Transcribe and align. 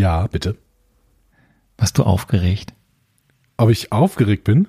Ja, 0.00 0.26
bitte. 0.28 0.56
Warst 1.76 1.98
du 1.98 2.04
aufgeregt? 2.04 2.72
Ob 3.58 3.68
ich 3.68 3.92
aufgeregt 3.92 4.44
bin? 4.44 4.66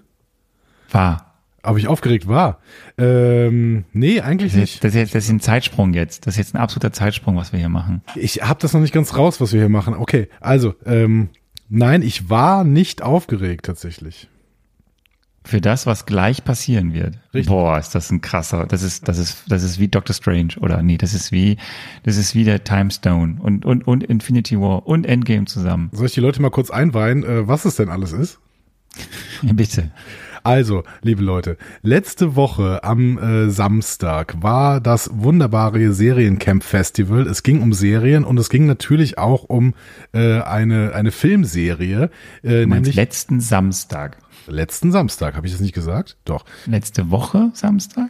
War. 0.91 1.35
Ob 1.63 1.77
ich 1.77 1.87
aufgeregt 1.87 2.27
war? 2.27 2.59
Ähm, 2.97 3.85
nee, 3.93 4.19
eigentlich 4.19 4.51
Das 4.51 4.59
nicht. 4.59 4.73
ist, 4.75 4.83
das, 4.83 4.89
ist 4.89 4.95
jetzt, 4.99 5.15
das 5.15 5.23
ist 5.23 5.29
ein 5.29 5.39
Zeitsprung 5.39 5.93
jetzt. 5.93 6.27
Das 6.27 6.33
ist 6.33 6.39
jetzt 6.39 6.53
ein 6.55 6.57
absoluter 6.57 6.91
Zeitsprung, 6.91 7.37
was 7.37 7.53
wir 7.53 7.59
hier 7.59 7.69
machen. 7.69 8.01
Ich 8.15 8.41
habe 8.41 8.59
das 8.59 8.73
noch 8.73 8.81
nicht 8.81 8.93
ganz 8.93 9.15
raus, 9.15 9.39
was 9.39 9.53
wir 9.53 9.61
hier 9.61 9.69
machen. 9.69 9.93
Okay, 9.93 10.27
also, 10.41 10.75
ähm, 10.85 11.29
nein, 11.69 12.01
ich 12.01 12.29
war 12.29 12.65
nicht 12.65 13.01
aufgeregt 13.01 13.67
tatsächlich. 13.67 14.27
Für 15.43 15.59
das, 15.59 15.87
was 15.87 16.05
gleich 16.05 16.43
passieren 16.43 16.93
wird. 16.93 17.17
Richtig. 17.33 17.47
Boah, 17.47 17.79
ist 17.79 17.95
das 17.95 18.11
ein 18.11 18.21
krasser. 18.21 18.67
Das 18.67 18.83
ist, 18.83 19.07
das 19.07 19.17
ist, 19.17 19.43
das 19.47 19.63
ist 19.63 19.79
wie 19.79 19.87
Doctor 19.87 20.13
Strange 20.13 20.53
oder 20.59 20.83
nee, 20.83 20.97
das 20.97 21.15
ist 21.15 21.31
wie, 21.31 21.57
das 22.03 22.17
ist 22.17 22.35
wie 22.35 22.43
der 22.43 22.63
Time 22.63 22.91
Stone 22.91 23.37
und 23.39 23.65
und 23.65 23.87
und 23.87 24.03
Infinity 24.03 24.59
War 24.59 24.85
und 24.85 25.05
Endgame 25.05 25.45
zusammen. 25.45 25.89
Soll 25.93 26.05
ich 26.05 26.13
die 26.13 26.19
Leute 26.19 26.41
mal 26.41 26.51
kurz 26.51 26.69
einweihen, 26.69 27.23
äh, 27.23 27.47
was 27.47 27.65
es 27.65 27.75
denn 27.75 27.89
alles 27.89 28.11
ist? 28.11 28.39
Ja, 29.41 29.53
bitte. 29.53 29.91
Also, 30.43 30.83
liebe 31.03 31.21
Leute, 31.21 31.57
letzte 31.83 32.35
Woche 32.35 32.83
am 32.83 33.17
äh, 33.19 33.49
Samstag 33.51 34.41
war 34.41 34.81
das 34.81 35.09
wunderbare 35.13 35.93
Seriencamp 35.93 36.63
Festival. 36.63 37.27
Es 37.27 37.43
ging 37.43 37.61
um 37.61 37.73
Serien 37.73 38.23
und 38.23 38.39
es 38.39 38.49
ging 38.49 38.65
natürlich 38.65 39.19
auch 39.19 39.43
um 39.43 39.75
äh, 40.13 40.41
eine, 40.41 40.93
eine 40.95 41.11
Filmserie, 41.11 42.09
äh, 42.43 42.65
nämlich 42.65 42.95
letzten 42.95 43.39
Samstag. 43.39 44.17
Letzten 44.47 44.91
Samstag. 44.91 45.35
Habe 45.35 45.47
ich 45.47 45.53
das 45.53 45.61
nicht 45.61 45.73
gesagt? 45.75 46.17
Doch. 46.25 46.45
Letzte 46.65 47.09
Woche 47.11 47.51
Samstag? 47.53 48.09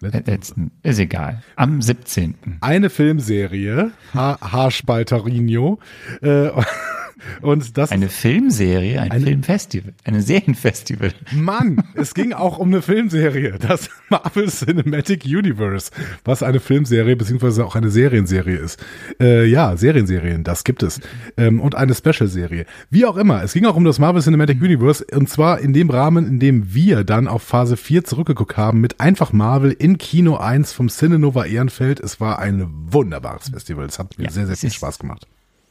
Letz- 0.00 0.14
Äh, 0.14 0.30
Letzten, 0.30 0.70
ist 0.84 0.98
egal. 1.00 1.42
Am 1.56 1.82
17. 1.82 2.34
Eine 2.60 2.88
Filmserie, 2.88 3.90
ha 4.14 4.38
Haarspalterino. 4.40 5.78
Äh, 6.22 6.50
und 7.42 7.76
das 7.76 7.90
Eine 7.90 8.08
Filmserie, 8.08 9.00
ein 9.00 9.10
Eine- 9.10 9.24
Filmfestival, 9.24 9.92
ein 10.04 10.20
Serienfestival. 10.20 11.12
Mann, 11.34 11.82
es 11.94 12.14
ging 12.14 12.32
auch 12.32 12.58
um 12.58 12.68
eine 12.68 12.82
Filmserie, 12.82 13.58
das 13.58 13.88
Marvel 14.08 14.48
Cinematic 14.48 15.24
Universe, 15.24 15.90
was 16.24 16.42
eine 16.42 16.60
Filmserie 16.60 17.16
beziehungsweise 17.16 17.64
auch 17.64 17.74
eine 17.76 17.90
Serienserie 17.90 18.56
ist. 18.56 18.82
Äh, 19.20 19.46
ja, 19.46 19.76
Serienserien, 19.76 20.44
das 20.44 20.64
gibt 20.64 20.82
es. 20.82 21.00
Ähm, 21.36 21.60
und 21.60 21.74
eine 21.74 21.94
Special-Serie. 21.94 22.64
Wie 22.90 23.04
auch 23.04 23.16
immer, 23.16 23.42
es 23.42 23.52
ging 23.52 23.66
auch 23.66 23.76
um 23.76 23.84
das 23.84 23.98
Marvel 23.98 24.22
Cinematic 24.22 24.60
Universe 24.60 25.04
und 25.14 25.28
zwar 25.28 25.60
in 25.60 25.72
dem 25.72 25.90
Rahmen, 25.90 26.26
in 26.26 26.38
dem 26.40 26.74
wir 26.74 27.04
dann 27.04 27.28
auf 27.28 27.42
Phase 27.42 27.76
4 27.76 28.04
zurückgeguckt 28.04 28.56
haben 28.56 28.80
mit 28.80 29.00
einfach 29.00 29.32
Marvel 29.32 29.72
in 29.72 29.98
Kino 29.98 30.36
1 30.36 30.72
vom 30.72 30.88
Cinenova 30.88 31.44
Ehrenfeld. 31.44 32.00
Es 32.00 32.20
war 32.20 32.38
ein 32.38 32.66
wunderbares 32.90 33.50
Festival. 33.50 33.86
Es 33.86 33.98
hat 33.98 34.18
mir 34.18 34.24
Ja, 34.24 34.30
sehr, 34.30 34.46
sehr 34.46 34.56
viel 34.56 34.70
Spaß 34.70 34.98
gemacht. 34.98 35.26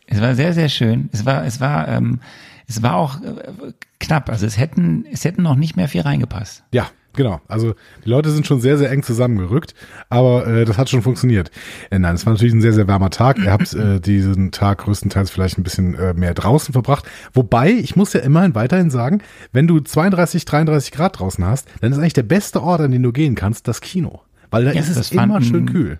Es 0.07 0.21
war 0.21 0.35
sehr, 0.35 0.53
sehr 0.53 0.69
schön. 0.69 1.09
Es 1.11 1.25
war, 1.25 1.45
es 1.45 1.59
war, 1.59 1.87
ähm, 1.87 2.19
es 2.67 2.81
war 2.81 2.95
auch 2.95 3.21
äh, 3.21 3.73
knapp. 3.99 4.29
Also 4.29 4.45
es 4.45 4.57
hätten, 4.57 5.05
es 5.11 5.23
hätten 5.25 5.41
noch 5.43 5.55
nicht 5.55 5.75
mehr 5.75 5.87
viel 5.87 6.01
reingepasst. 6.01 6.63
Ja, 6.71 6.87
genau. 7.13 7.41
Also 7.47 7.75
die 8.05 8.09
Leute 8.09 8.29
sind 8.31 8.47
schon 8.47 8.59
sehr, 8.61 8.77
sehr 8.77 8.89
eng 8.91 9.03
zusammengerückt, 9.03 9.73
aber 10.09 10.47
äh, 10.47 10.65
das 10.65 10.77
hat 10.77 10.89
schon 10.89 11.01
funktioniert. 11.01 11.51
Äh, 11.91 11.99
nein, 11.99 12.15
es 12.15 12.25
war 12.25 12.33
natürlich 12.33 12.53
ein 12.53 12.61
sehr, 12.61 12.73
sehr 12.73 12.87
warmer 12.87 13.09
Tag. 13.09 13.37
Ihr 13.37 13.51
habt 13.51 13.73
äh, 13.73 13.99
diesen 14.01 14.51
Tag 14.51 14.79
größtenteils 14.79 15.29
vielleicht 15.29 15.57
ein 15.57 15.63
bisschen 15.63 15.95
äh, 15.95 16.13
mehr 16.13 16.33
draußen 16.33 16.71
verbracht. 16.73 17.05
Wobei, 17.33 17.71
ich 17.71 17.95
muss 17.95 18.13
ja 18.13 18.21
immerhin 18.21 18.55
weiterhin 18.55 18.89
sagen, 18.89 19.21
wenn 19.51 19.67
du 19.67 19.79
32, 19.81 20.45
33 20.45 20.91
Grad 20.91 21.19
draußen 21.19 21.45
hast, 21.45 21.67
dann 21.81 21.91
ist 21.91 21.97
eigentlich 21.99 22.13
der 22.13 22.23
beste 22.23 22.61
Ort, 22.63 22.81
an 22.81 22.91
den 22.91 23.03
du 23.03 23.11
gehen 23.11 23.35
kannst, 23.35 23.67
das 23.67 23.81
Kino. 23.81 24.21
Weil 24.51 24.63
da 24.65 24.71
Ja, 24.71 24.79
ist 24.79 24.95
es 24.95 25.11
immer 25.11 25.23
fanden- 25.33 25.43
schön 25.43 25.65
kühl. 25.65 25.99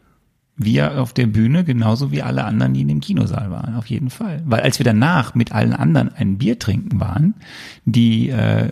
Wir 0.59 0.99
auf 0.99 1.13
der 1.13 1.27
Bühne 1.27 1.63
genauso 1.63 2.11
wie 2.11 2.23
alle 2.23 2.43
anderen, 2.43 2.73
die 2.73 2.81
in 2.81 2.87
dem 2.87 2.99
Kinosaal 2.99 3.51
waren, 3.51 3.75
auf 3.75 3.85
jeden 3.85 4.09
Fall. 4.09 4.41
Weil 4.45 4.61
als 4.61 4.79
wir 4.79 4.83
danach 4.83 5.35
mit 5.35 5.51
allen 5.51 5.73
anderen 5.73 6.09
ein 6.09 6.39
Bier 6.39 6.57
trinken 6.57 6.99
waren, 6.99 7.35
die, 7.85 8.29
äh, 8.29 8.69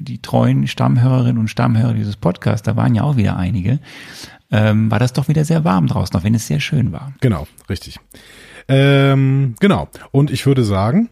die 0.00 0.22
treuen 0.22 0.68
Stammhörerinnen 0.68 1.38
und 1.38 1.48
Stammhörer 1.48 1.94
dieses 1.94 2.16
Podcasts, 2.16 2.64
da 2.64 2.76
waren 2.76 2.94
ja 2.94 3.02
auch 3.02 3.16
wieder 3.16 3.36
einige, 3.36 3.80
ähm, 4.52 4.88
war 4.90 5.00
das 5.00 5.12
doch 5.12 5.26
wieder 5.26 5.44
sehr 5.44 5.64
warm 5.64 5.88
draußen, 5.88 6.16
auch 6.16 6.22
wenn 6.22 6.34
es 6.34 6.46
sehr 6.46 6.60
schön 6.60 6.92
war. 6.92 7.12
Genau, 7.20 7.48
richtig. 7.68 7.98
Ähm, 8.68 9.56
genau. 9.58 9.88
Und 10.12 10.30
ich 10.30 10.46
würde 10.46 10.62
sagen, 10.62 11.08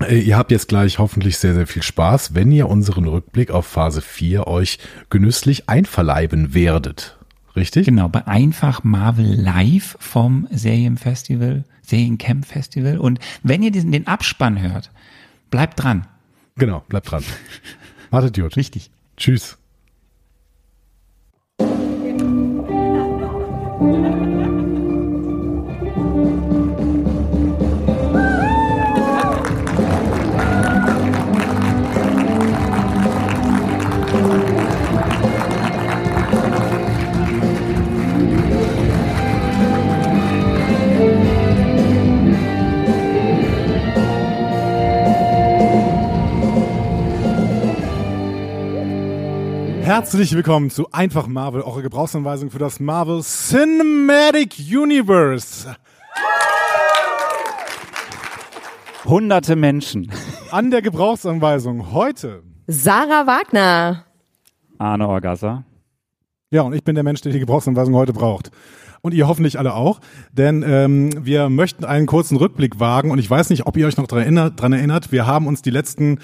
äh, 0.00 0.18
Ihr 0.18 0.36
habt 0.36 0.50
jetzt 0.50 0.68
gleich 0.68 0.98
hoffentlich 0.98 1.38
sehr, 1.38 1.54
sehr 1.54 1.66
viel 1.66 1.82
Spaß, 1.82 2.34
wenn 2.34 2.52
ihr 2.52 2.68
unseren 2.68 3.06
Rückblick 3.06 3.50
auf 3.50 3.66
Phase 3.66 4.02
4 4.02 4.46
euch 4.46 4.78
genüsslich 5.10 5.68
einverleiben 5.68 6.54
werdet. 6.54 7.18
Richtig? 7.56 7.86
Genau, 7.86 8.08
bei 8.08 8.26
Einfach 8.26 8.84
Marvel 8.84 9.34
Live 9.34 9.96
vom 9.98 10.46
Serienfestival, 10.50 11.64
Seriencamp 11.80 12.44
Festival. 12.44 12.98
Und 12.98 13.18
wenn 13.42 13.62
ihr 13.62 13.70
diesen, 13.70 13.92
den 13.92 14.06
Abspann 14.06 14.60
hört, 14.60 14.90
bleibt 15.50 15.82
dran. 15.82 16.06
Genau, 16.56 16.84
bleibt 16.88 17.10
dran. 17.10 17.24
Wartet, 18.10 18.36
Jut. 18.36 18.56
Wichtig. 18.56 18.90
Tschüss. 19.16 19.56
Herzlich 49.96 50.34
willkommen 50.34 50.68
zu 50.68 50.92
Einfach 50.92 51.26
Marvel, 51.26 51.62
eure 51.62 51.80
Gebrauchsanweisung 51.80 52.50
für 52.50 52.58
das 52.58 52.80
Marvel 52.80 53.22
Cinematic 53.22 54.56
Universe. 54.58 55.74
Hunderte 59.06 59.56
Menschen. 59.56 60.12
An 60.50 60.70
der 60.70 60.82
Gebrauchsanweisung 60.82 61.92
heute. 61.92 62.42
Sarah 62.66 63.26
Wagner. 63.26 64.04
Arne 64.76 65.08
Orgasser. 65.08 65.64
Ja, 66.50 66.60
und 66.60 66.74
ich 66.74 66.84
bin 66.84 66.94
der 66.94 67.02
Mensch, 67.02 67.22
der 67.22 67.32
die 67.32 67.40
Gebrauchsanweisung 67.40 67.94
heute 67.94 68.12
braucht. 68.12 68.50
Und 69.00 69.14
ihr 69.14 69.26
hoffentlich 69.26 69.58
alle 69.58 69.72
auch, 69.72 70.00
denn 70.30 70.62
ähm, 70.62 71.24
wir 71.24 71.48
möchten 71.48 71.86
einen 71.86 72.04
kurzen 72.04 72.36
Rückblick 72.36 72.78
wagen 72.78 73.10
und 73.10 73.18
ich 73.18 73.30
weiß 73.30 73.48
nicht, 73.48 73.66
ob 73.66 73.78
ihr 73.78 73.86
euch 73.86 73.96
noch 73.96 74.08
daran 74.08 74.24
erinnert, 74.24 74.60
dran 74.60 74.74
erinnert. 74.74 75.10
Wir 75.10 75.26
haben 75.26 75.46
uns 75.46 75.62
die 75.62 75.70
letzten 75.70 76.18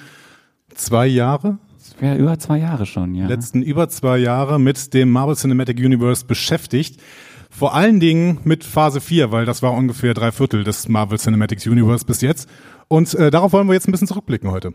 zwei 0.74 1.06
Jahre, 1.06 1.56
Wäre 2.02 2.16
über 2.16 2.36
zwei 2.36 2.58
Jahre 2.58 2.84
schon, 2.84 3.14
ja. 3.14 3.28
letzten 3.28 3.62
über 3.62 3.88
zwei 3.88 4.18
Jahre 4.18 4.58
mit 4.58 4.92
dem 4.92 5.12
Marvel 5.12 5.36
Cinematic 5.36 5.78
Universe 5.78 6.26
beschäftigt. 6.26 7.00
Vor 7.48 7.74
allen 7.74 8.00
Dingen 8.00 8.40
mit 8.42 8.64
Phase 8.64 9.00
4, 9.00 9.30
weil 9.30 9.44
das 9.44 9.62
war 9.62 9.72
ungefähr 9.72 10.12
drei 10.12 10.32
Viertel 10.32 10.64
des 10.64 10.88
Marvel 10.88 11.16
Cinematic 11.16 11.64
Universe 11.64 12.04
bis 12.04 12.20
jetzt. 12.20 12.48
Und 12.88 13.14
äh, 13.14 13.30
darauf 13.30 13.52
wollen 13.52 13.68
wir 13.68 13.74
jetzt 13.74 13.86
ein 13.86 13.92
bisschen 13.92 14.08
zurückblicken 14.08 14.50
heute. 14.50 14.72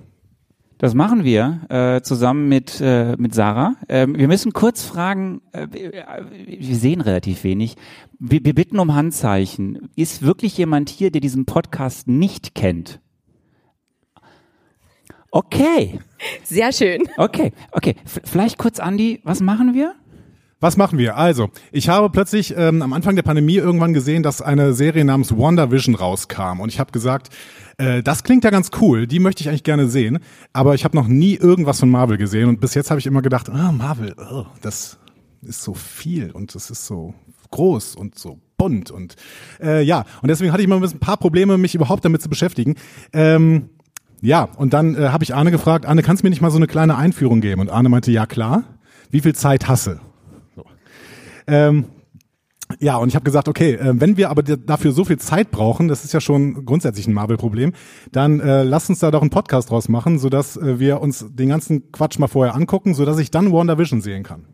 Das 0.78 0.94
machen 0.94 1.26
wir 1.26 1.60
äh, 1.68 2.02
zusammen 2.02 2.48
mit, 2.48 2.80
äh, 2.80 3.18
mit 3.18 3.34
Sarah. 3.34 3.76
Ähm, 3.90 4.18
wir 4.18 4.30
müssen 4.30 4.54
kurz 4.54 4.86
fragen, 4.86 5.42
äh, 5.52 5.68
wir 5.70 6.76
sehen 6.78 7.02
relativ 7.02 7.44
wenig. 7.44 7.76
Wir, 8.20 8.46
wir 8.46 8.56
bitten 8.56 8.80
um 8.80 8.96
Handzeichen. 8.96 9.90
Ist 9.98 10.22
wirklich 10.22 10.58
jemand 10.58 10.90
hier, 10.90 11.12
der 11.12 11.20
diesen 11.20 11.46
Podcast 11.46 12.08
nicht 12.08 12.56
kennt? 12.56 13.02
Okay, 15.38 16.00
Sehr 16.44 16.72
schön. 16.72 17.04
okay, 17.18 17.54
okay. 17.72 17.96
F 18.06 18.22
vielleicht 18.24 18.58
kurz, 18.58 18.80
Andi, 18.80 19.22
was 19.24 19.40
machen 19.40 19.76
wir? 19.76 19.94
Was 20.60 20.78
machen 20.78 20.98
wir? 20.98 21.16
Also, 21.16 21.52
ich 21.72 21.90
habe 21.90 22.10
plötzlich 22.10 22.56
ähm, 22.58 22.82
am 22.82 22.92
Anfang 22.92 23.16
der 23.16 23.22
Pandemie 23.22 23.58
irgendwann 23.58 23.94
gesehen, 23.94 24.24
dass 24.24 24.42
eine 24.42 24.74
Serie 24.74 25.06
namens 25.06 25.38
WandaVision 25.38 25.94
rauskam. 25.94 26.60
Und 26.60 26.70
ich 26.70 26.80
habe 26.80 26.92
gesagt, 26.92 27.30
äh, 27.78 28.02
das 28.02 28.24
klingt 28.24 28.46
ja 28.46 28.50
ganz 28.50 28.72
cool, 28.82 29.06
die 29.06 29.20
möchte 29.20 29.44
ich 29.44 29.50
eigentlich 29.50 29.64
gerne 29.64 29.88
sehen. 29.88 30.18
Aber 30.54 30.74
ich 30.74 30.84
habe 30.84 30.98
noch 30.98 31.08
nie 31.08 31.36
irgendwas 31.36 31.82
von 31.82 31.92
Marvel 31.92 32.18
gesehen. 32.18 32.50
Und 32.50 32.60
bis 32.60 32.74
jetzt 32.74 32.90
habe 32.90 33.00
ich 33.00 33.06
immer 33.06 33.22
gedacht, 33.22 33.48
ah, 33.52 33.72
Marvel, 33.72 34.16
oh, 34.18 34.48
das 34.64 34.98
ist 35.44 35.62
so 35.62 35.76
viel 35.76 36.32
und 36.32 36.56
das 36.56 36.72
ist 36.72 36.88
so 36.88 37.14
groß 37.52 37.96
und 37.96 38.18
so 38.18 38.40
bunt. 38.58 38.90
Und 38.90 39.18
äh, 39.62 39.84
ja, 39.84 40.04
und 40.24 40.30
deswegen 40.30 40.52
hatte 40.52 40.64
ich 40.64 40.68
immer 40.68 40.82
ein 40.82 41.00
paar 41.00 41.18
Probleme, 41.18 41.60
mich 41.60 41.76
überhaupt 41.76 42.04
damit 42.06 42.24
zu 42.24 42.30
beschäftigen. 42.30 42.74
Ähm, 43.14 43.70
ja, 44.22 44.44
und 44.44 44.74
dann 44.74 44.96
äh, 44.96 45.10
habe 45.10 45.24
ich 45.24 45.36
Arne 45.36 45.52
gefragt, 45.52 45.86
Arne, 45.86 46.02
kannst 46.02 46.24
du 46.24 46.26
mir 46.26 46.32
nicht 46.32 46.42
mal 46.42 46.52
so 46.52 46.58
eine 46.58 46.68
kleine 46.68 46.96
Einführung 46.98 47.42
geben? 47.42 47.62
Und 47.62 47.70
Arne 47.70 47.90
meinte, 47.90 48.12
ja 48.12 48.26
klar. 48.26 48.64
Wie 49.10 49.22
viel 49.22 49.36
Zeit 49.36 49.68
hasse? 49.68 50.00
Ähm, 51.48 51.86
ja, 52.80 52.98
und 52.98 53.08
ich 53.08 53.16
habe 53.16 53.24
gesagt, 53.24 53.48
okay, 53.48 53.76
äh, 53.76 53.94
wenn 53.96 54.18
wir 54.18 54.30
aber 54.30 54.44
dafür 54.44 54.92
so 54.92 55.06
viel 55.06 55.18
Zeit 55.18 55.52
brauchen, 55.52 55.88
das 55.88 56.04
ist 56.04 56.14
ja 56.14 56.20
schon 56.20 56.66
grundsätzlich 56.66 57.08
ein 57.08 57.14
Marvel-Problem, 57.14 57.72
dann 58.12 58.42
äh, 58.42 58.64
lass 58.64 58.90
uns 58.90 59.00
da 59.00 59.10
doch 59.10 59.22
einen 59.22 59.30
Podcast 59.30 59.70
draus 59.70 59.88
machen, 59.88 60.20
sodass 60.20 60.58
äh, 60.58 60.78
wir 60.80 61.00
uns 61.02 61.26
den 61.30 61.50
ganzen 61.50 61.92
Quatsch 61.94 62.20
mal 62.20 62.28
vorher 62.28 62.56
angucken, 62.56 62.94
sodass 62.94 63.20
ich 63.20 63.32
dann 63.32 63.54
WandaVision 63.54 64.02
sehen 64.02 64.24
kann. 64.24 64.46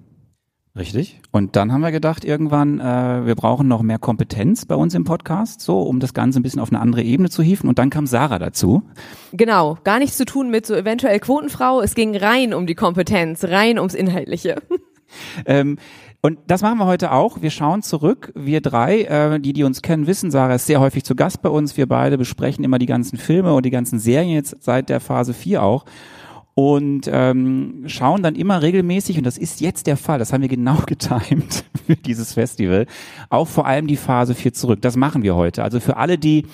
Richtig. 0.75 1.19
Und 1.31 1.55
dann 1.55 1.71
haben 1.71 1.81
wir 1.81 1.91
gedacht, 1.91 2.25
irgendwann, 2.25 2.79
äh, 2.79 3.25
wir 3.27 3.35
brauchen 3.35 3.67
noch 3.67 3.83
mehr 3.83 3.99
Kompetenz 3.99 4.65
bei 4.65 4.75
uns 4.75 4.95
im 4.95 5.03
Podcast, 5.03 5.61
so, 5.61 5.81
um 5.83 5.99
das 5.99 6.15
Ganze 6.15 6.39
ein 6.39 6.43
bisschen 6.43 6.59
auf 6.59 6.71
eine 6.71 6.79
andere 6.79 7.03
Ebene 7.03 7.29
zu 7.29 7.43
hieven. 7.43 7.69
Und 7.69 7.77
dann 7.77 7.91
kam 7.91 8.07
Sarah 8.07 8.39
dazu. 8.39 8.81
Genau, 9.33 9.77
gar 9.83 9.99
nichts 9.99 10.17
zu 10.17 10.25
tun 10.25 10.49
mit 10.49 10.65
so 10.65 10.73
eventuell 10.73 11.19
Quotenfrau. 11.19 11.81
Es 11.81 11.93
ging 11.93 12.15
rein 12.17 12.55
um 12.55 12.65
die 12.65 12.73
Kompetenz, 12.73 13.43
rein 13.43 13.77
ums 13.77 13.93
Inhaltliche. 13.93 14.61
Ähm, 15.45 15.77
und 16.23 16.39
das 16.47 16.63
machen 16.63 16.79
wir 16.79 16.87
heute 16.87 17.11
auch. 17.11 17.43
Wir 17.43 17.51
schauen 17.51 17.83
zurück, 17.83 18.31
wir 18.33 18.61
drei, 18.61 19.03
äh, 19.03 19.39
die, 19.39 19.53
die 19.53 19.63
uns 19.63 19.83
kennen, 19.83 20.07
wissen, 20.07 20.31
Sarah 20.31 20.55
ist 20.55 20.65
sehr 20.65 20.79
häufig 20.79 21.03
zu 21.03 21.15
Gast 21.15 21.43
bei 21.43 21.49
uns. 21.49 21.77
Wir 21.77 21.85
beide 21.85 22.17
besprechen 22.17 22.63
immer 22.63 22.79
die 22.79 22.87
ganzen 22.87 23.19
Filme 23.19 23.53
und 23.53 23.63
die 23.63 23.69
ganzen 23.69 23.99
Serien 23.99 24.31
jetzt 24.31 24.55
seit 24.63 24.89
der 24.89 24.99
Phase 24.99 25.35
4 25.35 25.61
auch 25.61 25.85
und 26.55 27.09
ähm, 27.11 27.83
schauen 27.87 28.21
dann 28.21 28.35
immer 28.35 28.61
regelmäßig, 28.61 29.17
und 29.17 29.25
das 29.25 29.37
ist 29.37 29.61
jetzt 29.61 29.87
der 29.87 29.97
Fall, 29.97 30.19
das 30.19 30.33
haben 30.33 30.41
wir 30.41 30.49
genau 30.49 30.77
getimt 30.85 31.63
für 31.85 31.95
dieses 31.95 32.33
Festival, 32.33 32.85
auch 33.29 33.47
vor 33.47 33.65
allem 33.65 33.87
die 33.87 33.97
Phase 33.97 34.35
4 34.35 34.53
zurück. 34.53 34.81
Das 34.81 34.95
machen 34.95 35.23
wir 35.23 35.35
heute. 35.35 35.63
Also 35.63 35.79
für 35.79 35.97
alle, 35.97 36.17
die 36.17 36.45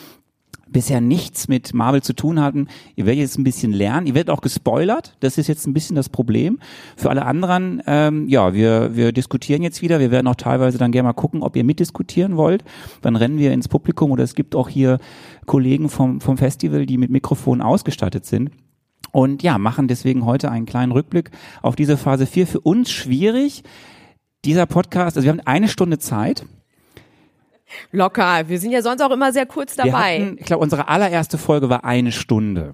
bisher 0.71 1.01
nichts 1.01 1.47
mit 1.47 1.73
Marvel 1.73 2.01
zu 2.01 2.13
tun 2.13 2.39
hatten. 2.39 2.67
Ihr 2.95 3.05
werdet 3.05 3.21
jetzt 3.21 3.37
ein 3.37 3.43
bisschen 3.43 3.73
lernen. 3.73 4.07
Ihr 4.07 4.13
werdet 4.13 4.29
auch 4.29 4.41
gespoilert. 4.41 5.15
Das 5.19 5.37
ist 5.37 5.47
jetzt 5.47 5.65
ein 5.65 5.73
bisschen 5.73 5.95
das 5.95 6.09
Problem. 6.09 6.59
Für 6.95 7.09
alle 7.09 7.25
anderen, 7.25 7.81
ähm, 7.87 8.27
ja, 8.27 8.53
wir, 8.53 8.95
wir 8.95 9.11
diskutieren 9.11 9.63
jetzt 9.63 9.81
wieder. 9.81 9.99
Wir 9.99 10.11
werden 10.11 10.27
auch 10.27 10.35
teilweise 10.35 10.77
dann 10.77 10.91
gerne 10.91 11.07
mal 11.07 11.13
gucken, 11.13 11.41
ob 11.41 11.55
ihr 11.55 11.63
mitdiskutieren 11.63 12.37
wollt. 12.37 12.63
Dann 13.01 13.15
rennen 13.15 13.39
wir 13.39 13.51
ins 13.51 13.67
Publikum 13.67 14.11
oder 14.11 14.23
es 14.23 14.35
gibt 14.35 14.55
auch 14.55 14.69
hier 14.69 14.99
Kollegen 15.45 15.89
vom, 15.89 16.21
vom 16.21 16.37
Festival, 16.37 16.85
die 16.85 16.97
mit 16.97 17.09
Mikrofonen 17.09 17.61
ausgestattet 17.61 18.25
sind. 18.25 18.51
Und 19.11 19.41
ja, 19.41 19.57
machen 19.57 19.87
deswegen 19.87 20.25
heute 20.25 20.51
einen 20.51 20.65
kleinen 20.65 20.91
Rückblick 20.91 21.31
auf 21.61 21.75
diese 21.75 21.97
Phase 21.97 22.25
4. 22.27 22.47
Für 22.47 22.59
uns 22.59 22.91
schwierig. 22.91 23.63
Dieser 24.45 24.65
Podcast, 24.67 25.17
also 25.17 25.25
wir 25.25 25.31
haben 25.31 25.41
eine 25.45 25.67
Stunde 25.67 25.97
Zeit. 25.99 26.45
Locker. 27.91 28.47
Wir 28.47 28.59
sind 28.59 28.71
ja 28.71 28.81
sonst 28.81 29.01
auch 29.01 29.11
immer 29.11 29.31
sehr 29.33 29.45
kurz 29.45 29.77
Wir 29.77 29.85
dabei. 29.85 30.19
hatten, 30.21 30.37
ich 30.39 30.45
glaube, 30.45 30.63
unsere 30.63 30.87
allererste 30.87 31.37
Folge 31.37 31.69
war 31.69 31.83
eine 31.83 32.11
Stunde. 32.11 32.73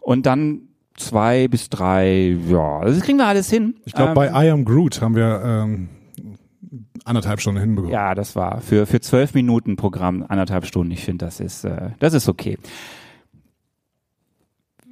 Und 0.00 0.26
dann 0.26 0.68
zwei 0.96 1.48
bis 1.48 1.68
drei, 1.70 2.36
ja, 2.48 2.84
das 2.84 3.00
kriegen 3.00 3.18
wir 3.18 3.26
alles 3.26 3.50
hin. 3.50 3.76
Ich 3.84 3.92
glaube, 3.94 4.10
Ähm, 4.10 4.14
bei 4.14 4.46
I 4.46 4.50
Am 4.50 4.64
Groot 4.64 5.00
haben 5.00 5.16
wir 5.16 5.42
ähm, 5.44 5.88
anderthalb 7.04 7.40
Stunden 7.40 7.60
hinbekommen. 7.60 7.92
Ja, 7.92 8.14
das 8.14 8.36
war 8.36 8.60
für 8.60 8.86
für 8.86 9.00
zwölf 9.00 9.34
Minuten 9.34 9.76
Programm 9.76 10.24
anderthalb 10.28 10.66
Stunden. 10.66 10.92
Ich 10.92 11.04
finde, 11.04 11.24
das 11.24 11.40
ist 11.40 11.64
äh, 11.64 11.90
das 11.98 12.14
ist 12.14 12.28
okay. 12.28 12.58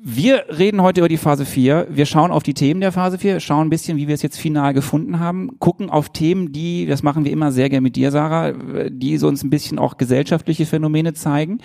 Wir 0.04 0.46
reden 0.48 0.82
heute 0.82 1.00
über 1.00 1.08
die 1.08 1.16
Phase 1.16 1.44
4. 1.44 1.86
Wir 1.88 2.06
schauen 2.06 2.32
auf 2.32 2.42
die 2.42 2.54
Themen 2.54 2.80
der 2.80 2.90
Phase 2.90 3.18
4, 3.18 3.38
schauen 3.38 3.68
ein 3.68 3.70
bisschen, 3.70 3.96
wie 3.98 4.08
wir 4.08 4.16
es 4.16 4.22
jetzt 4.22 4.36
final 4.36 4.74
gefunden 4.74 5.20
haben, 5.20 5.60
gucken 5.60 5.90
auf 5.90 6.08
Themen, 6.08 6.50
die, 6.50 6.86
das 6.86 7.04
machen 7.04 7.24
wir 7.24 7.30
immer 7.30 7.52
sehr 7.52 7.68
gerne 7.68 7.82
mit 7.82 7.94
dir, 7.94 8.10
Sarah, 8.10 8.50
die 8.90 9.16
so 9.16 9.28
uns 9.28 9.44
ein 9.44 9.50
bisschen 9.50 9.78
auch 9.78 9.98
gesellschaftliche 9.98 10.66
Phänomene 10.66 11.14
zeigen. 11.14 11.58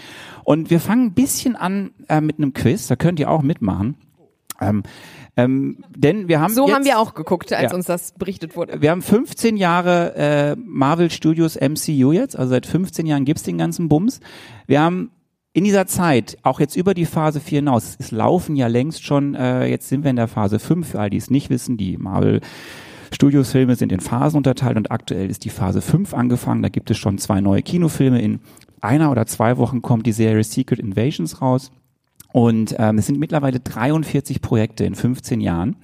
Und 0.44 0.70
wir 0.70 0.80
fangen 0.80 1.08
ein 1.08 1.14
bisschen 1.14 1.56
an 1.56 1.90
äh, 2.10 2.22
mit 2.22 2.38
einem 2.38 2.54
Quiz, 2.54 2.86
da 2.86 2.96
könnt 2.96 3.20
ihr 3.20 3.32
auch 3.32 3.42
mitmachen. 3.42 3.96
Ähm, 4.62 4.84
ähm, 5.36 5.84
denn 5.96 6.28
wir 6.28 6.40
haben 6.40 6.54
so 6.54 6.68
jetzt, 6.68 6.76
haben 6.76 6.86
wir 6.86 7.00
auch 7.00 7.16
geguckt, 7.16 7.52
als 7.54 7.72
Ja. 7.72 7.76
uns 7.76 7.86
das 7.88 8.12
berichtet 8.12 8.56
wurde. 8.56 8.84
wir 8.84 8.92
haben 8.92 9.02
15 9.02 9.58
Jahre 9.58 10.16
äh, 10.16 10.56
Marvel 10.64 11.10
Studios 11.10 11.56
MCU 11.60 12.12
jetzt, 12.12 12.38
also 12.38 12.52
seit 12.52 12.68
15 12.68 13.08
Jahren 13.08 13.26
gibt's 13.26 13.42
den 13.44 13.58
ganzen 13.58 13.90
Bums. 13.90 14.20
Wir 14.68 14.82
haben 14.82 15.10
in 15.58 15.64
dieser 15.64 15.88
Zeit, 15.88 16.38
auch 16.44 16.60
jetzt 16.60 16.76
über 16.76 16.94
die 16.94 17.08
Phase 17.08 17.40
4 17.40 17.62
hinaus, 17.62 17.96
es 17.98 18.12
laufen 18.12 18.56
ja 18.56 18.68
längst 18.68 19.04
schon, 19.04 19.34
äh, 19.34 19.66
jetzt 19.66 19.90
sind 19.90 20.04
wir 20.04 20.12
in 20.12 20.16
der 20.16 20.28
Phase 20.28 20.60
5, 20.60 20.88
für 20.88 21.00
all 21.00 21.10
die 21.10 21.18
es 21.18 21.32
nicht 21.32 21.50
wissen, 21.50 21.78
die 21.78 21.98
Marvel 21.98 22.42
Studios 23.12 23.54
Filme 23.54 23.76
sind 23.76 23.92
in 23.92 24.00
Phasen 24.00 24.38
unterteilt 24.38 24.78
und 24.78 24.92
aktuell 24.92 25.32
ist 25.32 25.46
die 25.46 25.50
Phase 25.50 25.82
5 25.82 26.14
angefangen, 26.14 26.62
da 26.62 26.70
gibt 26.70 26.92
es 26.92 27.00
schon 27.00 27.18
zwei 27.18 27.42
neue 27.42 27.64
Kinofilme, 27.64 28.22
in 28.22 28.40
einer 28.82 29.10
oder 29.10 29.26
zwei 29.26 29.58
Wochen 29.58 29.82
kommt 29.82 30.06
die 30.06 30.12
Serie 30.12 30.44
Secret 30.44 30.78
Invasions 30.78 31.42
raus. 31.42 31.72
Und 32.32 32.76
ähm, 32.78 33.00
es 33.00 33.08
sind 33.08 33.18
mittlerweile 33.18 33.60
43 33.60 34.44
Projekte 34.44 34.86
in 34.86 34.94
15 34.94 35.42
Jahren. 35.42 35.76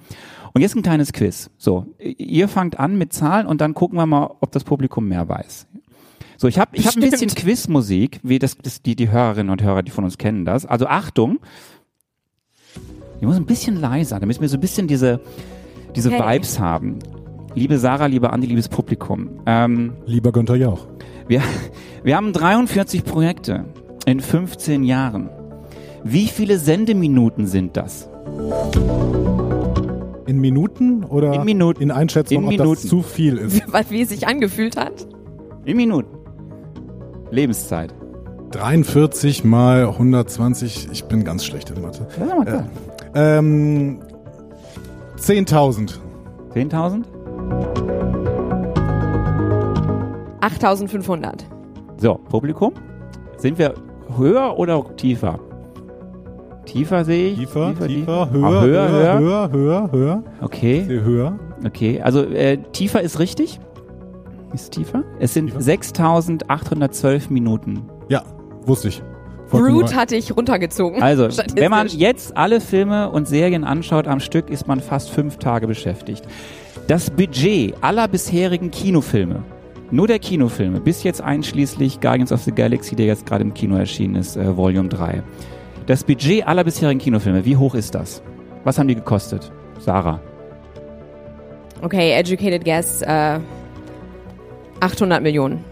Und 0.52 0.60
jetzt 0.60 0.76
ein 0.76 0.82
kleines 0.82 1.12
Quiz. 1.12 1.50
So, 1.58 1.86
ihr 1.98 2.46
fangt 2.46 2.78
an 2.78 2.96
mit 2.96 3.12
Zahlen 3.12 3.48
und 3.48 3.60
dann 3.60 3.74
gucken 3.74 3.98
wir 3.98 4.06
mal, 4.06 4.36
ob 4.38 4.52
das 4.52 4.62
Publikum 4.62 5.08
mehr 5.08 5.28
weiß. 5.28 5.66
So, 6.44 6.48
ich 6.48 6.58
habe 6.58 6.76
ich 6.76 6.86
hab 6.86 6.94
ein 6.94 7.00
bisschen. 7.00 7.30
Quizmusik, 7.30 8.20
wie 8.22 8.38
das, 8.38 8.58
das 8.58 8.82
die, 8.82 8.94
die 8.94 9.10
Hörerinnen 9.10 9.48
und 9.50 9.62
Hörer, 9.62 9.82
die 9.82 9.90
von 9.90 10.04
uns 10.04 10.18
kennen 10.18 10.44
das. 10.44 10.66
Also 10.66 10.86
Achtung, 10.86 11.38
ich 13.18 13.26
muss 13.26 13.36
ein 13.36 13.46
bisschen 13.46 13.80
leiser, 13.80 14.20
damit 14.20 14.38
wir 14.42 14.48
so 14.50 14.58
ein 14.58 14.60
bisschen 14.60 14.86
diese, 14.86 15.20
diese 15.96 16.10
Okay. 16.12 16.34
Vibes 16.34 16.60
haben. 16.60 16.98
Liebe 17.54 17.78
Sarah, 17.78 18.04
liebe 18.04 18.30
Andi, 18.30 18.46
liebes 18.46 18.68
Publikum. 18.68 19.30
Ähm, 19.46 19.94
Lieber 20.04 20.32
Günther 20.32 20.56
Jauch. 20.56 20.86
wir, 21.28 21.40
wir 22.02 22.14
haben 22.14 22.34
43 22.34 23.04
Projekte 23.04 23.64
in 24.04 24.20
15 24.20 24.84
Jahren. 24.84 25.30
Wie 26.02 26.26
viele 26.26 26.58
Sendeminuten 26.58 27.46
sind 27.46 27.78
das? 27.78 28.10
In 30.26 30.42
Minuten 30.42 31.04
oder 31.04 31.32
In 31.36 31.44
Minuten. 31.46 31.82
in 31.82 31.90
Einschätzung, 31.90 32.36
In 32.36 32.44
ob 32.44 32.50
Minuten. 32.50 32.70
das 32.74 32.86
zu 32.86 33.00
viel 33.00 33.38
ist? 33.38 33.62
Was, 33.72 33.90
wie 33.90 34.02
es 34.02 34.10
sich 34.10 34.26
angefühlt 34.26 34.76
hat. 34.76 35.06
In 35.64 35.78
Minuten. 35.78 36.13
Lebenszeit. 37.34 37.92
43 38.52 39.44
mal 39.44 39.84
120, 39.86 40.88
ich 40.92 41.04
bin 41.04 41.24
ganz 41.24 41.44
schlecht 41.44 41.70
in 41.70 41.82
Mathe. 41.82 42.06
Klar. 42.14 42.66
Ähm, 43.14 43.98
10.000. 45.18 45.98
10.000? 46.54 47.04
8500. 50.40 51.44
So, 51.96 52.14
Publikum. 52.28 52.72
Sind 53.36 53.58
wir 53.58 53.74
höher 54.16 54.58
oder 54.58 54.84
tiefer? 54.96 55.38
Tiefer 56.66 57.04
sehe 57.04 57.30
ich. 57.32 57.38
Tiefer, 57.40 57.74
tiefer, 57.86 58.12
Ah, 58.12 58.30
höher, 58.30 58.62
höher, 58.62 58.88
höher. 58.90 59.18
höher, 59.18 59.52
höher, 59.52 59.92
höher, 59.92 60.22
Okay, 60.40 60.84
höher. 60.86 61.38
okay. 61.66 62.00
Also 62.00 62.22
äh, 62.22 62.58
tiefer 62.72 63.02
ist 63.02 63.18
richtig. 63.18 63.58
Ist 64.54 64.72
tiefer? 64.72 65.02
Es 65.18 65.34
sind 65.34 65.46
Tiefer. 65.46 65.58
6.812 65.58 67.32
Minuten. 67.32 67.82
Ja, 68.08 68.22
wusste 68.64 68.88
ich. 68.88 69.02
Root 69.52 69.94
hatte 69.94 70.16
ich 70.16 70.34
runtergezogen. 70.36 71.02
Also, 71.02 71.28
wenn 71.56 71.70
man 71.70 71.88
jetzt 71.88 72.36
alle 72.36 72.60
Filme 72.60 73.10
und 73.10 73.28
Serien 73.28 73.64
anschaut 73.64 74.06
am 74.06 74.20
Stück, 74.20 74.50
ist 74.50 74.66
man 74.66 74.80
fast 74.80 75.10
fünf 75.10 75.38
Tage 75.38 75.66
beschäftigt. 75.66 76.24
Das 76.86 77.10
Budget 77.10 77.74
aller 77.80 78.08
bisherigen 78.08 78.70
Kinofilme, 78.70 79.42
nur 79.90 80.06
der 80.06 80.18
Kinofilme, 80.18 80.80
bis 80.80 81.02
jetzt 81.02 81.20
einschließlich 81.20 82.00
Guardians 82.00 82.32
of 82.32 82.42
the 82.42 82.52
Galaxy, 82.52 82.94
der 82.94 83.06
jetzt 83.06 83.26
gerade 83.26 83.42
im 83.42 83.54
Kino 83.54 83.76
erschienen 83.76 84.16
ist, 84.16 84.36
äh, 84.36 84.56
Volume 84.56 84.88
3. 84.88 85.22
Das 85.86 86.04
Budget 86.04 86.46
aller 86.46 86.64
bisherigen 86.64 87.00
Kinofilme, 87.00 87.44
wie 87.44 87.56
hoch 87.56 87.74
ist 87.74 87.94
das? 87.94 88.22
Was 88.64 88.78
haben 88.78 88.88
die 88.88 88.94
gekostet? 88.94 89.50
Sarah. 89.78 90.20
Okay, 91.82 92.12
educated 92.12 92.64
guess, 92.64 93.02
äh, 93.02 93.38
800 94.84 95.22
Millionen. 95.22 95.64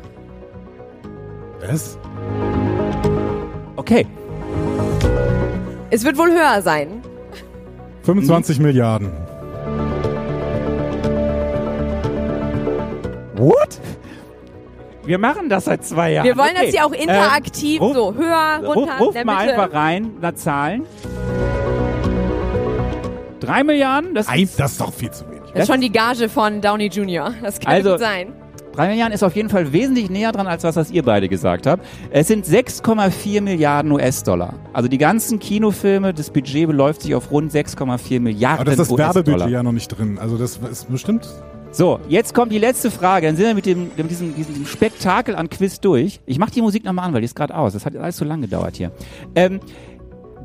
Was? 1.68 1.98
Okay, 3.76 4.06
Es 5.90 6.04
wird 6.04 6.16
wohl 6.16 6.30
höher 6.30 6.62
sein. 6.62 7.02
25 8.04 8.58
Milliarden. 8.58 9.12
What? 13.36 13.80
Wir 15.04 15.18
machen 15.18 15.48
das 15.48 15.64
seit 15.66 15.84
zwei 15.84 16.12
Jahren. 16.12 16.24
Wir 16.26 16.36
wollen 16.38 16.52
okay. 16.56 16.66
das 16.66 16.74
ja 16.74 16.84
auch 16.84 16.92
interaktiv, 16.92 17.80
Ähm, 17.80 17.86
ruf- 17.86 17.94
so 17.94 18.14
höher, 18.14 18.60
Ruf, 18.64 18.76
runter, 18.76 18.98
ruf 18.98 19.12
der 19.14 19.24
mal 19.26 19.44
Mitte. 19.46 19.60
einfach 19.60 19.74
rein, 19.76 20.10
na 20.20 20.34
Zahlen. 20.34 20.86
Drei 23.40 23.64
Milliarden? 23.64 24.14
Das 24.14 24.28
Nein, 24.28 24.42
ist, 24.44 24.58
das 24.60 24.72
ist 24.72 24.80
doch 24.80 24.92
viel 24.92 25.10
zu 25.10 25.28
wenig. 25.28 25.42
Das 25.52 25.64
ist 25.64 25.68
schon 25.68 25.80
die 25.80 25.90
Gage 25.92 26.28
von 26.28 26.60
Downey 26.60 26.86
Jr. 26.86 27.34
Das 27.42 27.58
kann 27.60 27.74
Also- 27.74 27.90
gut 27.92 27.98
sein. 28.00 28.32
Drei 28.72 28.88
Milliarden 28.88 29.14
ist 29.14 29.22
auf 29.22 29.36
jeden 29.36 29.48
Fall 29.48 29.72
wesentlich 29.72 30.10
näher 30.10 30.32
dran, 30.32 30.46
als 30.46 30.64
was, 30.64 30.76
was 30.76 30.90
ihr 30.90 31.02
beide 31.02 31.28
gesagt 31.28 31.66
habt. 31.66 31.84
Es 32.10 32.28
sind 32.28 32.46
6,4 32.46 33.40
Milliarden 33.40 33.92
US-Dollar. 33.92 34.54
Also 34.72 34.88
die 34.88 34.98
ganzen 34.98 35.38
Kinofilme, 35.38 36.14
das 36.14 36.30
Budget 36.30 36.66
beläuft 36.66 37.02
sich 37.02 37.14
auf 37.14 37.30
rund 37.30 37.52
6,4 37.52 38.20
Milliarden 38.20 38.60
Aber 38.60 38.64
das 38.64 38.80
ist 38.80 38.90
das 38.90 38.98
Werbebudget 38.98 39.28
US-Dollar. 39.34 39.48
ja 39.48 39.62
noch 39.62 39.72
nicht 39.72 39.88
drin. 39.88 40.18
Also 40.18 40.36
das 40.36 40.56
ist 40.58 40.90
bestimmt. 40.90 41.28
So, 41.74 42.00
jetzt 42.06 42.34
kommt 42.34 42.52
die 42.52 42.58
letzte 42.58 42.90
Frage. 42.90 43.26
Dann 43.26 43.36
sind 43.36 43.46
wir 43.46 43.54
mit, 43.54 43.64
dem, 43.64 43.90
mit 43.96 44.10
diesem, 44.10 44.34
diesem 44.34 44.66
Spektakel 44.66 45.34
an 45.34 45.48
Quiz 45.48 45.80
durch. 45.80 46.20
Ich 46.26 46.38
mache 46.38 46.50
die 46.50 46.60
Musik 46.60 46.84
nochmal 46.84 47.06
an, 47.06 47.14
weil 47.14 47.22
die 47.22 47.24
ist 47.24 47.34
gerade 47.34 47.56
aus. 47.56 47.72
Das 47.72 47.86
hat 47.86 47.96
alles 47.96 48.18
so 48.18 48.26
lange 48.26 48.42
gedauert 48.42 48.76
hier. 48.76 48.92
Ähm, 49.34 49.58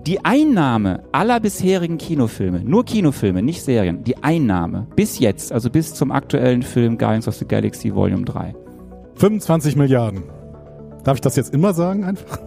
die 0.07 0.23
Einnahme 0.23 1.03
aller 1.11 1.39
bisherigen 1.41 1.97
Kinofilme, 1.97 2.61
nur 2.63 2.85
Kinofilme, 2.85 3.41
nicht 3.43 3.61
Serien, 3.61 4.03
die 4.05 4.17
Einnahme 4.23 4.87
bis 4.95 5.19
jetzt, 5.19 5.51
also 5.51 5.69
bis 5.69 5.93
zum 5.93 6.11
aktuellen 6.11 6.63
Film 6.63 6.97
Guardians 6.97 7.27
of 7.27 7.35
the 7.35 7.45
Galaxy 7.45 7.93
Volume 7.93 8.23
3. 8.23 8.55
25 9.15 9.75
Milliarden. 9.75 10.23
Darf 11.03 11.15
ich 11.17 11.21
das 11.21 11.35
jetzt 11.35 11.53
immer 11.53 11.73
sagen 11.73 12.05
einfach? 12.05 12.39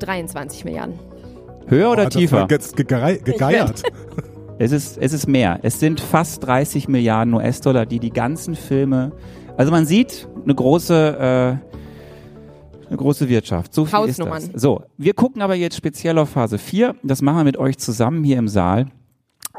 23 0.00 0.64
Milliarden. 0.64 0.94
Höher 1.66 1.90
oder 1.92 2.06
Oh, 2.06 2.08
tiefer? 2.10 2.40
war 2.42 2.50
jetzt 2.50 2.76
gegerei- 2.76 3.22
gegeiert. 3.22 3.82
Es 4.56 4.70
ist, 4.70 4.98
es 4.98 5.12
ist 5.12 5.26
mehr. 5.26 5.58
Es 5.62 5.80
sind 5.80 5.98
fast 5.98 6.46
30 6.46 6.86
Milliarden 6.86 7.34
US-Dollar, 7.34 7.86
die 7.86 7.98
die 7.98 8.10
ganzen 8.10 8.54
Filme, 8.54 9.10
also 9.56 9.72
man 9.72 9.84
sieht 9.84 10.28
eine 10.44 10.54
große, 10.54 11.58
äh, 11.60 11.73
eine 12.94 13.02
große 13.02 13.28
Wirtschaft. 13.28 13.74
So 13.74 13.84
viel 13.84 14.08
ist 14.08 14.18
das. 14.18 14.50
So, 14.54 14.82
wir 14.96 15.14
gucken 15.14 15.42
aber 15.42 15.54
jetzt 15.54 15.76
speziell 15.76 16.18
auf 16.18 16.30
Phase 16.30 16.58
4. 16.58 16.94
Das 17.02 17.22
machen 17.22 17.38
wir 17.38 17.44
mit 17.44 17.56
euch 17.56 17.78
zusammen 17.78 18.24
hier 18.24 18.38
im 18.38 18.48
Saal. 18.48 18.86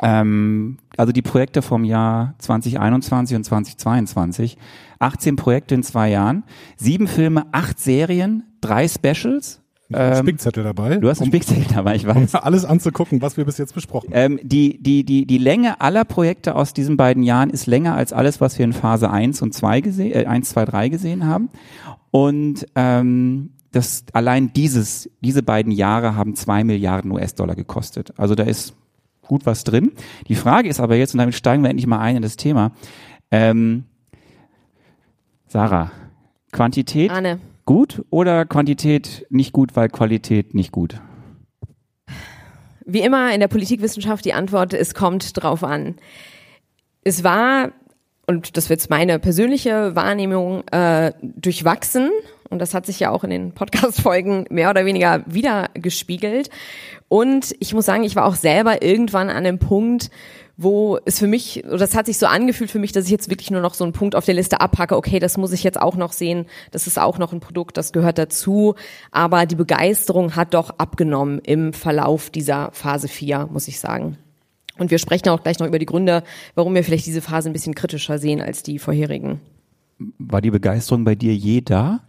Ähm, 0.01 0.77
also 0.97 1.11
die 1.11 1.21
Projekte 1.21 1.61
vom 1.61 1.83
Jahr 1.83 2.35
2021 2.39 3.35
und 3.35 3.43
2022. 3.43 4.57
18 4.99 5.35
Projekte 5.35 5.75
in 5.75 5.83
zwei 5.83 6.09
Jahren. 6.09 6.43
Sieben 6.77 7.07
Filme, 7.07 7.45
acht 7.51 7.79
Serien, 7.79 8.43
drei 8.61 8.87
Specials. 8.87 9.61
Ähm, 9.93 10.15
Spickzettel 10.15 10.63
dabei. 10.63 10.97
du 10.97 11.09
hast 11.09 11.21
einen 11.21 11.29
Spickzettel 11.29 11.65
dabei, 11.73 11.95
ich 11.95 12.07
weiß. 12.07 12.17
um 12.17 12.27
alles 12.41 12.65
anzugucken, 12.65 13.21
was 13.21 13.37
wir 13.37 13.45
bis 13.45 13.57
jetzt 13.57 13.75
besprochen 13.75 14.13
haben. 14.13 14.33
Ähm, 14.33 14.39
die, 14.41 14.81
die, 14.81 15.03
die, 15.03 15.25
die 15.25 15.37
Länge 15.37 15.79
aller 15.79 16.05
Projekte 16.05 16.55
aus 16.55 16.73
diesen 16.73 16.97
beiden 16.97 17.21
Jahren 17.21 17.49
ist 17.51 17.67
länger 17.67 17.95
als 17.95 18.11
alles, 18.11 18.41
was 18.41 18.57
wir 18.57 18.65
in 18.65 18.73
Phase 18.73 19.09
1 19.11 19.41
und 19.41 19.53
2 19.53 19.81
gesehen, 19.81 20.11
äh, 20.13 20.25
1, 20.25 20.49
2, 20.49 20.65
3 20.65 20.89
gesehen 20.89 21.27
haben. 21.27 21.49
Und 22.09 22.65
ähm, 22.75 23.51
das 23.75 24.05
allein 24.13 24.53
dieses, 24.53 25.09
diese 25.21 25.43
beiden 25.43 25.71
Jahre 25.71 26.15
haben 26.15 26.35
zwei 26.35 26.63
Milliarden 26.63 27.11
US-Dollar 27.11 27.55
gekostet. 27.55 28.13
Also 28.17 28.33
da 28.33 28.43
ist 28.43 28.73
gut 29.21 29.45
was 29.45 29.63
drin. 29.65 29.91
Die 30.27 30.35
Frage 30.35 30.69
ist 30.69 30.79
aber 30.79 30.95
jetzt, 30.95 31.13
und 31.13 31.17
damit 31.17 31.35
steigen 31.35 31.61
wir 31.61 31.69
endlich 31.69 31.87
mal 31.87 31.99
ein 31.99 32.15
in 32.15 32.21
das 32.21 32.37
Thema. 32.37 32.71
Ähm, 33.31 33.83
Sarah, 35.47 35.91
Quantität 36.51 37.11
Arne, 37.11 37.39
gut 37.65 38.03
oder 38.09 38.45
Quantität 38.45 39.25
nicht 39.29 39.51
gut, 39.51 39.75
weil 39.75 39.89
Qualität 39.89 40.53
nicht 40.53 40.71
gut? 40.71 41.01
wie 42.85 43.01
immer 43.01 43.33
in 43.33 43.39
der 43.39 43.47
Politikwissenschaft 43.47 44.23
die 44.23 44.33
Antwort, 44.33 44.73
es 44.73 44.93
kommt 44.93 45.41
drauf 45.41 45.63
an. 45.63 45.95
Es 47.03 47.23
war, 47.23 47.71
und 48.27 48.57
das 48.57 48.69
wird 48.69 48.79
jetzt 48.79 48.89
meine 48.89 49.19
persönliche 49.19 49.95
Wahrnehmung, 49.95 50.67
äh, 50.69 51.11
durchwachsen. 51.21 52.11
Und 52.49 52.59
das 52.59 52.75
hat 52.75 52.85
sich 52.85 52.99
ja 52.99 53.09
auch 53.09 53.23
in 53.23 53.31
den 53.31 53.51
Podcast-Folgen 53.53 54.45
mehr 54.51 54.69
oder 54.69 54.85
weniger 54.85 55.23
wieder 55.25 55.69
gespiegelt. 55.73 56.49
Und 57.09 57.55
ich 57.59 57.73
muss 57.73 57.85
sagen, 57.85 58.03
ich 58.03 58.15
war 58.15 58.25
auch 58.25 58.35
selber 58.35 58.83
irgendwann 58.83 59.29
an 59.29 59.37
einem 59.37 59.57
Punkt, 59.57 60.11
wo 60.57 60.97
es 61.05 61.19
für 61.19 61.27
mich, 61.27 61.65
oder 61.65 61.79
das 61.79 61.95
hat 61.95 62.05
sich 62.05 62.17
so 62.17 62.27
angefühlt 62.27 62.71
für 62.71 62.79
mich, 62.79 62.91
dass 62.91 63.05
ich 63.05 63.11
jetzt 63.11 63.29
wirklich 63.29 63.51
nur 63.51 63.61
noch 63.61 63.73
so 63.73 63.83
einen 63.83 63.93
Punkt 63.93 64.15
auf 64.15 64.25
der 64.25 64.35
Liste 64.35 64.61
abhacke, 64.61 64.95
okay, 64.95 65.19
das 65.19 65.37
muss 65.37 65.51
ich 65.51 65.63
jetzt 65.63 65.79
auch 65.79 65.95
noch 65.95 66.13
sehen, 66.13 66.45
das 66.71 66.87
ist 66.87 66.97
auch 66.97 67.17
noch 67.17 67.33
ein 67.33 67.39
Produkt, 67.39 67.77
das 67.77 67.91
gehört 67.91 68.17
dazu, 68.17 68.75
aber 69.11 69.45
die 69.45 69.55
Begeisterung 69.55 70.35
hat 70.35 70.53
doch 70.53 70.71
abgenommen 70.77 71.39
im 71.39 71.73
Verlauf 71.73 72.29
dieser 72.29 72.71
Phase 72.71 73.07
4, 73.07 73.49
muss 73.51 73.67
ich 73.67 73.79
sagen. 73.79 74.17
Und 74.77 74.91
wir 74.91 74.97
sprechen 74.97 75.29
auch 75.29 75.41
gleich 75.41 75.59
noch 75.59 75.67
über 75.67 75.79
die 75.79 75.85
Gründe, 75.85 76.23
warum 76.53 76.75
wir 76.75 76.83
vielleicht 76.83 77.05
diese 77.05 77.21
Phase 77.21 77.49
ein 77.49 77.53
bisschen 77.53 77.75
kritischer 77.75 78.17
sehen 78.17 78.41
als 78.41 78.63
die 78.63 78.79
vorherigen. 78.79 79.39
War 80.17 80.41
die 80.41 80.51
Begeisterung 80.51 81.05
bei 81.05 81.15
dir 81.15 81.33
je 81.33 81.61
da? 81.61 82.01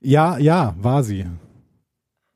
Ja, 0.00 0.38
ja, 0.38 0.74
war 0.80 1.04
sie. 1.04 1.26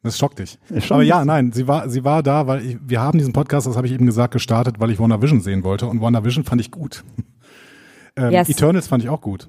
Das 0.02 0.18
schockt 0.18 0.40
dich. 0.40 0.58
Schon 0.80 0.96
Aber 0.96 1.02
ja, 1.04 1.20
ein 1.20 1.26
nein, 1.26 1.52
sie 1.52 1.68
war, 1.68 1.88
sie 1.88 2.02
war 2.04 2.22
da, 2.24 2.46
weil 2.48 2.64
ich, 2.66 2.78
wir 2.84 3.00
haben 3.00 3.18
diesen 3.18 3.32
Podcast, 3.32 3.66
das 3.68 3.76
habe 3.76 3.86
ich 3.86 3.92
eben 3.92 4.06
gesagt, 4.06 4.32
gestartet, 4.32 4.80
weil 4.80 4.90
ich 4.90 4.98
WandaVision 4.98 5.40
sehen 5.40 5.62
wollte. 5.62 5.86
Und 5.86 6.00
WandaVision 6.00 6.44
fand 6.44 6.60
ich 6.60 6.70
gut. 6.70 7.04
ähm, 8.16 8.32
Yes. 8.32 8.48
Eternals 8.48 8.88
fand 8.88 9.04
ich 9.04 9.08
auch 9.10 9.20
gut. 9.20 9.48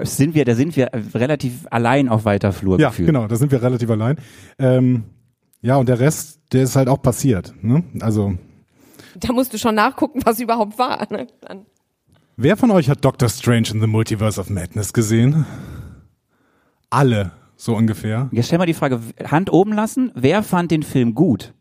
sind 0.03 0.35
wir, 0.35 0.45
da 0.45 0.55
sind 0.55 0.77
wir 0.77 0.91
relativ 1.15 1.67
allein 1.71 2.09
auf 2.09 2.25
weiter 2.25 2.53
Flur 2.53 2.79
Ja, 2.79 2.89
gefühlt. 2.91 3.07
genau, 3.07 3.27
da 3.27 3.37
sind 3.37 3.51
wir 3.53 3.61
relativ 3.63 3.91
allein. 3.91 4.17
Ähm, 4.59 5.05
ja, 5.63 5.77
und 5.77 5.89
der 5.89 5.99
Rest, 6.01 6.41
der 6.53 6.63
ist 6.63 6.77
halt 6.77 6.89
auch 6.89 7.03
passiert. 7.03 7.53
Ne? 7.63 7.83
Also, 8.01 8.37
Da 9.19 9.33
musst 9.33 9.53
du 9.53 9.59
schon 9.59 9.75
nachgucken, 9.75 10.21
was 10.25 10.39
überhaupt 10.41 10.79
war. 10.79 11.07
Ne? 11.13 11.27
Dann. 11.41 11.67
wer 12.37 12.57
von 12.57 12.71
euch 12.71 12.89
hat 12.91 13.05
Doctor 13.05 13.29
Strange 13.29 13.69
in 13.73 13.81
the 13.81 13.87
Multiverse 13.89 14.41
of 14.41 14.49
Madness 14.51 14.93
gesehen? 14.93 15.45
Alle, 16.91 17.33
so 17.57 17.75
ungefähr. 17.75 18.29
Jetzt 18.33 18.47
stell 18.47 18.59
mal 18.59 18.67
die 18.67 18.75
Frage, 18.75 19.01
Hand 19.25 19.53
oben 19.53 19.73
lassen, 19.73 20.13
wer 20.15 20.43
fand 20.43 20.71
den 20.71 20.83
Film 20.83 21.15
gut? 21.15 21.55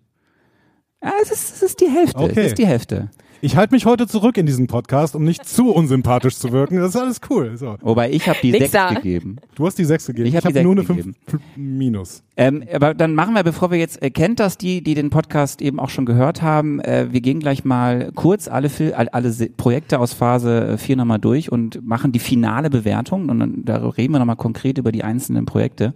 Ja, 1.04 1.12
es 1.22 1.32
ist, 1.32 1.56
es 1.56 1.62
ist 1.64 1.82
die 1.82 1.90
Hälfte, 1.90 2.20
Okay. 2.20 2.40
es 2.42 2.48
ist 2.48 2.58
die 2.58 2.66
Hälfte. 2.66 3.10
Ich 3.42 3.56
halte 3.58 3.75
mich 3.75 3.86
heute 3.86 4.08
zurück 4.08 4.38
in 4.38 4.46
diesem 4.46 4.65
Podcast, 4.65 5.15
um 5.15 5.24
nicht 5.24 5.46
zu 5.48 5.72
unsympathisch 5.72 6.36
zu 6.38 6.51
wirken. 6.51 6.77
Das 6.77 6.96
ist 6.96 7.01
alles 7.01 7.22
cool. 7.30 7.56
So. 7.58 7.75
Wobei 7.82 8.10
ich 8.12 8.27
habe 8.27 8.39
die 8.42 8.51
Nix 8.51 8.60
sechs 8.63 8.72
da. 8.72 8.94
gegeben. 8.94 9.36
Du 9.54 9.68
hast 9.68 9.77
die 9.77 9.86
sechs 9.86 10.08
gegeben. 10.08 10.27
Ich 10.27 10.36
hab 10.36 10.46
hab 10.46 10.54
die 10.54 10.63
nur 10.63 10.72
eine 10.72 10.82
sechs 10.84 11.04
fünf 11.04 11.15
fünf 11.27 11.44
minus. 11.56 12.24
Ähm, 12.38 12.63
aber 12.74 12.94
dann 12.96 13.13
machen 13.13 13.36
wir, 13.36 13.44
bevor 13.44 13.70
wir 13.70 13.77
jetzt, 13.77 14.01
äh, 14.01 14.10
kennt 14.10 14.39
das 14.39 14.58
die, 14.58 14.82
die 14.82 14.96
den 14.96 15.10
Podcast 15.12 15.62
eben 15.62 15.80
auch 15.80 15.89
schon 15.89 16.06
gehört 16.06 16.42
haben, 16.42 16.80
äh, 16.80 17.08
wir 17.12 17.22
gehen 17.22 17.39
gleich 17.39 17.63
mal 17.65 18.12
kurz 18.15 18.48
alle, 18.48 18.70
Fil 18.70 18.94
all- 18.94 19.10
alle 19.10 19.32
Projekte 19.58 20.00
aus 20.00 20.13
Phase 20.13 20.77
4 20.77 20.96
nochmal 20.96 21.20
durch 21.20 21.51
und 21.51 21.86
machen 21.86 22.12
die 22.12 22.20
finale 22.20 22.70
Bewertung 22.72 23.30
und 23.30 23.39
dann 23.39 23.63
da 23.63 23.77
reden 23.89 24.13
wir 24.13 24.20
nochmal 24.20 24.38
konkret 24.38 24.77
über 24.80 24.92
die 24.92 25.04
einzelnen 25.04 25.46
Projekte. 25.46 25.94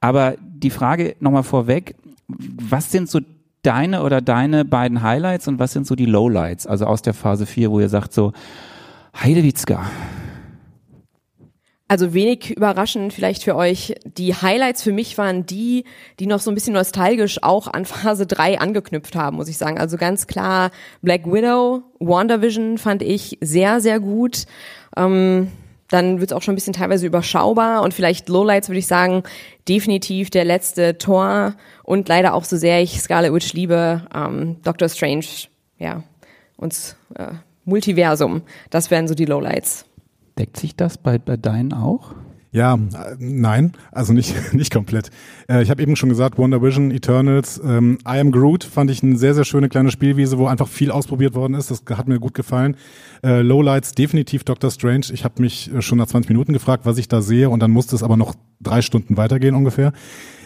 Aber 0.00 0.34
die 0.40 0.70
Frage 0.70 1.14
nochmal 1.20 1.44
vorweg, 1.44 1.94
was 2.28 2.90
sind 2.90 3.08
so 3.08 3.20
deine 3.62 4.02
oder 4.02 4.20
deine 4.20 4.64
beiden 4.64 5.02
Highlights 5.02 5.48
und 5.48 5.58
was 5.58 5.72
sind 5.72 5.86
so 5.86 5.94
die 5.94 6.06
Lowlights, 6.06 6.66
also 6.66 6.86
aus 6.86 7.02
der 7.02 7.14
Phase 7.14 7.46
4, 7.46 7.70
wo 7.70 7.80
ihr 7.80 7.88
sagt 7.88 8.12
so, 8.12 8.32
Heidewitzka, 9.20 9.90
Also 11.86 12.14
wenig 12.14 12.56
überraschend 12.56 13.12
vielleicht 13.12 13.42
für 13.42 13.54
euch. 13.54 13.94
Die 14.04 14.34
Highlights 14.34 14.82
für 14.82 14.92
mich 14.92 15.18
waren 15.18 15.44
die, 15.44 15.84
die 16.18 16.26
noch 16.26 16.40
so 16.40 16.50
ein 16.50 16.54
bisschen 16.54 16.72
nostalgisch 16.72 17.42
auch 17.42 17.68
an 17.68 17.84
Phase 17.86 18.26
3 18.26 18.60
angeknüpft 18.60 19.14
haben, 19.14 19.36
muss 19.36 19.48
ich 19.48 19.58
sagen. 19.58 19.78
Also 19.78 19.98
ganz 19.98 20.26
klar 20.26 20.70
Black 21.02 21.26
Widow, 21.26 21.82
WandaVision 22.00 22.78
fand 22.78 23.02
ich 23.02 23.36
sehr, 23.42 23.82
sehr 23.82 24.00
gut. 24.00 24.46
Ähm, 24.96 25.48
dann 25.92 26.20
wird 26.20 26.30
es 26.30 26.36
auch 26.36 26.42
schon 26.42 26.52
ein 26.52 26.56
bisschen 26.56 26.72
teilweise 26.72 27.06
überschaubar 27.06 27.82
und 27.82 27.92
vielleicht 27.92 28.28
Lowlights 28.28 28.68
würde 28.68 28.78
ich 28.78 28.86
sagen, 28.86 29.22
definitiv 29.68 30.30
der 30.30 30.44
letzte 30.44 30.98
Tor 30.98 31.54
und 31.82 32.08
leider 32.08 32.34
auch 32.34 32.44
so 32.44 32.56
sehr 32.56 32.82
ich 32.82 33.00
Scarlet 33.00 33.32
Witch 33.32 33.52
liebe, 33.52 34.02
ähm, 34.14 34.56
Doctor 34.62 34.88
Strange, 34.88 35.26
ja, 35.78 36.02
und 36.56 36.96
äh, 37.14 37.32
Multiversum. 37.64 38.42
Das 38.70 38.90
wären 38.90 39.06
so 39.06 39.14
die 39.14 39.26
Lowlights. 39.26 39.84
deckt 40.38 40.56
sich 40.56 40.74
das 40.74 40.98
bei, 40.98 41.18
bei 41.18 41.36
deinen 41.36 41.72
auch? 41.72 42.14
Ja, 42.52 42.74
äh, 42.74 43.16
nein, 43.18 43.72
also 43.90 44.12
nicht, 44.12 44.34
nicht 44.52 44.72
komplett. 44.72 45.10
Äh, 45.48 45.62
ich 45.62 45.70
habe 45.70 45.82
eben 45.82 45.96
schon 45.96 46.10
gesagt, 46.10 46.38
WandaVision, 46.38 46.90
Eternals, 46.90 47.60
ähm, 47.64 47.96
I 48.06 48.18
Am 48.20 48.30
Groot 48.30 48.62
fand 48.62 48.90
ich 48.90 49.02
eine 49.02 49.16
sehr, 49.16 49.34
sehr 49.34 49.44
schöne 49.44 49.70
kleine 49.70 49.90
Spielwiese, 49.90 50.38
wo 50.38 50.46
einfach 50.46 50.68
viel 50.68 50.90
ausprobiert 50.90 51.34
worden 51.34 51.54
ist. 51.54 51.70
Das 51.70 51.82
hat 51.96 52.08
mir 52.08 52.20
gut 52.20 52.34
gefallen. 52.34 52.76
Äh, 53.24 53.40
Lowlights 53.40 53.92
definitiv 53.92 54.44
Doctor 54.44 54.70
Strange. 54.70 55.06
Ich 55.12 55.24
habe 55.24 55.40
mich 55.40 55.72
äh, 55.72 55.80
schon 55.80 55.96
nach 55.96 56.06
20 56.06 56.28
Minuten 56.28 56.52
gefragt, 56.52 56.84
was 56.84 56.98
ich 56.98 57.08
da 57.08 57.22
sehe 57.22 57.48
und 57.48 57.60
dann 57.60 57.70
musste 57.70 57.96
es 57.96 58.02
aber 58.02 58.18
noch 58.18 58.34
drei 58.60 58.82
Stunden 58.82 59.16
weitergehen 59.16 59.54
ungefähr. 59.54 59.92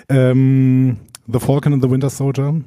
Ähm, 0.08 0.98
the 1.26 1.40
Falcon 1.40 1.72
and 1.72 1.82
the 1.82 1.90
Winter 1.90 2.08
Soldier. 2.08 2.60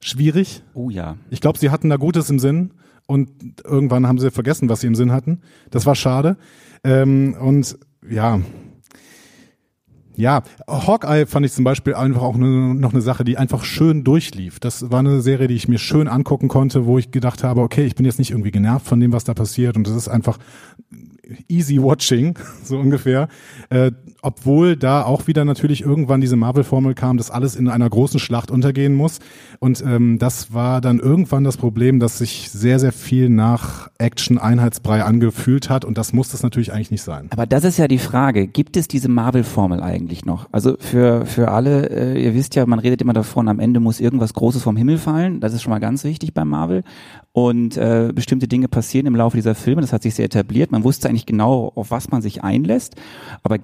Schwierig. 0.00 0.62
Oh 0.74 0.90
ja. 0.90 1.16
Ich 1.28 1.40
glaube, 1.40 1.58
sie 1.58 1.70
hatten 1.70 1.90
da 1.90 1.96
Gutes 1.96 2.30
im 2.30 2.38
Sinn 2.38 2.70
und 3.06 3.28
irgendwann 3.64 4.06
haben 4.06 4.18
sie 4.18 4.30
vergessen, 4.30 4.68
was 4.68 4.80
sie 4.80 4.86
im 4.86 4.94
Sinn 4.94 5.10
hatten. 5.10 5.40
Das 5.70 5.86
war 5.86 5.96
schade. 5.96 6.36
Ähm, 6.84 7.36
und 7.38 7.76
ja, 8.08 8.40
ja, 10.16 10.42
Hawkeye 10.68 11.24
fand 11.24 11.46
ich 11.46 11.52
zum 11.52 11.64
Beispiel 11.64 11.94
einfach 11.94 12.20
auch 12.20 12.36
ne, 12.36 12.74
noch 12.74 12.92
eine 12.92 13.00
Sache, 13.00 13.24
die 13.24 13.38
einfach 13.38 13.64
schön 13.64 14.04
durchlief. 14.04 14.60
Das 14.60 14.90
war 14.90 14.98
eine 14.98 15.22
Serie, 15.22 15.48
die 15.48 15.54
ich 15.54 15.66
mir 15.66 15.78
schön 15.78 16.08
angucken 16.08 16.48
konnte, 16.48 16.84
wo 16.84 16.98
ich 16.98 17.10
gedacht 17.10 17.42
habe, 17.42 17.62
okay, 17.62 17.86
ich 17.86 17.94
bin 17.94 18.04
jetzt 18.04 18.18
nicht 18.18 18.30
irgendwie 18.30 18.50
genervt 18.50 18.86
von 18.86 19.00
dem, 19.00 19.12
was 19.12 19.24
da 19.24 19.32
passiert 19.32 19.76
und 19.76 19.86
das 19.86 19.94
ist 19.94 20.08
einfach 20.08 20.38
easy 21.48 21.80
watching, 21.82 22.38
so 22.64 22.78
ungefähr. 22.78 23.28
Äh, 23.68 23.92
obwohl 24.22 24.76
da 24.76 25.02
auch 25.02 25.26
wieder 25.26 25.44
natürlich 25.44 25.82
irgendwann 25.82 26.20
diese 26.20 26.36
Marvel-Formel 26.36 26.94
kam, 26.94 27.16
dass 27.16 27.30
alles 27.30 27.56
in 27.56 27.68
einer 27.68 27.88
großen 27.88 28.20
Schlacht 28.20 28.50
untergehen 28.50 28.94
muss. 28.94 29.18
Und 29.58 29.82
ähm, 29.86 30.18
das 30.18 30.52
war 30.52 30.80
dann 30.80 30.98
irgendwann 30.98 31.44
das 31.44 31.56
Problem, 31.56 32.00
dass 32.00 32.18
sich 32.18 32.50
sehr, 32.50 32.78
sehr 32.78 32.92
viel 32.92 33.28
nach 33.28 33.90
Action-Einheitsbrei 33.98 35.04
angefühlt 35.04 35.70
hat. 35.70 35.84
Und 35.84 35.98
das 35.98 36.12
muss 36.12 36.28
das 36.28 36.42
natürlich 36.42 36.72
eigentlich 36.72 36.90
nicht 36.90 37.02
sein. 37.02 37.28
Aber 37.30 37.46
das 37.46 37.64
ist 37.64 37.78
ja 37.78 37.88
die 37.88 37.98
Frage, 37.98 38.46
gibt 38.46 38.76
es 38.76 38.88
diese 38.88 39.08
Marvel-Formel 39.08 39.82
eigentlich 39.82 40.24
noch? 40.24 40.48
Also 40.52 40.76
für, 40.78 41.26
für 41.26 41.50
alle, 41.50 41.88
äh, 41.90 42.22
ihr 42.22 42.34
wisst 42.34 42.54
ja, 42.54 42.66
man 42.66 42.78
redet 42.78 43.00
immer 43.02 43.12
davon, 43.12 43.48
am 43.48 43.60
Ende 43.60 43.80
muss 43.80 44.00
irgendwas 44.00 44.34
Großes 44.34 44.62
vom 44.62 44.76
Himmel 44.76 44.98
fallen. 44.98 45.40
Das 45.40 45.54
ist 45.54 45.62
schon 45.62 45.70
mal 45.70 45.78
ganz 45.78 46.04
wichtig 46.04 46.34
bei 46.34 46.44
Marvel. 46.44 46.82
Und 47.32 47.76
äh, 47.76 48.10
bestimmte 48.12 48.48
Dinge 48.48 48.68
passieren 48.68 49.06
im 49.06 49.14
Laufe 49.14 49.36
dieser 49.36 49.54
Filme, 49.54 49.82
das 49.82 49.92
hat 49.92 50.02
sich 50.02 50.14
sehr 50.14 50.24
etabliert. 50.24 50.72
Man 50.72 50.82
wusste 50.82 51.08
eigentlich 51.08 51.26
genau, 51.26 51.72
auf 51.74 51.90
was 51.90 52.10
man 52.10 52.22
sich 52.22 52.42
einlässt. 52.42 52.96
Aber 53.44 53.58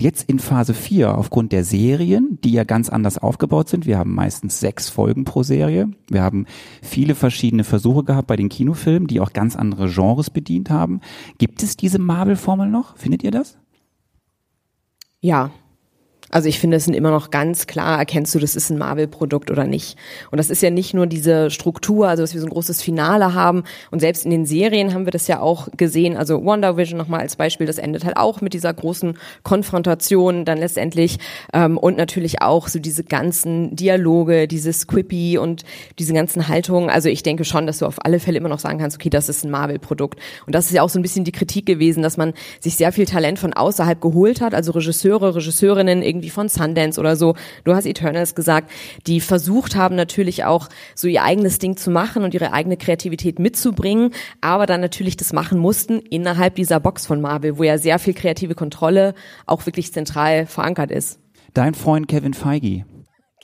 jetzt 0.00 0.28
in 0.28 0.38
Phase 0.38 0.74
4, 0.74 1.16
aufgrund 1.16 1.52
der 1.52 1.64
Serien, 1.64 2.38
die 2.42 2.52
ja 2.52 2.64
ganz 2.64 2.88
anders 2.88 3.18
aufgebaut 3.18 3.68
sind, 3.68 3.86
wir 3.86 3.98
haben 3.98 4.14
meistens 4.14 4.60
sechs 4.60 4.88
Folgen 4.88 5.24
pro 5.24 5.42
Serie. 5.42 5.88
Wir 6.08 6.22
haben 6.22 6.46
viele 6.82 7.14
verschiedene 7.14 7.64
Versuche 7.64 8.04
gehabt 8.04 8.26
bei 8.26 8.36
den 8.36 8.48
Kinofilmen, 8.48 9.06
die 9.06 9.20
auch 9.20 9.32
ganz 9.32 9.54
andere 9.56 9.88
Genres 9.88 10.30
bedient 10.30 10.70
haben. 10.70 11.00
Gibt 11.38 11.62
es 11.62 11.76
diese 11.76 11.98
Marvel-Formel 11.98 12.68
noch? 12.68 12.96
Findet 12.96 13.22
ihr 13.22 13.30
das? 13.30 13.58
Ja. 15.20 15.50
Also 16.32 16.48
ich 16.48 16.58
finde, 16.58 16.78
es 16.78 16.86
sind 16.86 16.94
immer 16.94 17.10
noch 17.10 17.30
ganz 17.30 17.66
klar, 17.66 17.98
erkennst 17.98 18.34
du, 18.34 18.38
das 18.38 18.56
ist 18.56 18.70
ein 18.70 18.78
Marvel-Produkt 18.78 19.50
oder 19.50 19.64
nicht. 19.64 19.98
Und 20.30 20.38
das 20.38 20.48
ist 20.48 20.62
ja 20.62 20.70
nicht 20.70 20.94
nur 20.94 21.06
diese 21.06 21.50
Struktur, 21.50 22.08
also 22.08 22.22
dass 22.22 22.32
wir 22.32 22.40
so 22.40 22.46
ein 22.46 22.52
großes 22.52 22.80
Finale 22.80 23.34
haben. 23.34 23.64
Und 23.90 24.00
selbst 24.00 24.24
in 24.24 24.30
den 24.30 24.46
Serien 24.46 24.94
haben 24.94 25.04
wir 25.04 25.12
das 25.12 25.28
ja 25.28 25.40
auch 25.40 25.68
gesehen. 25.76 26.16
Also 26.16 26.42
Wonder 26.42 26.78
Vision 26.78 26.96
nochmal 26.96 27.20
als 27.20 27.36
Beispiel, 27.36 27.66
das 27.66 27.76
endet 27.76 28.06
halt 28.06 28.16
auch 28.16 28.40
mit 28.40 28.54
dieser 28.54 28.72
großen 28.72 29.18
Konfrontation 29.42 30.46
dann 30.46 30.56
letztendlich. 30.56 31.18
Ähm, 31.52 31.76
und 31.76 31.98
natürlich 31.98 32.40
auch 32.40 32.68
so 32.68 32.78
diese 32.78 33.04
ganzen 33.04 33.76
Dialoge, 33.76 34.48
dieses 34.48 34.86
Quippy 34.86 35.36
und 35.36 35.64
diese 35.98 36.14
ganzen 36.14 36.48
Haltungen. 36.48 36.88
Also 36.88 37.10
ich 37.10 37.22
denke 37.22 37.44
schon, 37.44 37.66
dass 37.66 37.78
du 37.78 37.86
auf 37.86 38.06
alle 38.06 38.20
Fälle 38.20 38.38
immer 38.38 38.48
noch 38.48 38.58
sagen 38.58 38.78
kannst, 38.78 38.96
okay, 38.96 39.10
das 39.10 39.28
ist 39.28 39.44
ein 39.44 39.50
Marvel-Produkt. 39.50 40.18
Und 40.46 40.54
das 40.54 40.64
ist 40.64 40.72
ja 40.72 40.80
auch 40.80 40.88
so 40.88 40.98
ein 40.98 41.02
bisschen 41.02 41.24
die 41.24 41.32
Kritik 41.32 41.66
gewesen, 41.66 42.02
dass 42.02 42.16
man 42.16 42.32
sich 42.58 42.76
sehr 42.76 42.90
viel 42.90 43.04
Talent 43.04 43.38
von 43.38 43.52
außerhalb 43.52 44.00
geholt 44.00 44.40
hat, 44.40 44.54
also 44.54 44.72
Regisseure, 44.72 45.34
Regisseurinnen 45.34 46.00
irgendwie 46.00 46.21
von 46.30 46.48
Sundance 46.48 46.98
oder 46.98 47.16
so. 47.16 47.34
Du 47.64 47.74
hast 47.74 47.86
Eternals 47.86 48.34
gesagt, 48.34 48.70
die 49.06 49.20
versucht 49.20 49.76
haben 49.76 49.96
natürlich 49.96 50.44
auch 50.44 50.68
so 50.94 51.08
ihr 51.08 51.22
eigenes 51.22 51.58
Ding 51.58 51.76
zu 51.76 51.90
machen 51.90 52.24
und 52.24 52.34
ihre 52.34 52.52
eigene 52.52 52.76
Kreativität 52.76 53.38
mitzubringen, 53.38 54.10
aber 54.40 54.66
dann 54.66 54.80
natürlich 54.80 55.16
das 55.16 55.32
machen 55.32 55.58
mussten 55.58 55.98
innerhalb 55.98 56.54
dieser 56.54 56.80
Box 56.80 57.06
von 57.06 57.20
Marvel, 57.20 57.58
wo 57.58 57.64
ja 57.64 57.78
sehr 57.78 57.98
viel 57.98 58.14
kreative 58.14 58.54
Kontrolle 58.54 59.14
auch 59.46 59.66
wirklich 59.66 59.92
zentral 59.92 60.46
verankert 60.46 60.90
ist. 60.90 61.18
Dein 61.54 61.74
Freund 61.74 62.08
Kevin 62.08 62.32
Feige, 62.32 62.86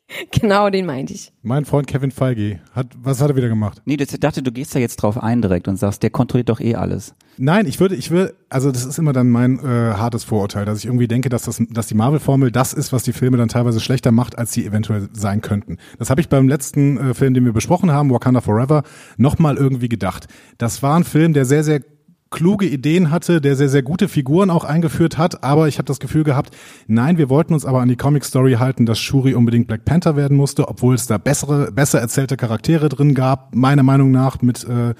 Genau, 0.30 0.70
den 0.70 0.86
meinte 0.86 1.12
ich. 1.12 1.32
Mein 1.42 1.64
Freund 1.64 1.86
Kevin 1.86 2.10
Feige 2.10 2.60
hat, 2.72 2.86
was 2.96 3.20
hat 3.20 3.30
er 3.30 3.36
wieder 3.36 3.48
gemacht? 3.48 3.82
Nee, 3.84 3.96
ich 3.98 4.20
dachte, 4.20 4.42
du 4.42 4.52
gehst 4.52 4.74
da 4.74 4.78
jetzt 4.78 4.96
drauf 4.96 5.22
ein 5.22 5.42
direkt 5.42 5.68
und 5.68 5.76
sagst, 5.76 6.02
der 6.02 6.10
kontrolliert 6.10 6.48
doch 6.48 6.60
eh 6.60 6.74
alles. 6.74 7.14
Nein, 7.36 7.66
ich 7.66 7.78
würde, 7.78 7.94
ich 7.94 8.10
will, 8.10 8.34
also 8.48 8.72
das 8.72 8.84
ist 8.84 8.98
immer 8.98 9.12
dann 9.12 9.30
mein 9.30 9.60
äh, 9.60 9.62
hartes 9.94 10.24
Vorurteil, 10.24 10.64
dass 10.64 10.78
ich 10.78 10.86
irgendwie 10.86 11.06
denke, 11.06 11.28
dass 11.28 11.42
das, 11.42 11.62
dass 11.70 11.86
die 11.86 11.94
Marvel-Formel 11.94 12.50
das 12.50 12.72
ist, 12.72 12.92
was 12.92 13.04
die 13.04 13.12
Filme 13.12 13.36
dann 13.36 13.48
teilweise 13.48 13.80
schlechter 13.80 14.10
macht, 14.10 14.36
als 14.36 14.52
sie 14.52 14.66
eventuell 14.66 15.08
sein 15.12 15.40
könnten. 15.40 15.78
Das 15.98 16.10
habe 16.10 16.20
ich 16.20 16.28
beim 16.28 16.48
letzten 16.48 16.98
äh, 16.98 17.14
Film, 17.14 17.34
den 17.34 17.44
wir 17.44 17.52
besprochen 17.52 17.92
haben, 17.92 18.10
Wakanda 18.10 18.40
Forever, 18.40 18.82
nochmal 19.16 19.56
irgendwie 19.56 19.88
gedacht. 19.88 20.26
Das 20.58 20.82
war 20.82 20.96
ein 20.96 21.04
Film, 21.04 21.32
der 21.32 21.44
sehr, 21.44 21.62
sehr 21.62 21.80
kluge 22.30 22.66
Ideen 22.66 23.10
hatte, 23.10 23.40
der 23.40 23.56
sehr, 23.56 23.68
sehr 23.68 23.82
gute 23.82 24.08
Figuren 24.08 24.50
auch 24.50 24.64
eingeführt 24.64 25.18
hat, 25.18 25.42
aber 25.42 25.68
ich 25.68 25.78
habe 25.78 25.86
das 25.86 26.00
Gefühl 26.00 26.24
gehabt, 26.24 26.56
nein, 26.86 27.18
wir 27.18 27.28
wollten 27.28 27.54
uns 27.54 27.64
aber 27.64 27.80
an 27.80 27.88
die 27.88 27.96
Comic-Story 27.96 28.54
halten, 28.54 28.86
dass 28.86 28.98
Shuri 28.98 29.34
unbedingt 29.34 29.66
Black 29.66 29.84
Panther 29.84 30.16
werden 30.16 30.36
musste, 30.36 30.68
obwohl 30.68 30.94
es 30.94 31.06
da 31.06 31.18
bessere, 31.18 31.72
besser 31.72 32.00
erzählte 32.00 32.36
Charaktere 32.36 32.88
drin 32.88 33.14
gab, 33.14 33.54
meiner 33.54 33.82
Meinung 33.82 34.10
nach, 34.10 34.42
mit, 34.42 34.64
äh, 34.64 34.94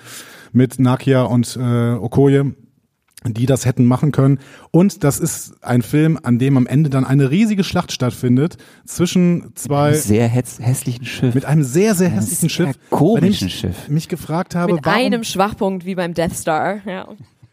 mit 0.53 0.79
Nakia 0.79 1.23
und 1.23 1.59
äh, 1.61 1.93
Okoye 1.93 2.55
die 3.27 3.47
das 3.47 3.67
hätten 3.67 3.85
machen 3.85 4.13
können. 4.13 4.39
Und 4.71 5.03
das 5.05 5.19
ist 5.19 5.63
ein 5.63 5.83
Film, 5.83 6.19
an 6.23 6.39
dem 6.39 6.57
am 6.57 6.67
Ende 6.67 6.89
dann 6.89 7.05
eine 7.05 7.31
riesige 7.31 7.65
Schlacht 7.65 7.93
stattfindet 7.93 8.57
zwischen 8.87 9.51
zwei 9.55 9.95
Sehr 9.95 10.29
häss 10.29 10.59
hässlichen 10.61 11.05
Schiff. 11.05 11.35
mit 11.35 11.45
einem 11.45 11.65
sehr 11.65 11.95
sehr 11.95 12.09
hässlichen 12.09 12.49
sehr 12.49 12.67
Schiff, 12.69 12.79
komischen 12.91 13.15
bei 13.15 13.21
dem 13.27 13.33
ich 13.49 13.55
Schiff. 13.59 13.89
mich 13.89 14.09
gefragt 14.09 14.55
habe, 14.55 14.75
Mit 14.75 14.87
warum, 14.87 15.01
einem 15.01 15.25
Schwachpunkt 15.25 15.85
wie 15.85 15.95
beim 15.97 16.15
Death 16.15 16.35
Star. 16.35 16.79
Ja. 16.87 17.09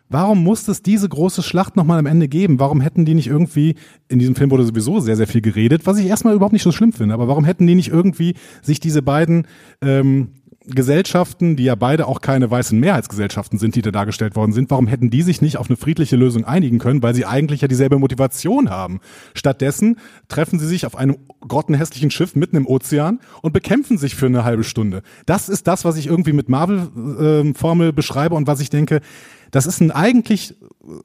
Warum 0.07 0.43
muss 0.43 0.67
es 0.67 0.83
diese 0.83 1.09
große 1.09 1.41
Schlacht 1.41 1.75
nochmal 1.75 1.97
am 1.97 2.05
Ende 2.05 2.27
geben? 2.27 2.59
Warum 2.59 2.79
hätten 2.79 3.05
die 3.05 3.15
nicht 3.15 3.27
irgendwie, 3.27 3.73
in 4.07 4.19
diesem 4.19 4.35
Film 4.35 4.51
wurde 4.51 4.63
sowieso 4.63 4.99
sehr, 4.99 5.15
sehr 5.17 5.25
viel 5.25 5.41
geredet, 5.41 5.87
was 5.87 5.97
ich 5.97 6.05
erstmal 6.05 6.35
überhaupt 6.35 6.53
nicht 6.53 6.61
so 6.61 6.71
schlimm 6.71 6.93
finde, 6.93 7.15
aber 7.15 7.27
warum 7.27 7.43
hätten 7.43 7.65
die 7.65 7.73
nicht 7.73 7.89
irgendwie 7.89 8.35
sich 8.61 8.79
diese 8.79 9.01
beiden 9.01 9.47
ähm, 9.81 10.29
Gesellschaften, 10.67 11.55
die 11.55 11.63
ja 11.63 11.75
beide 11.75 12.07
auch 12.07 12.21
keine 12.21 12.49
weißen 12.49 12.79
Mehrheitsgesellschaften 12.79 13.59
sind, 13.59 13.75
die 13.75 13.81
da 13.81 13.91
dargestellt 13.91 14.35
worden 14.35 14.53
sind, 14.53 14.69
warum 14.71 14.87
hätten 14.87 15.09
die 15.09 15.21
sich 15.21 15.41
nicht 15.41 15.57
auf 15.57 15.69
eine 15.69 15.77
friedliche 15.77 16.15
Lösung 16.15 16.45
einigen 16.45 16.79
können, 16.79 17.03
weil 17.03 17.13
sie 17.13 17.25
eigentlich 17.25 17.61
ja 17.61 17.67
dieselbe 17.67 17.99
Motivation 17.99 18.69
haben? 18.69 18.99
Stattdessen 19.33 19.97
treffen 20.27 20.59
sie 20.59 20.67
sich 20.67 20.85
auf 20.85 20.95
einem 20.95 21.17
grottenhässlichen 21.47 22.11
Schiff 22.11 22.35
mitten 22.35 22.55
im 22.55 22.67
Ozean 22.67 23.19
und 23.41 23.53
bekämpfen 23.53 23.97
sich 23.97 24.15
für 24.15 24.25
eine 24.25 24.43
halbe 24.43 24.63
Stunde. 24.63 25.01
Das 25.25 25.49
ist 25.49 25.67
das, 25.67 25.85
was 25.85 25.97
ich 25.97 26.07
irgendwie 26.07 26.33
mit 26.33 26.49
Marvel-Formel 26.49 27.93
beschreibe 27.93 28.35
und 28.35 28.47
was 28.47 28.59
ich 28.59 28.69
denke, 28.69 29.01
das 29.51 29.65
ist 29.65 29.79
ein 29.79 29.91
eigentlich 29.91 30.55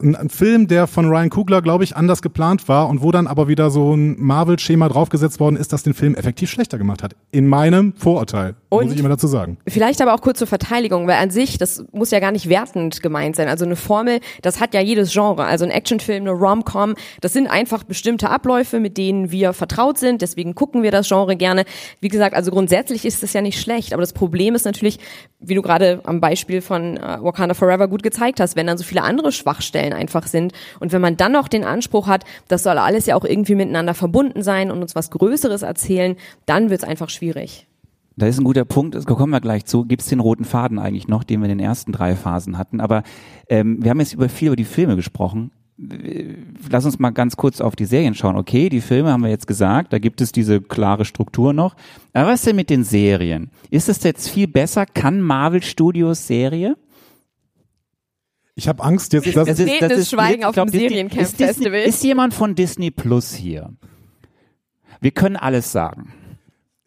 ein, 0.00 0.28
Film, 0.28 0.66
der 0.66 0.86
von 0.86 1.06
Ryan 1.06 1.30
Coogler, 1.30 1.62
glaube 1.62 1.84
ich, 1.84 1.96
anders 1.96 2.22
geplant 2.22 2.68
war 2.68 2.88
und 2.88 3.02
wo 3.02 3.12
dann 3.12 3.26
aber 3.26 3.48
wieder 3.48 3.70
so 3.70 3.94
ein 3.94 4.16
Marvel-Schema 4.20 4.88
draufgesetzt 4.88 5.38
worden 5.40 5.56
ist, 5.56 5.72
das 5.72 5.82
den 5.82 5.94
Film 5.94 6.14
effektiv 6.14 6.50
schlechter 6.50 6.78
gemacht 6.78 7.02
hat. 7.02 7.14
In 7.30 7.46
meinem 7.46 7.92
Vorurteil, 7.96 8.56
muss 8.70 8.84
Und- 8.84 8.92
ich 8.92 8.98
immer 8.98 9.08
dazu 9.08 9.26
sagen. 9.26 9.49
Vielleicht 9.66 10.00
aber 10.00 10.14
auch 10.14 10.20
kurz 10.20 10.38
zur 10.38 10.46
Verteidigung, 10.46 11.06
weil 11.06 11.16
an 11.16 11.30
sich, 11.30 11.58
das 11.58 11.84
muss 11.92 12.10
ja 12.10 12.20
gar 12.20 12.32
nicht 12.32 12.48
wertend 12.48 13.02
gemeint 13.02 13.36
sein. 13.36 13.48
Also 13.48 13.64
eine 13.64 13.76
Formel, 13.76 14.20
das 14.42 14.60
hat 14.60 14.74
ja 14.74 14.80
jedes 14.80 15.12
Genre. 15.12 15.44
Also 15.44 15.64
ein 15.64 15.70
Actionfilm, 15.70 16.22
eine 16.22 16.32
Rom-Com, 16.32 16.94
das 17.20 17.32
sind 17.32 17.46
einfach 17.46 17.84
bestimmte 17.84 18.30
Abläufe, 18.30 18.80
mit 18.80 18.96
denen 18.98 19.30
wir 19.30 19.52
vertraut 19.52 19.98
sind. 19.98 20.22
Deswegen 20.22 20.54
gucken 20.54 20.82
wir 20.82 20.90
das 20.90 21.08
Genre 21.08 21.36
gerne. 21.36 21.64
Wie 22.00 22.08
gesagt, 22.08 22.34
also 22.34 22.50
grundsätzlich 22.50 23.04
ist 23.04 23.22
das 23.22 23.32
ja 23.32 23.42
nicht 23.42 23.60
schlecht. 23.60 23.92
Aber 23.92 24.02
das 24.02 24.12
Problem 24.12 24.54
ist 24.54 24.64
natürlich, 24.64 24.98
wie 25.40 25.54
du 25.54 25.62
gerade 25.62 26.00
am 26.04 26.20
Beispiel 26.20 26.60
von 26.60 26.96
äh, 26.96 27.18
Wakanda 27.22 27.54
Forever 27.54 27.88
gut 27.88 28.02
gezeigt 28.02 28.40
hast, 28.40 28.56
wenn 28.56 28.66
dann 28.66 28.78
so 28.78 28.84
viele 28.84 29.02
andere 29.02 29.32
Schwachstellen 29.32 29.92
einfach 29.92 30.26
sind. 30.26 30.52
Und 30.80 30.92
wenn 30.92 31.00
man 31.00 31.16
dann 31.16 31.32
noch 31.32 31.48
den 31.48 31.64
Anspruch 31.64 32.06
hat, 32.06 32.24
das 32.48 32.62
soll 32.62 32.78
alles 32.78 33.06
ja 33.06 33.16
auch 33.16 33.24
irgendwie 33.24 33.54
miteinander 33.54 33.94
verbunden 33.94 34.42
sein 34.42 34.70
und 34.70 34.82
uns 34.82 34.94
was 34.94 35.10
Größeres 35.10 35.62
erzählen, 35.62 36.16
dann 36.46 36.70
wird 36.70 36.82
es 36.82 36.88
einfach 36.88 37.08
schwierig. 37.08 37.66
Da 38.16 38.26
ist 38.26 38.38
ein 38.38 38.44
guter 38.44 38.64
Punkt, 38.64 38.94
das 38.94 39.06
kommen 39.06 39.30
wir 39.32 39.40
gleich 39.40 39.64
zu. 39.64 39.84
Gibt 39.84 40.02
es 40.02 40.08
den 40.08 40.20
roten 40.20 40.44
Faden 40.44 40.78
eigentlich 40.78 41.08
noch, 41.08 41.24
den 41.24 41.40
wir 41.40 41.46
in 41.48 41.58
den 41.58 41.64
ersten 41.64 41.92
drei 41.92 42.16
Phasen 42.16 42.58
hatten? 42.58 42.80
Aber 42.80 43.02
ähm, 43.48 43.82
wir 43.82 43.90
haben 43.90 44.00
jetzt 44.00 44.12
über 44.14 44.28
viel 44.28 44.48
über 44.48 44.56
die 44.56 44.64
Filme 44.64 44.96
gesprochen. 44.96 45.52
Lass 46.68 46.84
uns 46.84 46.98
mal 46.98 47.08
ganz 47.10 47.36
kurz 47.38 47.62
auf 47.62 47.74
die 47.74 47.86
Serien 47.86 48.14
schauen. 48.14 48.36
Okay, 48.36 48.68
die 48.68 48.82
Filme 48.82 49.10
haben 49.10 49.22
wir 49.22 49.30
jetzt 49.30 49.46
gesagt, 49.46 49.94
da 49.94 49.98
gibt 49.98 50.20
es 50.20 50.30
diese 50.32 50.60
klare 50.60 51.06
Struktur 51.06 51.54
noch. 51.54 51.74
Aber 52.12 52.28
was 52.28 52.40
ist 52.40 52.48
denn 52.48 52.56
mit 52.56 52.68
den 52.68 52.84
Serien? 52.84 53.50
Ist 53.70 53.88
es 53.88 54.02
jetzt 54.02 54.28
viel 54.28 54.46
besser? 54.46 54.84
Kann 54.84 55.22
Marvel 55.22 55.62
Studios 55.62 56.26
Serie? 56.26 56.76
Ich 58.54 58.68
habe 58.68 58.82
Angst 58.82 59.14
jetzt, 59.14 59.34
dass 59.34 59.48
Das 59.48 59.58
Stehendes 59.62 60.10
Schweigen 60.10 60.44
auf 60.44 60.54
dem 60.54 60.66
Disney- 60.66 60.88
Seriencamp 60.90 61.22
ist 61.22 61.36
Festival. 61.38 61.80
Ist 61.80 62.04
jemand 62.04 62.34
von 62.34 62.54
Disney 62.54 62.90
Plus 62.90 63.32
hier? 63.32 63.70
Wir 65.00 65.12
können 65.12 65.36
alles 65.36 65.72
sagen. 65.72 66.12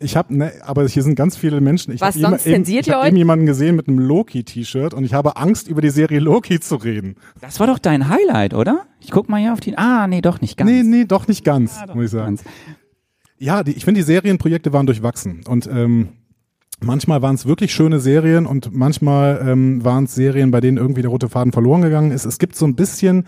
Ich 0.03 0.15
habe, 0.15 0.35
ne, 0.35 0.51
aber 0.61 0.87
hier 0.87 1.01
sind 1.03 1.15
ganz 1.15 1.35
viele 1.37 1.61
Menschen. 1.61 1.93
Ich 1.93 2.01
Was, 2.01 2.15
hab 2.15 2.21
sonst 2.21 2.45
eben, 2.45 2.55
zensiert 2.57 2.81
ich 2.81 2.87
ihr 2.89 2.95
hab 2.95 3.01
euch? 3.03 3.07
eben 3.09 3.17
jemanden 3.17 3.45
gesehen 3.45 3.75
mit 3.75 3.87
einem 3.87 3.99
Loki-T-Shirt 3.99 4.93
und 4.93 5.03
ich 5.03 5.13
habe 5.13 5.37
Angst, 5.37 5.67
über 5.67 5.81
die 5.81 5.89
Serie 5.89 6.19
Loki 6.19 6.59
zu 6.59 6.75
reden. 6.75 7.15
Das 7.41 7.59
war 7.59 7.67
doch 7.67 7.79
dein 7.79 8.09
Highlight, 8.09 8.53
oder? 8.53 8.85
Ich 8.99 9.11
guck 9.11 9.29
mal 9.29 9.39
hier 9.39 9.53
auf 9.53 9.59
die. 9.59 9.77
Ah, 9.77 10.07
nee, 10.07 10.21
doch 10.21 10.41
nicht 10.41 10.57
ganz. 10.57 10.69
Nee, 10.69 10.83
nee, 10.83 11.05
doch 11.05 11.27
nicht 11.27 11.43
ganz, 11.43 11.77
Ah, 11.81 11.87
doch 11.87 11.95
muss 11.95 12.05
ich 12.05 12.11
sagen. 12.11 12.35
ganz. 12.37 12.43
Ja, 13.39 13.63
die, 13.63 13.71
ich 13.71 13.85
finde, 13.85 13.99
die 13.99 14.05
Serienprojekte 14.05 14.71
waren 14.73 14.85
durchwachsen 14.85 15.41
und 15.47 15.67
ähm, 15.67 16.09
manchmal 16.81 17.21
waren 17.21 17.35
es 17.35 17.45
wirklich 17.45 17.73
schöne 17.73 17.99
Serien 17.99 18.45
und 18.45 18.73
manchmal 18.73 19.45
ähm, 19.47 19.83
waren 19.83 20.05
es 20.05 20.15
Serien, 20.15 20.51
bei 20.51 20.61
denen 20.61 20.77
irgendwie 20.77 21.01
der 21.01 21.11
rote 21.11 21.29
Faden 21.29 21.51
verloren 21.51 21.81
gegangen 21.81 22.11
ist. 22.11 22.25
Es 22.25 22.39
gibt 22.39 22.55
so 22.55 22.65
ein 22.65 22.75
bisschen 22.75 23.25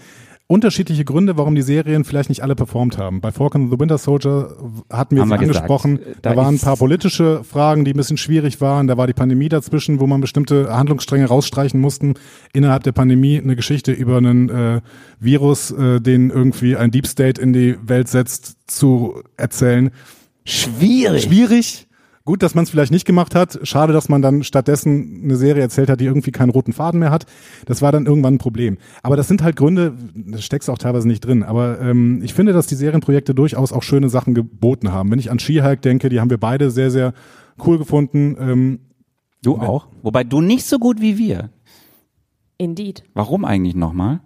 unterschiedliche 0.47 1.05
Gründe, 1.05 1.37
warum 1.37 1.55
die 1.55 1.63
Serien 1.63 2.03
vielleicht 2.03 2.29
nicht 2.29 2.43
alle 2.43 2.55
performt 2.55 2.97
haben. 2.97 3.19
Bei 3.19 3.31
Falcon 3.31 3.63
and 3.63 3.71
the 3.71 3.79
Winter 3.79 3.97
Soldier 3.97 4.55
hatten 4.91 5.15
wir 5.15 5.21
Haben 5.21 5.29
sie 5.29 5.33
wir 5.33 5.37
gesagt. 5.39 5.57
angesprochen. 5.57 5.99
Da 6.21 6.31
Da, 6.31 6.35
waren 6.37 6.55
ein 6.55 6.59
paar 6.59 6.77
politische 6.77 7.43
Fragen, 7.43 7.83
die 7.83 7.93
ein 7.93 7.97
bisschen 7.97 8.17
schwierig 8.17 8.61
waren. 8.61 8.87
Da 8.87 8.95
war 8.97 9.07
die 9.07 9.13
Pandemie 9.13 9.49
dazwischen, 9.49 9.99
wo 9.99 10.05
man 10.07 10.21
bestimmte 10.21 10.75
Handlungsstränge 10.75 11.25
rausstreichen 11.25 11.79
mussten. 11.79 12.13
Innerhalb 12.53 12.83
der 12.83 12.91
Pandemie 12.91 13.39
eine 13.39 13.55
Geschichte 13.55 13.91
über 13.91 14.17
einen 14.17 14.49
äh, 14.49 14.81
Virus, 15.19 15.71
äh, 15.71 15.99
den 15.99 16.29
irgendwie 16.29 16.75
ein 16.77 16.91
Deep 16.91 17.07
State 17.07 17.41
in 17.41 17.51
die 17.51 17.75
Welt 17.81 18.07
setzt, 18.07 18.57
zu 18.67 19.23
erzählen. 19.37 19.89
Schwierig. 20.43 21.23
Schwierig. 21.23 21.84
Gut, 22.25 22.41
dass 22.41 22.55
man 22.55 22.63
es 22.63 22.71
vielleicht 22.71 22.91
nicht 22.91 23.05
gemacht 23.05 23.35
hat. 23.35 23.59
Schade, 23.63 23.93
dass 23.93 24.09
man 24.09 24.21
dann 24.23 24.43
stattdessen 24.43 25.21
eine 25.23 25.35
Serie 25.35 25.61
erzählt 25.61 25.89
hat, 25.89 25.99
die 25.99 26.05
irgendwie 26.05 26.31
keinen 26.31 26.49
roten 26.49 26.73
Faden 26.73 26.99
mehr 26.99 27.11
hat. 27.11 27.27
Das 27.65 27.83
war 27.83 27.91
dann 27.91 28.07
irgendwann 28.07 28.35
ein 28.35 28.39
Problem. 28.39 28.79
Aber 29.03 29.15
das 29.15 29.27
sind 29.27 29.43
halt 29.43 29.55
Gründe, 29.55 29.93
das 30.15 30.43
steckst 30.43 30.69
auch 30.69 30.79
teilweise 30.79 31.07
nicht 31.07 31.23
drin. 31.23 31.43
Aber 31.43 31.79
ähm, 31.79 32.21
ich 32.23 32.33
finde, 32.33 32.51
dass 32.51 32.65
die 32.65 32.75
Serienprojekte 32.75 33.35
durchaus 33.35 33.71
auch 33.71 33.83
schöne 33.83 34.09
Sachen 34.09 34.33
geboten 34.33 34.91
haben. 34.91 35.11
Wenn 35.11 35.19
ich 35.19 35.29
an 35.29 35.37
She-Hulk 35.37 35.83
denke, 35.83 36.09
die 36.09 36.19
haben 36.19 36.31
wir 36.31 36.39
beide 36.39 36.71
sehr, 36.71 36.89
sehr 36.89 37.13
cool 37.63 37.77
gefunden. 37.77 38.35
Ähm, 38.39 38.79
Du 39.45 39.59
auch? 39.59 39.87
Wobei 40.01 40.23
du 40.23 40.41
nicht 40.41 40.65
so 40.65 40.79
gut 40.79 41.01
wie 41.01 41.19
wir. 41.19 41.51
Indeed. 42.57 43.03
Warum 43.13 43.45
eigentlich 43.45 43.75
nochmal? 43.75 44.21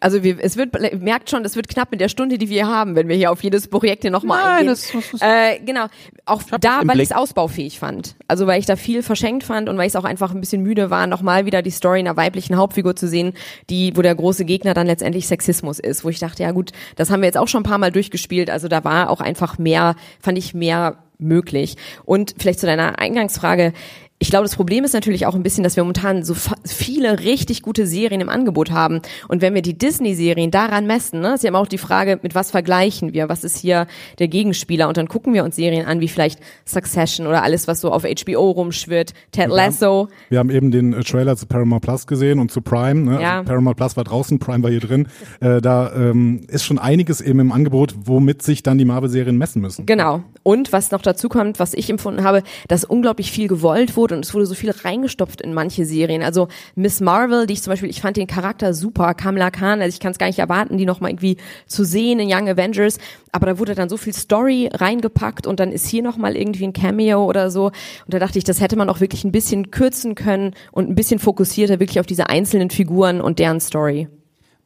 Also 0.00 0.22
wir, 0.22 0.36
es 0.40 0.56
wird, 0.56 0.74
merkt 1.00 1.30
schon, 1.30 1.42
das 1.42 1.56
wird 1.56 1.66
knapp 1.68 1.90
mit 1.90 2.00
der 2.00 2.08
Stunde, 2.10 2.36
die 2.38 2.50
wir 2.50 2.66
haben, 2.66 2.94
wenn 2.94 3.08
wir 3.08 3.16
hier 3.16 3.32
auf 3.32 3.42
jedes 3.42 3.68
Projekt 3.68 4.02
hier 4.02 4.10
nochmal 4.10 4.42
eingehen. 4.58 4.66
das- 4.68 4.92
das- 4.92 5.10
das- 5.12 5.20
äh, 5.22 5.58
genau. 5.64 5.86
Auch 6.26 6.42
da, 6.60 6.80
weil 6.84 7.00
ich 7.00 7.10
es 7.10 7.16
ausbaufähig 7.16 7.78
fand. 7.78 8.16
Also 8.28 8.46
weil 8.46 8.60
ich 8.60 8.66
da 8.66 8.76
viel 8.76 9.02
verschenkt 9.02 9.44
fand 9.44 9.68
und 9.68 9.78
weil 9.78 9.86
ich 9.86 9.92
es 9.92 9.96
auch 9.96 10.04
einfach 10.04 10.32
ein 10.34 10.40
bisschen 10.40 10.62
müde 10.62 10.90
war, 10.90 11.06
nochmal 11.06 11.46
wieder 11.46 11.62
die 11.62 11.70
Story 11.70 12.00
einer 12.00 12.16
weiblichen 12.16 12.56
Hauptfigur 12.56 12.96
zu 12.96 13.08
sehen, 13.08 13.32
die, 13.70 13.96
wo 13.96 14.02
der 14.02 14.14
große 14.14 14.44
Gegner 14.44 14.74
dann 14.74 14.86
letztendlich 14.86 15.26
Sexismus 15.26 15.78
ist, 15.78 16.04
wo 16.04 16.10
ich 16.10 16.18
dachte, 16.18 16.42
ja 16.42 16.52
gut, 16.52 16.72
das 16.96 17.10
haben 17.10 17.20
wir 17.22 17.26
jetzt 17.26 17.38
auch 17.38 17.48
schon 17.48 17.60
ein 17.62 17.68
paar 17.68 17.78
Mal 17.78 17.92
durchgespielt. 17.92 18.50
Also 18.50 18.68
da 18.68 18.84
war 18.84 19.08
auch 19.10 19.20
einfach 19.20 19.56
mehr, 19.58 19.96
fand 20.20 20.36
ich 20.36 20.52
mehr 20.54 20.98
möglich. 21.18 21.76
Und 22.04 22.34
vielleicht 22.38 22.60
zu 22.60 22.66
deiner 22.66 22.98
Eingangsfrage, 22.98 23.72
ich 24.18 24.30
glaube, 24.30 24.44
das 24.44 24.56
Problem 24.56 24.82
ist 24.84 24.94
natürlich 24.94 25.26
auch 25.26 25.34
ein 25.34 25.42
bisschen, 25.42 25.62
dass 25.62 25.76
wir 25.76 25.82
momentan 25.82 26.24
so 26.24 26.34
viele 26.64 27.20
richtig 27.20 27.60
gute 27.60 27.86
Serien 27.86 28.22
im 28.22 28.30
Angebot 28.30 28.70
haben. 28.70 29.02
Und 29.28 29.42
wenn 29.42 29.52
wir 29.52 29.60
die 29.60 29.76
Disney-Serien 29.76 30.50
daran 30.50 30.86
messen, 30.86 31.20
ne, 31.20 31.34
ist 31.34 31.44
ja 31.44 31.48
immer 31.48 31.58
auch 31.58 31.66
die 31.66 31.76
Frage, 31.76 32.18
mit 32.22 32.34
was 32.34 32.50
vergleichen 32.50 33.12
wir? 33.12 33.28
Was 33.28 33.44
ist 33.44 33.58
hier 33.58 33.86
der 34.18 34.28
Gegenspieler? 34.28 34.88
Und 34.88 34.96
dann 34.96 35.08
gucken 35.08 35.34
wir 35.34 35.44
uns 35.44 35.56
Serien 35.56 35.84
an, 35.84 36.00
wie 36.00 36.08
vielleicht 36.08 36.40
Succession 36.64 37.26
oder 37.26 37.42
alles, 37.42 37.68
was 37.68 37.82
so 37.82 37.92
auf 37.92 38.04
HBO 38.04 38.52
rumschwirrt, 38.52 39.12
Ted 39.32 39.50
Lasso. 39.50 40.08
Wir 40.30 40.38
haben 40.38 40.48
eben 40.48 40.70
den 40.70 40.94
äh, 40.94 41.04
Trailer 41.04 41.36
zu 41.36 41.44
Paramount 41.44 41.82
Plus 41.82 42.06
gesehen 42.06 42.38
und 42.38 42.50
zu 42.50 42.62
Prime. 42.62 43.02
Ne? 43.02 43.20
Ja. 43.20 43.38
Also 43.38 43.48
Paramount 43.48 43.76
Plus 43.76 43.98
war 43.98 44.04
draußen, 44.04 44.38
Prime 44.38 44.62
war 44.62 44.70
hier 44.70 44.80
drin. 44.80 45.08
Äh, 45.40 45.60
da 45.60 45.92
ähm, 45.94 46.40
ist 46.48 46.64
schon 46.64 46.78
einiges 46.78 47.20
eben 47.20 47.40
im 47.40 47.52
Angebot, 47.52 47.94
womit 48.04 48.40
sich 48.40 48.62
dann 48.62 48.78
die 48.78 48.86
Marvel-Serien 48.86 49.36
messen 49.36 49.60
müssen. 49.60 49.84
Genau. 49.84 50.22
Und 50.42 50.72
was 50.72 50.90
noch 50.90 51.02
dazu 51.02 51.28
kommt, 51.28 51.58
was 51.60 51.74
ich 51.74 51.90
empfunden 51.90 52.24
habe, 52.24 52.42
dass 52.68 52.84
unglaublich 52.84 53.30
viel 53.30 53.46
gewollt 53.46 53.94
wurde 53.94 54.05
und 54.12 54.24
es 54.24 54.34
wurde 54.34 54.46
so 54.46 54.54
viel 54.54 54.70
reingestopft 54.70 55.40
in 55.40 55.54
manche 55.54 55.84
Serien. 55.84 56.22
Also 56.22 56.48
Miss 56.74 57.00
Marvel, 57.00 57.46
die 57.46 57.54
ich 57.54 57.62
zum 57.62 57.72
Beispiel, 57.72 57.90
ich 57.90 58.00
fand 58.00 58.16
den 58.16 58.26
Charakter 58.26 58.74
super, 58.74 59.14
Kamala 59.14 59.50
Khan, 59.50 59.80
also 59.80 59.94
ich 59.94 60.00
kann 60.00 60.12
es 60.12 60.18
gar 60.18 60.26
nicht 60.26 60.38
erwarten, 60.38 60.78
die 60.78 60.86
nochmal 60.86 61.10
irgendwie 61.10 61.36
zu 61.66 61.84
sehen 61.84 62.18
in 62.18 62.28
Young 62.30 62.48
Avengers, 62.48 62.98
aber 63.32 63.46
da 63.46 63.58
wurde 63.58 63.74
dann 63.74 63.88
so 63.88 63.96
viel 63.96 64.12
Story 64.12 64.70
reingepackt 64.72 65.46
und 65.46 65.60
dann 65.60 65.72
ist 65.72 65.86
hier 65.86 66.02
nochmal 66.02 66.36
irgendwie 66.36 66.64
ein 66.64 66.72
Cameo 66.72 67.24
oder 67.24 67.50
so 67.50 67.66
und 67.66 67.74
da 68.08 68.18
dachte 68.18 68.38
ich, 68.38 68.44
das 68.44 68.60
hätte 68.60 68.76
man 68.76 68.88
auch 68.88 69.00
wirklich 69.00 69.24
ein 69.24 69.32
bisschen 69.32 69.70
kürzen 69.70 70.14
können 70.14 70.54
und 70.72 70.88
ein 70.88 70.94
bisschen 70.94 71.18
fokussierter 71.18 71.80
wirklich 71.80 72.00
auf 72.00 72.06
diese 72.06 72.28
einzelnen 72.28 72.70
Figuren 72.70 73.20
und 73.20 73.38
deren 73.38 73.60
Story. 73.60 74.08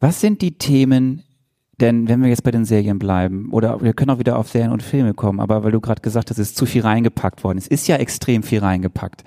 Was 0.00 0.20
sind 0.20 0.40
die 0.40 0.52
Themen, 0.52 1.22
denn 1.80 2.08
wenn 2.08 2.22
wir 2.22 2.28
jetzt 2.28 2.42
bei 2.42 2.50
den 2.50 2.64
Serien 2.64 2.98
bleiben, 2.98 3.48
oder 3.52 3.80
wir 3.80 3.94
können 3.94 4.10
auch 4.10 4.18
wieder 4.18 4.38
auf 4.38 4.48
Serien 4.48 4.72
und 4.72 4.82
Filme 4.82 5.14
kommen, 5.14 5.40
aber 5.40 5.64
weil 5.64 5.72
du 5.72 5.80
gerade 5.80 6.02
gesagt 6.02 6.30
hast, 6.30 6.38
es 6.38 6.50
ist 6.50 6.56
zu 6.56 6.66
viel 6.66 6.82
reingepackt 6.82 7.42
worden. 7.42 7.58
Es 7.58 7.66
ist 7.66 7.88
ja 7.88 7.96
extrem 7.96 8.42
viel 8.42 8.60
reingepackt. 8.60 9.24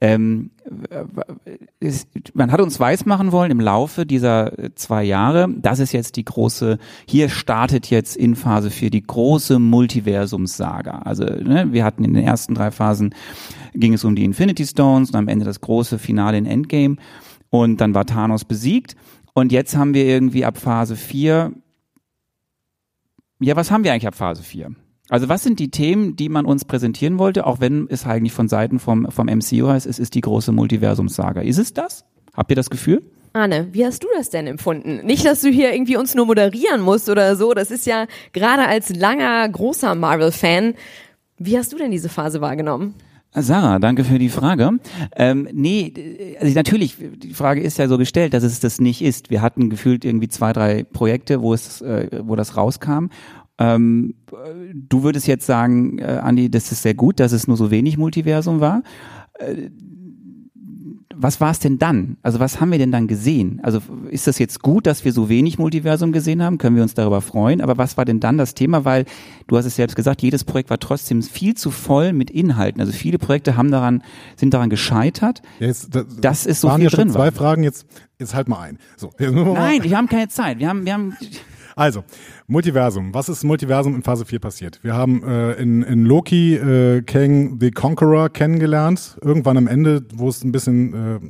Ähm, 0.00 0.50
ist, 1.80 2.08
man 2.34 2.52
hat 2.52 2.60
uns 2.60 2.78
weismachen 2.78 3.32
wollen 3.32 3.50
im 3.50 3.60
Laufe 3.60 4.04
dieser 4.04 4.52
zwei 4.74 5.02
Jahre, 5.04 5.48
das 5.56 5.78
ist 5.78 5.92
jetzt 5.92 6.16
die 6.16 6.24
große, 6.24 6.78
hier 7.08 7.28
startet 7.30 7.88
jetzt 7.88 8.16
in 8.16 8.36
Phase 8.36 8.70
4 8.70 8.90
die 8.90 9.02
große 9.02 9.58
Multiversumssaga. 9.58 10.98
Also 10.98 11.24
ne, 11.24 11.68
wir 11.72 11.84
hatten 11.84 12.04
in 12.04 12.12
den 12.12 12.24
ersten 12.24 12.54
drei 12.54 12.70
Phasen, 12.70 13.14
ging 13.74 13.94
es 13.94 14.04
um 14.04 14.14
die 14.16 14.24
Infinity 14.24 14.66
Stones 14.66 15.10
und 15.10 15.16
am 15.16 15.28
Ende 15.28 15.46
das 15.46 15.62
große 15.62 15.98
Finale 15.98 16.36
in 16.36 16.46
Endgame 16.46 16.96
und 17.48 17.80
dann 17.80 17.94
war 17.94 18.04
Thanos 18.04 18.44
besiegt 18.44 18.96
und 19.32 19.50
jetzt 19.50 19.76
haben 19.76 19.94
wir 19.94 20.04
irgendwie 20.04 20.44
ab 20.44 20.58
Phase 20.58 20.96
4 20.96 21.52
ja, 23.40 23.56
was 23.56 23.70
haben 23.70 23.84
wir 23.84 23.92
eigentlich 23.92 24.06
ab 24.06 24.14
Phase 24.14 24.42
4? 24.42 24.70
Also 25.08 25.28
was 25.28 25.42
sind 25.42 25.60
die 25.60 25.70
Themen, 25.70 26.16
die 26.16 26.28
man 26.28 26.46
uns 26.46 26.64
präsentieren 26.64 27.18
wollte, 27.18 27.46
auch 27.46 27.60
wenn 27.60 27.86
es 27.88 28.06
eigentlich 28.06 28.32
von 28.32 28.48
Seiten 28.48 28.78
vom, 28.78 29.10
vom 29.10 29.26
MCU 29.26 29.68
heißt, 29.68 29.86
es 29.86 29.98
ist 29.98 30.14
die 30.14 30.20
große 30.20 30.52
Multiversumssaga. 30.52 31.42
Ist 31.42 31.58
es 31.58 31.72
das? 31.72 32.04
Habt 32.34 32.50
ihr 32.50 32.56
das 32.56 32.70
Gefühl? 32.70 33.02
Arne, 33.32 33.68
wie 33.72 33.84
hast 33.84 34.02
du 34.02 34.08
das 34.16 34.30
denn 34.30 34.46
empfunden? 34.46 35.04
Nicht, 35.04 35.24
dass 35.24 35.42
du 35.42 35.48
hier 35.48 35.72
irgendwie 35.72 35.96
uns 35.96 36.14
nur 36.14 36.26
moderieren 36.26 36.80
musst 36.80 37.08
oder 37.08 37.36
so. 37.36 37.52
Das 37.52 37.70
ist 37.70 37.86
ja 37.86 38.06
gerade 38.32 38.66
als 38.66 38.88
langer, 38.94 39.48
großer 39.48 39.94
Marvel-Fan. 39.94 40.74
Wie 41.38 41.58
hast 41.58 41.72
du 41.72 41.76
denn 41.76 41.90
diese 41.90 42.08
Phase 42.08 42.40
wahrgenommen? 42.40 42.94
Sarah, 43.38 43.78
danke 43.78 44.04
für 44.04 44.18
die 44.18 44.30
Frage. 44.30 44.78
Ähm, 45.14 45.48
nee, 45.52 45.92
also 46.40 46.54
natürlich, 46.54 46.96
die 46.98 47.34
Frage 47.34 47.60
ist 47.60 47.78
ja 47.78 47.86
so 47.86 47.98
gestellt, 47.98 48.32
dass 48.32 48.42
es 48.42 48.60
das 48.60 48.80
nicht 48.80 49.02
ist. 49.02 49.30
Wir 49.30 49.42
hatten 49.42 49.68
gefühlt 49.68 50.04
irgendwie 50.04 50.28
zwei, 50.28 50.52
drei 50.52 50.84
Projekte, 50.84 51.42
wo 51.42 51.52
es, 51.52 51.82
äh, 51.82 52.22
wo 52.24 52.34
das 52.34 52.56
rauskam. 52.56 53.08
Ähm, 53.58 54.14
du 54.72 55.02
würdest 55.02 55.26
jetzt 55.26 55.46
sagen, 55.46 55.98
äh, 55.98 56.20
Andi, 56.22 56.50
das 56.50 56.72
ist 56.72 56.82
sehr 56.82 56.94
gut, 56.94 57.20
dass 57.20 57.32
es 57.32 57.46
nur 57.46 57.56
so 57.56 57.70
wenig 57.70 57.98
Multiversum 57.98 58.60
war. 58.60 58.82
Äh, 59.38 59.70
was 61.18 61.40
war 61.40 61.50
es 61.50 61.58
denn 61.58 61.78
dann? 61.78 62.16
Also 62.22 62.40
was 62.40 62.60
haben 62.60 62.70
wir 62.70 62.78
denn 62.78 62.92
dann 62.92 63.06
gesehen? 63.06 63.60
Also 63.62 63.80
ist 64.10 64.26
das 64.26 64.38
jetzt 64.38 64.62
gut, 64.62 64.86
dass 64.86 65.04
wir 65.04 65.12
so 65.12 65.28
wenig 65.28 65.58
Multiversum 65.58 66.12
gesehen 66.12 66.42
haben? 66.42 66.58
Können 66.58 66.76
wir 66.76 66.82
uns 66.82 66.94
darüber 66.94 67.20
freuen? 67.20 67.60
Aber 67.60 67.78
was 67.78 67.96
war 67.96 68.04
denn 68.04 68.20
dann 68.20 68.38
das 68.38 68.54
Thema? 68.54 68.84
Weil 68.84 69.04
du 69.46 69.56
hast 69.56 69.64
es 69.64 69.76
selbst 69.76 69.96
gesagt, 69.96 70.22
jedes 70.22 70.44
Projekt 70.44 70.70
war 70.70 70.78
trotzdem 70.78 71.22
viel 71.22 71.54
zu 71.54 71.70
voll 71.70 72.12
mit 72.12 72.30
Inhalten. 72.30 72.80
Also 72.80 72.92
viele 72.92 73.18
Projekte 73.18 73.56
haben 73.56 73.70
daran, 73.70 74.02
sind 74.36 74.52
daran 74.52 74.70
gescheitert. 74.70 75.42
Ja, 75.58 75.68
jetzt, 75.68 75.94
das, 75.94 76.04
dass 76.20 76.46
es 76.46 76.60
so 76.60 76.68
waren 76.68 76.76
viel 76.76 76.84
ja 76.84 76.90
schon 76.90 77.00
drin 77.00 77.10
zwei 77.10 77.18
war. 77.18 77.32
Fragen, 77.32 77.62
jetzt, 77.62 77.86
jetzt 78.18 78.34
halt 78.34 78.48
mal 78.48 78.60
ein. 78.60 78.78
So, 78.96 79.10
Nein, 79.18 79.82
wir 79.82 79.96
haben 79.96 80.08
keine 80.08 80.28
Zeit. 80.28 80.58
Wir 80.58 80.68
haben, 80.68 80.84
wir 80.84 80.92
haben, 80.92 81.16
Also, 81.76 82.04
Multiversum. 82.46 83.12
Was 83.12 83.28
ist 83.28 83.44
Multiversum 83.44 83.94
in 83.94 84.02
Phase 84.02 84.24
4 84.24 84.38
passiert? 84.38 84.82
Wir 84.82 84.94
haben 84.94 85.22
äh, 85.22 85.52
in, 85.52 85.82
in 85.82 86.06
Loki 86.06 86.54
äh, 86.54 87.02
Kang 87.02 87.58
the 87.60 87.70
Conqueror 87.70 88.30
kennengelernt. 88.30 89.18
Irgendwann 89.20 89.58
am 89.58 89.66
Ende, 89.66 90.02
wo 90.14 90.30
es 90.30 90.42
ein 90.42 90.52
bisschen... 90.52 90.94
Äh, 90.94 91.20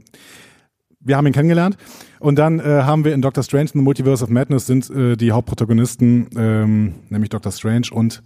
wir 1.00 1.16
haben 1.16 1.26
ihn 1.26 1.32
kennengelernt. 1.32 1.76
Und 2.20 2.38
dann 2.38 2.60
äh, 2.60 2.62
haben 2.62 3.04
wir 3.04 3.12
in 3.12 3.22
Doctor 3.22 3.42
Strange 3.42 3.70
in 3.74 3.80
the 3.80 3.82
Multiverse 3.82 4.22
of 4.22 4.30
Madness 4.30 4.66
sind 4.66 4.88
äh, 4.90 5.16
die 5.16 5.32
Hauptprotagonisten, 5.32 6.28
ähm, 6.36 6.94
nämlich 7.08 7.30
Doctor 7.30 7.50
Strange 7.50 7.88
und 7.90 8.22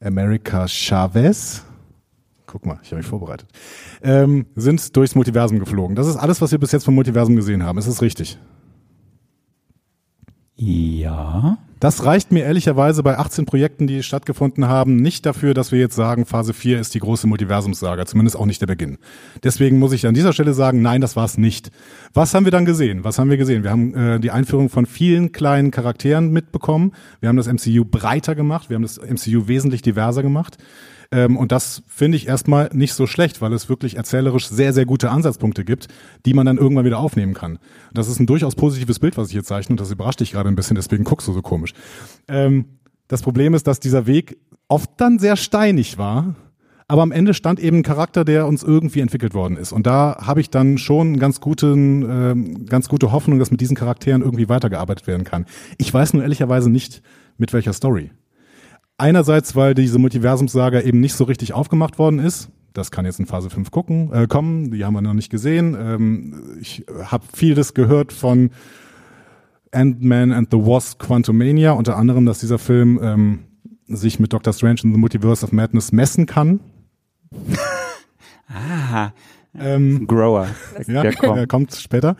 America 0.00 0.68
Chavez. 0.68 1.64
Guck 2.46 2.66
mal, 2.66 2.78
ich 2.84 2.90
habe 2.90 2.98
mich 2.98 3.06
vorbereitet. 3.06 3.48
Ähm, 4.00 4.46
sind 4.54 4.96
durchs 4.96 5.16
Multiversum 5.16 5.58
geflogen. 5.58 5.96
Das 5.96 6.06
ist 6.06 6.16
alles, 6.16 6.40
was 6.40 6.52
wir 6.52 6.58
bis 6.60 6.70
jetzt 6.70 6.84
vom 6.84 6.94
Multiversum 6.94 7.34
gesehen 7.34 7.64
haben. 7.64 7.78
Ist 7.78 7.88
es 7.88 8.00
richtig? 8.00 8.38
Ja. 10.56 11.58
Das 11.80 12.06
reicht 12.06 12.32
mir 12.32 12.44
ehrlicherweise 12.44 13.02
bei 13.02 13.18
18 13.18 13.44
Projekten, 13.44 13.86
die 13.86 14.02
stattgefunden 14.02 14.68
haben, 14.68 14.96
nicht 14.96 15.26
dafür, 15.26 15.52
dass 15.52 15.70
wir 15.70 15.80
jetzt 15.80 15.96
sagen, 15.96 16.24
Phase 16.24 16.54
4 16.54 16.80
ist 16.80 16.94
die 16.94 16.98
große 16.98 17.26
Multiversumssaga, 17.26 18.06
zumindest 18.06 18.38
auch 18.38 18.46
nicht 18.46 18.62
der 18.62 18.68
Beginn. 18.68 18.96
Deswegen 19.42 19.78
muss 19.78 19.92
ich 19.92 20.06
an 20.06 20.14
dieser 20.14 20.32
Stelle 20.32 20.54
sagen, 20.54 20.80
nein, 20.80 21.02
das 21.02 21.14
war 21.14 21.26
es 21.26 21.36
nicht. 21.36 21.70
Was 22.14 22.32
haben 22.32 22.46
wir 22.46 22.52
dann 22.52 22.64
gesehen? 22.64 23.04
Was 23.04 23.18
haben 23.18 23.28
wir 23.28 23.36
gesehen? 23.36 23.64
Wir 23.64 23.70
haben 23.70 23.94
äh, 23.94 24.18
die 24.18 24.30
Einführung 24.30 24.70
von 24.70 24.86
vielen 24.86 25.32
kleinen 25.32 25.70
Charakteren 25.70 26.32
mitbekommen. 26.32 26.92
Wir 27.20 27.28
haben 27.28 27.36
das 27.36 27.48
MCU 27.48 27.84
breiter 27.84 28.34
gemacht, 28.34 28.70
wir 28.70 28.76
haben 28.76 28.82
das 28.82 28.98
MCU 28.98 29.46
wesentlich 29.46 29.82
diverser 29.82 30.22
gemacht. 30.22 30.56
Ähm, 31.14 31.36
und 31.36 31.52
das 31.52 31.84
finde 31.86 32.16
ich 32.16 32.26
erstmal 32.26 32.70
nicht 32.72 32.92
so 32.92 33.06
schlecht, 33.06 33.40
weil 33.40 33.52
es 33.52 33.68
wirklich 33.68 33.96
erzählerisch 33.96 34.48
sehr, 34.48 34.72
sehr 34.72 34.84
gute 34.84 35.10
Ansatzpunkte 35.10 35.64
gibt, 35.64 35.86
die 36.26 36.34
man 36.34 36.44
dann 36.44 36.58
irgendwann 36.58 36.84
wieder 36.84 36.98
aufnehmen 36.98 37.34
kann. 37.34 37.60
Das 37.92 38.08
ist 38.08 38.18
ein 38.18 38.26
durchaus 38.26 38.56
positives 38.56 38.98
Bild, 38.98 39.16
was 39.16 39.28
ich 39.28 39.32
hier 39.32 39.44
zeichne 39.44 39.74
und 39.74 39.80
das 39.80 39.92
überrascht 39.92 40.20
dich 40.20 40.32
gerade 40.32 40.48
ein 40.48 40.56
bisschen, 40.56 40.74
deswegen 40.74 41.04
guckst 41.04 41.28
du 41.28 41.32
so 41.32 41.40
komisch. 41.40 41.72
Ähm, 42.26 42.64
das 43.06 43.22
Problem 43.22 43.54
ist, 43.54 43.68
dass 43.68 43.78
dieser 43.78 44.06
Weg 44.08 44.38
oft 44.66 44.90
dann 44.96 45.20
sehr 45.20 45.36
steinig 45.36 45.98
war, 45.98 46.34
aber 46.88 47.02
am 47.02 47.12
Ende 47.12 47.32
stand 47.32 47.60
eben 47.60 47.78
ein 47.78 47.82
Charakter, 47.84 48.24
der 48.24 48.48
uns 48.48 48.64
irgendwie 48.64 49.00
entwickelt 49.00 49.34
worden 49.34 49.56
ist. 49.56 49.72
Und 49.72 49.86
da 49.86 50.18
habe 50.20 50.40
ich 50.40 50.50
dann 50.50 50.78
schon 50.78 51.18
ganz 51.18 51.40
guten, 51.40 52.02
ähm, 52.02 52.66
ganz 52.66 52.88
gute 52.88 53.12
Hoffnung, 53.12 53.38
dass 53.38 53.52
mit 53.52 53.60
diesen 53.60 53.76
Charakteren 53.76 54.20
irgendwie 54.20 54.48
weitergearbeitet 54.48 55.06
werden 55.06 55.24
kann. 55.24 55.46
Ich 55.78 55.94
weiß 55.94 56.12
nur 56.12 56.22
ehrlicherweise 56.22 56.70
nicht, 56.70 57.02
mit 57.38 57.52
welcher 57.52 57.72
Story. 57.72 58.10
Einerseits, 58.96 59.56
weil 59.56 59.74
diese 59.74 59.98
Multiversumssaga 59.98 60.80
eben 60.80 61.00
nicht 61.00 61.14
so 61.14 61.24
richtig 61.24 61.52
aufgemacht 61.52 61.98
worden 61.98 62.18
ist. 62.20 62.48
Das 62.74 62.90
kann 62.90 63.04
jetzt 63.04 63.20
in 63.20 63.26
Phase 63.26 63.50
5 63.50 63.70
gucken, 63.70 64.12
äh, 64.12 64.26
kommen, 64.26 64.70
die 64.72 64.84
haben 64.84 64.94
wir 64.94 65.00
noch 65.00 65.14
nicht 65.14 65.30
gesehen. 65.30 65.76
Ähm, 65.78 66.56
ich 66.60 66.84
habe 67.04 67.24
vieles 67.32 67.74
gehört 67.74 68.12
von 68.12 68.50
Ant-Man 69.72 70.32
and 70.32 70.48
the 70.50 70.56
Wasp 70.58 71.00
Quantumania, 71.00 71.72
unter 71.72 71.96
anderem, 71.96 72.26
dass 72.26 72.40
dieser 72.40 72.58
Film 72.58 72.98
ähm, 73.02 73.38
sich 73.86 74.18
mit 74.18 74.32
Doctor 74.32 74.52
Strange 74.52 74.80
in 74.84 74.92
the 74.92 74.98
Multiverse 74.98 75.44
of 75.44 75.52
Madness 75.52 75.92
messen 75.92 76.26
kann. 76.26 76.60
Ah, 78.46 79.10
Ähm, 79.58 80.06
Grower. 80.06 80.48
ja, 80.86 81.02
Der 81.02 81.14
kommt. 81.14 81.48
kommt 81.48 81.74
später. 81.74 82.16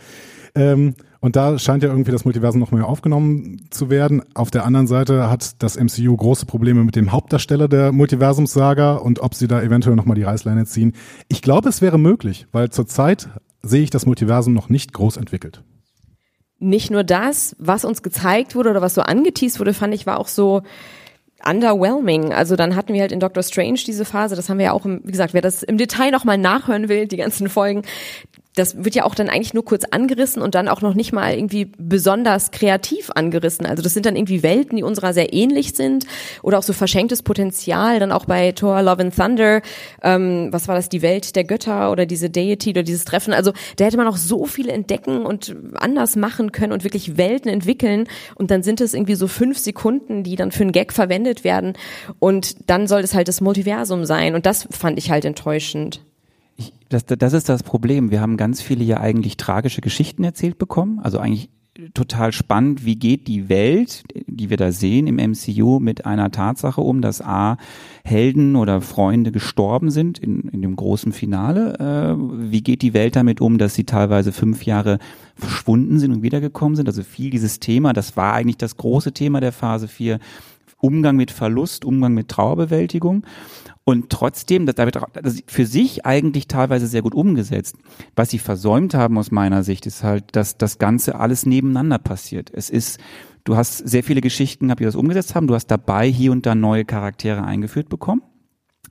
Ähm, 0.55 0.95
und 1.25 1.37
da 1.37 1.59
scheint 1.59 1.83
ja 1.83 1.89
irgendwie 1.89 2.11
das 2.11 2.27
Multiversum 2.27 2.61
noch 2.61 2.71
mehr 2.71 2.87
aufgenommen 2.87 3.63
zu 3.71 3.89
werden. 3.89 4.21
Auf 4.35 4.51
der 4.51 4.67
anderen 4.67 4.87
Seite 4.87 5.31
hat 5.31 5.63
das 5.63 5.79
MCU 5.79 6.15
große 6.15 6.45
Probleme 6.45 6.85
mit 6.85 6.97
dem 6.97 7.13
Hauptdarsteller 7.13 7.67
der 7.67 7.93
Multiversumssaga 7.93 8.97
und 8.97 9.21
ob 9.21 9.35
sie 9.35 9.49
da 9.49 9.63
eventuell 9.63 9.97
nochmal 9.97 10.17
die 10.17 10.23
Reißleine 10.23 10.67
ziehen. 10.67 10.93
Ich 11.29 11.41
glaube, 11.41 11.71
es 11.71 11.81
wäre 11.81 11.97
möglich, 11.97 12.47
weil 12.53 12.69
zurzeit 12.69 13.31
sehe 13.63 13.83
ich 13.83 13.89
das 13.89 14.05
Multiversum 14.05 14.53
noch 14.53 14.69
nicht 14.69 14.93
groß 14.93 15.17
entwickelt. 15.17 15.63
nicht 16.59 16.91
nur 16.91 17.05
das, 17.05 17.57
was 17.59 17.87
uns 17.87 18.03
gezeigt 18.03 18.55
wurde 18.55 18.69
oder 18.69 18.83
was 18.83 18.93
so 18.93 19.01
angeteased 19.01 19.59
wurde, 19.59 19.73
fand 19.73 19.95
ich, 19.95 20.05
war 20.05 20.21
auch 20.21 20.29
so 20.29 20.61
underwhelming. 21.43 22.33
Also 22.33 22.57
dann 22.57 22.77
hatten 22.77 22.95
wir 22.95 23.01
halt 23.01 23.13
in 23.13 23.21
Doctor 23.21 23.43
Strange 23.43 23.81
diese 23.87 24.05
Phase, 24.05 24.37
das 24.37 24.49
haben 24.49 24.59
wir 24.59 24.67
ja 24.67 24.73
auch, 24.73 24.85
im, 24.85 25.01
wie 25.05 25.13
gesagt, 25.13 25.35
wer 25.35 25.43
das 25.43 25.63
im 25.63 25.79
Detail 25.79 26.11
nochmal 26.11 26.39
nachhören 26.39 26.89
will, 26.89 27.07
die 27.07 27.17
ganzen 27.17 27.49
Folgen, 27.49 27.83
das 28.55 28.85
wird 28.85 28.95
ja 28.95 29.05
auch 29.05 29.15
dann 29.15 29.29
eigentlich 29.29 29.53
nur 29.53 29.65
kurz 29.65 29.85
angerissen 29.91 30.41
und 30.41 30.55
dann 30.55 30.69
auch 30.69 30.81
noch 30.81 30.95
nicht 30.95 31.13
mal 31.13 31.35
irgendwie 31.35 31.73
besonders 31.77 32.53
kreativ 32.53 33.11
angerissen. 33.11 33.67
Also 33.67 33.83
das 33.83 33.95
sind 33.95 34.07
dann 34.07 34.15
irgendwie 34.15 34.43
Welten, 34.45 34.77
die 34.77 34.85
unserer 34.85 35.13
sehr 35.13 35.33
ähnlich 35.33 35.75
sind 35.75 36.07
oder 36.43 36.59
auch 36.59 36.63
so 36.63 36.73
verschenktes 36.73 37.23
Potenzial. 37.23 37.99
Dann 37.99 38.13
auch 38.13 38.27
bei 38.27 38.53
Thor 38.53 38.81
Love 38.83 39.03
and 39.03 39.17
Thunder, 39.17 39.61
ähm, 40.03 40.49
was 40.53 40.69
war 40.69 40.77
das, 40.77 40.89
die 40.89 41.03
Welt 41.03 41.35
der 41.35 41.45
Götter 41.45 41.91
oder 41.91 42.07
diese 42.07 42.31
Deity 42.31 42.71
oder 42.71 42.85
dieses 42.85 43.05
Treffen. 43.05 43.35
Also 43.35 43.53
da 43.77 43.87
hätte 43.87 43.97
man 43.97 44.07
auch 44.07 44.17
so 44.17 44.47
viel 44.47 44.69
entdecken 44.69 45.27
und 45.27 45.57
anders 45.75 46.15
machen 46.15 46.53
können 46.53 46.73
und 46.73 46.85
wirklich 46.85 47.17
Welten 47.17 47.51
entwickeln. 47.51 48.07
Und 48.37 48.53
dann 48.53 48.63
sind 48.63 48.81
es 48.81 48.95
irgendwie 48.95 49.17
so 49.17 49.27
fünf 49.27 49.59
Sekunden, 49.59 50.23
die 50.23 50.37
dann 50.37 50.53
für 50.53 50.63
einen 50.63 50.73
Gag 50.73 50.93
verwendet 50.93 51.43
werden. 51.43 51.73
Und 52.21 52.71
dann 52.71 52.87
soll 52.87 53.01
es 53.01 53.15
halt 53.15 53.27
das 53.27 53.41
Multiversum 53.41 54.05
sein. 54.05 54.37
Und 54.37 54.47
das 54.47 54.69
fand 54.71 54.97
ich 54.99 55.11
halt 55.11 55.25
enttäuschend. 55.25 56.01
Ich, 56.57 56.73
das, 56.89 57.05
das 57.07 57.33
ist 57.33 57.49
das 57.49 57.63
Problem. 57.63 58.11
Wir 58.11 58.21
haben 58.21 58.37
ganz 58.37 58.61
viele 58.61 58.85
ja 58.85 59.01
eigentlich 59.01 59.37
tragische 59.37 59.81
Geschichten 59.81 60.25
erzählt 60.25 60.59
bekommen. 60.59 61.01
Also 61.01 61.19
eigentlich 61.19 61.51
total 61.93 62.33
spannend, 62.33 62.85
wie 62.85 62.97
geht 62.97 63.27
die 63.27 63.49
Welt, 63.49 64.05
die 64.27 64.49
wir 64.49 64.57
da 64.57 64.71
sehen 64.71 65.07
im 65.07 65.17
MCU, 65.17 65.81
mit 65.81 66.07
einer 66.07 66.31
Tatsache 66.31 66.81
um, 66.81 67.01
dass 67.01 67.21
A, 67.21 67.57
Helden 68.05 68.55
oder 68.55 68.81
Freunde 68.81 69.33
gestorben 69.33 69.91
sind 69.91 70.19
in, 70.19 70.43
in 70.51 70.63
dem 70.63 70.77
großen 70.77 71.13
Finale. 71.13 71.79
Äh, 71.81 72.51
wie 72.51 72.63
geht 72.63 72.83
die 72.83 72.95
Welt 72.95 73.17
damit 73.17 73.41
um, 73.41 73.59
dass 73.59 73.75
sie 73.75 73.85
teilweise 73.85 74.31
fünf 74.31 74.65
Jahre 74.65 74.99
verschwunden 75.35 75.99
sind 75.99 76.13
und 76.13 76.23
wiedergekommen 76.23 76.77
sind? 76.77 76.89
Also 76.89 77.03
viel 77.03 77.31
dieses 77.31 77.59
Thema, 77.59 77.93
das 77.93 78.17
war 78.17 78.35
eigentlich 78.35 78.59
das 78.59 78.77
große 78.77 79.13
Thema 79.13 79.41
der 79.41 79.53
Phase 79.53 79.89
4. 79.89 80.21
Umgang 80.85 81.17
mit 81.17 81.31
Verlust, 81.31 81.87
Umgang 81.87 82.13
mit 82.13 82.29
Trauerbewältigung. 82.29 83.25
Und 83.85 84.11
trotzdem, 84.11 84.67
das, 84.67 84.75
das 84.75 85.43
für 85.47 85.65
sich 85.65 86.05
eigentlich 86.05 86.47
teilweise 86.47 86.87
sehr 86.87 87.01
gut 87.01 87.15
umgesetzt. 87.15 87.77
Was 88.15 88.31
sie 88.31 88.39
versäumt 88.39 88.93
haben 88.95 89.17
aus 89.17 89.31
meiner 89.31 89.63
Sicht, 89.63 89.87
ist 89.87 90.03
halt, 90.03 90.37
dass 90.37 90.59
das 90.59 90.79
Ganze 90.79 91.19
alles 91.19 91.47
nebeneinander 91.47 91.99
passiert. 91.99 92.51
Es 92.53 92.69
ist, 92.69 93.01
du 93.45 93.57
hast 93.57 93.79
sehr 93.79 94.05
viele 94.05 94.21
Geschichten 94.21 94.67
gehabt, 94.67 94.81
die 94.81 94.85
das 94.85 94.95
umgesetzt 94.95 95.35
haben. 95.35 95.47
Du 95.47 95.55
hast 95.55 95.69
dabei 95.69 96.07
hier 96.07 96.33
und 96.33 96.45
da 96.45 96.55
neue 96.55 96.85
Charaktere 96.85 97.45
eingeführt 97.45 97.89
bekommen. 97.89 98.23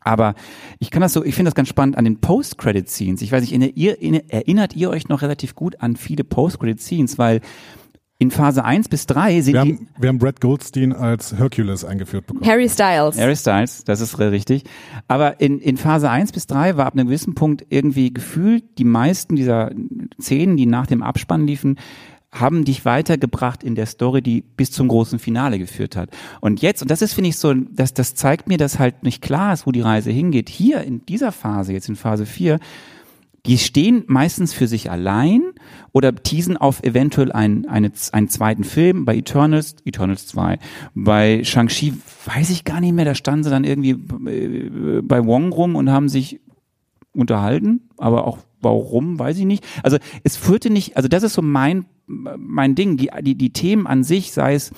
Aber 0.01 0.33
ich 0.79 0.89
kann 0.89 1.01
das 1.01 1.13
so, 1.13 1.23
ich 1.23 1.35
finde 1.35 1.49
das 1.49 1.55
ganz 1.55 1.69
spannend 1.69 1.97
an 1.97 2.05
den 2.05 2.19
Post-Credit-Scenes. 2.19 3.21
Ich 3.21 3.31
weiß 3.31 3.49
nicht, 3.49 3.77
erinnert 4.33 4.75
ihr 4.75 4.89
euch 4.89 5.07
noch 5.09 5.21
relativ 5.21 5.53
gut 5.53 5.79
an 5.79 5.95
viele 5.95 6.23
Post-Credit-Scenes, 6.23 7.19
weil 7.19 7.41
in 8.23 8.31
Phase 8.31 8.63
1 8.63 8.87
bis 8.87 9.05
3 9.05 9.41
sind 9.41 9.53
wir 9.53 9.63
die. 9.63 9.73
Haben, 9.73 9.87
wir 9.99 10.07
haben 10.07 10.17
Brad 10.17 10.39
Goldstein 10.39 10.93
als 10.93 11.35
Hercules 11.37 11.83
eingeführt 11.83 12.25
bekommen. 12.25 12.49
Harry 12.49 12.69
Styles. 12.69 13.17
Harry 13.17 13.35
Styles, 13.35 13.83
das 13.83 13.99
ist 13.99 14.17
richtig. 14.17 14.63
Aber 15.09 15.41
in, 15.41 15.59
in 15.59 15.75
Phase 15.75 16.09
1 16.09 16.31
bis 16.31 16.47
3 16.47 16.77
war 16.77 16.85
ab 16.85 16.93
einem 16.93 17.07
gewissen 17.07 17.35
Punkt 17.35 17.65
irgendwie 17.67 18.13
gefühlt, 18.13 18.63
die 18.77 18.85
meisten 18.85 19.35
dieser 19.35 19.71
Szenen, 20.21 20.55
die 20.55 20.65
nach 20.65 20.87
dem 20.87 21.03
Abspann 21.03 21.45
liefen, 21.45 21.77
haben 22.31 22.63
dich 22.63 22.85
weitergebracht 22.85 23.61
in 23.61 23.75
der 23.75 23.87
Story, 23.87 24.21
die 24.21 24.41
bis 24.41 24.71
zum 24.71 24.87
großen 24.87 25.19
Finale 25.19 25.59
geführt 25.59 25.97
hat. 25.97 26.09
Und 26.39 26.61
jetzt, 26.61 26.81
und 26.81 26.89
das 26.89 27.01
ist, 27.01 27.13
finde 27.13 27.29
ich, 27.29 27.35
so, 27.35 27.53
das, 27.53 27.93
das 27.93 28.15
zeigt 28.15 28.47
mir, 28.47 28.57
dass 28.57 28.79
halt 28.79 29.03
nicht 29.03 29.21
klar 29.21 29.51
ist, 29.53 29.67
wo 29.67 29.73
die 29.73 29.81
Reise 29.81 30.11
hingeht. 30.11 30.47
Hier 30.47 30.81
in 30.81 31.05
dieser 31.05 31.33
Phase, 31.33 31.73
jetzt 31.73 31.89
in 31.89 31.97
Phase 31.97 32.25
4, 32.25 32.59
die 33.45 33.57
stehen 33.57 34.03
meistens 34.07 34.53
für 34.53 34.67
sich 34.67 34.89
allein 34.89 35.41
oder 35.91 36.15
teasen 36.15 36.55
auf 36.55 36.81
eventuell 36.83 37.31
einen, 37.31 37.67
eine, 37.67 37.91
einen 38.13 38.29
zweiten 38.29 38.63
Film. 38.63 39.03
Bei 39.03 39.17
Eternals, 39.17 39.75
Eternals 39.83 40.27
2. 40.27 40.59
Bei 40.95 41.43
Shang-Chi 41.43 41.93
weiß 42.25 42.49
ich 42.51 42.63
gar 42.63 42.79
nicht 42.79 42.93
mehr, 42.93 43.05
da 43.05 43.15
standen 43.15 43.43
sie 43.43 43.49
dann 43.49 43.65
irgendwie 43.65 43.97
äh, 44.29 45.01
bei 45.01 45.25
Wong 45.25 45.51
rum 45.51 45.75
und 45.75 45.89
haben 45.89 46.07
sich 46.07 46.39
unterhalten, 47.13 47.81
aber 47.97 48.25
auch 48.25 48.39
warum, 48.61 49.19
weiß 49.19 49.37
ich 49.37 49.45
nicht. 49.45 49.65
Also 49.83 49.97
es 50.23 50.37
führte 50.37 50.69
nicht, 50.69 50.95
also 50.95 51.09
das 51.09 51.23
ist 51.23 51.33
so 51.33 51.41
mein, 51.41 51.85
mein 52.07 52.75
Ding, 52.75 52.95
die, 52.95 53.09
die, 53.21 53.35
die 53.35 53.51
Themen 53.51 53.87
an 53.87 54.03
sich, 54.03 54.31
sei 54.31 54.55
es 54.55 54.71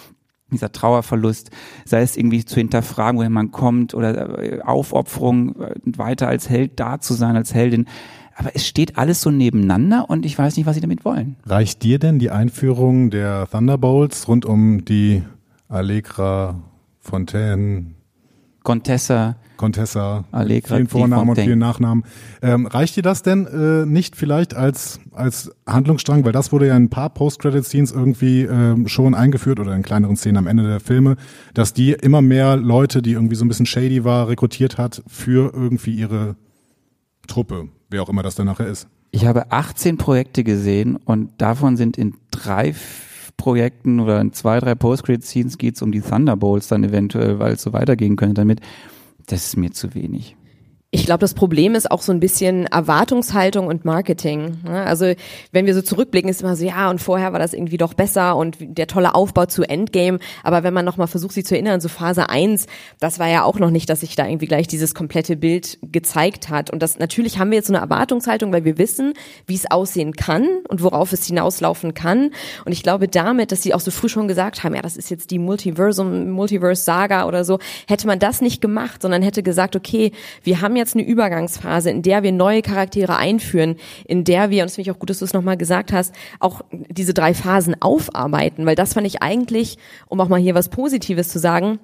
dieser 0.51 0.71
Trauerverlust, 0.71 1.49
sei 1.85 2.01
es 2.01 2.17
irgendwie 2.17 2.45
zu 2.45 2.55
hinterfragen, 2.55 3.17
woher 3.17 3.29
man 3.29 3.51
kommt 3.51 3.93
oder 3.93 4.39
äh, 4.41 4.61
Aufopferung, 4.61 5.55
äh, 5.61 5.75
weiter 5.85 6.27
als 6.27 6.49
Held 6.49 6.79
da 6.79 6.99
zu 6.99 7.13
sein, 7.13 7.35
als 7.35 7.53
Heldin 7.53 7.87
aber 8.35 8.51
es 8.53 8.67
steht 8.67 8.97
alles 8.97 9.21
so 9.21 9.31
nebeneinander 9.31 10.09
und 10.09 10.25
ich 10.25 10.37
weiß 10.37 10.57
nicht, 10.57 10.65
was 10.65 10.75
sie 10.75 10.81
damit 10.81 11.05
wollen. 11.05 11.37
Reicht 11.45 11.83
dir 11.83 11.99
denn 11.99 12.19
die 12.19 12.29
Einführung 12.29 13.09
der 13.09 13.47
Thunderbolts 13.49 14.27
rund 14.27 14.45
um 14.45 14.83
die 14.83 15.23
Allegra, 15.69 16.61
Fontaine, 16.99 17.95
Contessa, 18.63 19.37
Contessa, 19.57 20.25
Allegra, 20.31 20.75
vielen 20.75 20.87
Vornamen 20.87 21.29
und 21.29 21.39
vielen 21.39 21.59
Nachnamen. 21.59 22.03
Ähm, 22.41 22.65
reicht 22.65 22.97
dir 22.97 23.03
das 23.03 23.21
denn 23.21 23.45
äh, 23.45 23.85
nicht 23.85 24.15
vielleicht 24.15 24.53
als 24.55 24.99
als 25.13 25.51
Handlungsstrang, 25.65 26.25
weil 26.25 26.31
das 26.31 26.51
wurde 26.51 26.67
ja 26.67 26.75
in 26.75 26.85
ein 26.85 26.89
paar 26.89 27.11
Post-Credit-Scenes 27.11 27.91
irgendwie 27.91 28.41
ähm, 28.41 28.87
schon 28.87 29.13
eingeführt 29.13 29.59
oder 29.59 29.75
in 29.75 29.83
kleineren 29.83 30.17
Szenen 30.17 30.37
am 30.37 30.47
Ende 30.47 30.63
der 30.63 30.79
Filme, 30.79 31.15
dass 31.53 31.73
die 31.73 31.91
immer 31.91 32.21
mehr 32.21 32.57
Leute, 32.57 33.01
die 33.01 33.13
irgendwie 33.13 33.35
so 33.35 33.45
ein 33.45 33.47
bisschen 33.47 33.67
shady 33.67 34.03
war, 34.03 34.27
rekrutiert 34.27 34.77
hat 34.77 35.03
für 35.07 35.53
irgendwie 35.53 35.95
ihre 35.95 36.35
Truppe 37.27 37.69
wer 37.89 38.03
auch 38.03 38.09
immer 38.09 38.23
das 38.23 38.35
dann 38.35 38.47
nachher 38.47 38.67
ist. 38.67 38.87
Ich 39.11 39.25
habe 39.25 39.51
18 39.51 39.97
Projekte 39.97 40.43
gesehen 40.43 40.97
und 40.97 41.31
davon 41.37 41.77
sind 41.77 41.97
in 41.97 42.15
drei 42.31 42.75
Projekten 43.37 43.99
oder 43.99 44.19
in 44.19 44.33
zwei, 44.33 44.59
drei 44.59 44.75
Post-Credit-Scenes 44.75 45.57
geht 45.57 45.75
es 45.75 45.81
um 45.81 45.91
die 45.91 46.01
Thunderbolts 46.01 46.67
dann 46.67 46.83
eventuell, 46.83 47.39
weil 47.39 47.53
es 47.53 47.61
so 47.61 47.73
weitergehen 47.73 48.15
könnte 48.17 48.35
damit. 48.35 48.59
Das 49.27 49.45
ist 49.45 49.57
mir 49.57 49.71
zu 49.71 49.95
wenig. 49.95 50.35
Ich 50.95 51.05
glaube, 51.05 51.19
das 51.19 51.33
Problem 51.33 51.75
ist 51.75 51.91
auch 51.91 52.01
so 52.01 52.13
ein 52.13 52.21
bisschen 52.21 52.67
Erwartungshaltung 52.67 53.67
und 53.67 53.83
Marketing. 53.83 54.59
Ne? 54.63 54.81
Also 54.85 55.11
wenn 55.51 55.65
wir 55.65 55.75
so 55.75 55.81
zurückblicken, 55.81 56.29
ist 56.29 56.41
immer 56.41 56.55
so, 56.55 56.63
ja, 56.63 56.89
und 56.89 57.01
vorher 57.01 57.33
war 57.33 57.39
das 57.39 57.53
irgendwie 57.53 57.75
doch 57.75 57.93
besser 57.93 58.37
und 58.37 58.55
der 58.61 58.87
tolle 58.87 59.13
Aufbau 59.13 59.45
zu 59.45 59.63
Endgame. 59.63 60.19
Aber 60.41 60.63
wenn 60.63 60.73
man 60.73 60.85
nochmal 60.85 61.07
versucht, 61.07 61.33
sich 61.33 61.45
zu 61.45 61.53
erinnern, 61.53 61.81
so 61.81 61.89
Phase 61.89 62.29
1, 62.29 62.67
das 63.01 63.19
war 63.19 63.27
ja 63.27 63.43
auch 63.43 63.59
noch 63.59 63.71
nicht, 63.71 63.89
dass 63.89 63.99
sich 63.99 64.15
da 64.15 64.25
irgendwie 64.25 64.45
gleich 64.45 64.67
dieses 64.69 64.95
komplette 64.95 65.35
Bild 65.35 65.79
gezeigt 65.81 66.47
hat. 66.47 66.69
Und 66.69 66.81
das 66.81 66.97
natürlich 66.97 67.39
haben 67.39 67.51
wir 67.51 67.57
jetzt 67.57 67.67
so 67.67 67.73
eine 67.73 67.81
Erwartungshaltung, 67.81 68.53
weil 68.53 68.63
wir 68.63 68.77
wissen, 68.77 69.15
wie 69.47 69.55
es 69.55 69.69
aussehen 69.69 70.13
kann 70.13 70.47
und 70.69 70.81
worauf 70.81 71.11
es 71.11 71.25
hinauslaufen 71.25 71.93
kann. 71.93 72.31
Und 72.63 72.71
ich 72.71 72.83
glaube 72.83 73.09
damit, 73.09 73.51
dass 73.51 73.63
sie 73.63 73.73
auch 73.73 73.81
so 73.81 73.91
früh 73.91 74.07
schon 74.07 74.29
gesagt 74.29 74.63
haben, 74.63 74.73
ja, 74.73 74.81
das 74.81 74.95
ist 74.95 75.09
jetzt 75.09 75.29
die 75.31 75.39
Multiversum, 75.39 76.29
Multiverse-Saga 76.29 77.25
oder 77.27 77.43
so, 77.43 77.59
hätte 77.85 78.07
man 78.07 78.19
das 78.19 78.39
nicht 78.39 78.61
gemacht, 78.61 79.01
sondern 79.01 79.21
hätte 79.23 79.43
gesagt, 79.43 79.75
okay, 79.75 80.13
wir 80.43 80.61
haben 80.61 80.77
jetzt 80.77 80.84
eine 80.93 81.03
Übergangsphase, 81.03 81.89
in 81.89 82.01
der 82.01 82.23
wir 82.23 82.31
neue 82.31 82.61
Charaktere 82.61 83.17
einführen, 83.17 83.77
in 84.05 84.23
der 84.23 84.49
wir, 84.49 84.63
und 84.63 84.67
das 84.67 84.75
finde 84.75 84.89
ich 84.89 84.95
auch 84.95 84.99
gut, 84.99 85.09
dass 85.09 85.19
du 85.19 85.25
es 85.25 85.33
nochmal 85.33 85.57
gesagt 85.57 85.91
hast, 85.91 86.13
auch 86.39 86.61
diese 86.71 87.13
drei 87.13 87.33
Phasen 87.33 87.81
aufarbeiten, 87.81 88.65
weil 88.65 88.75
das 88.75 88.93
fand 88.93 89.07
ich 89.07 89.21
eigentlich, 89.21 89.77
um 90.07 90.19
auch 90.21 90.27
mal 90.27 90.39
hier 90.39 90.55
was 90.55 90.69
Positives 90.69 91.29
zu 91.29 91.39
sagen, 91.39 91.79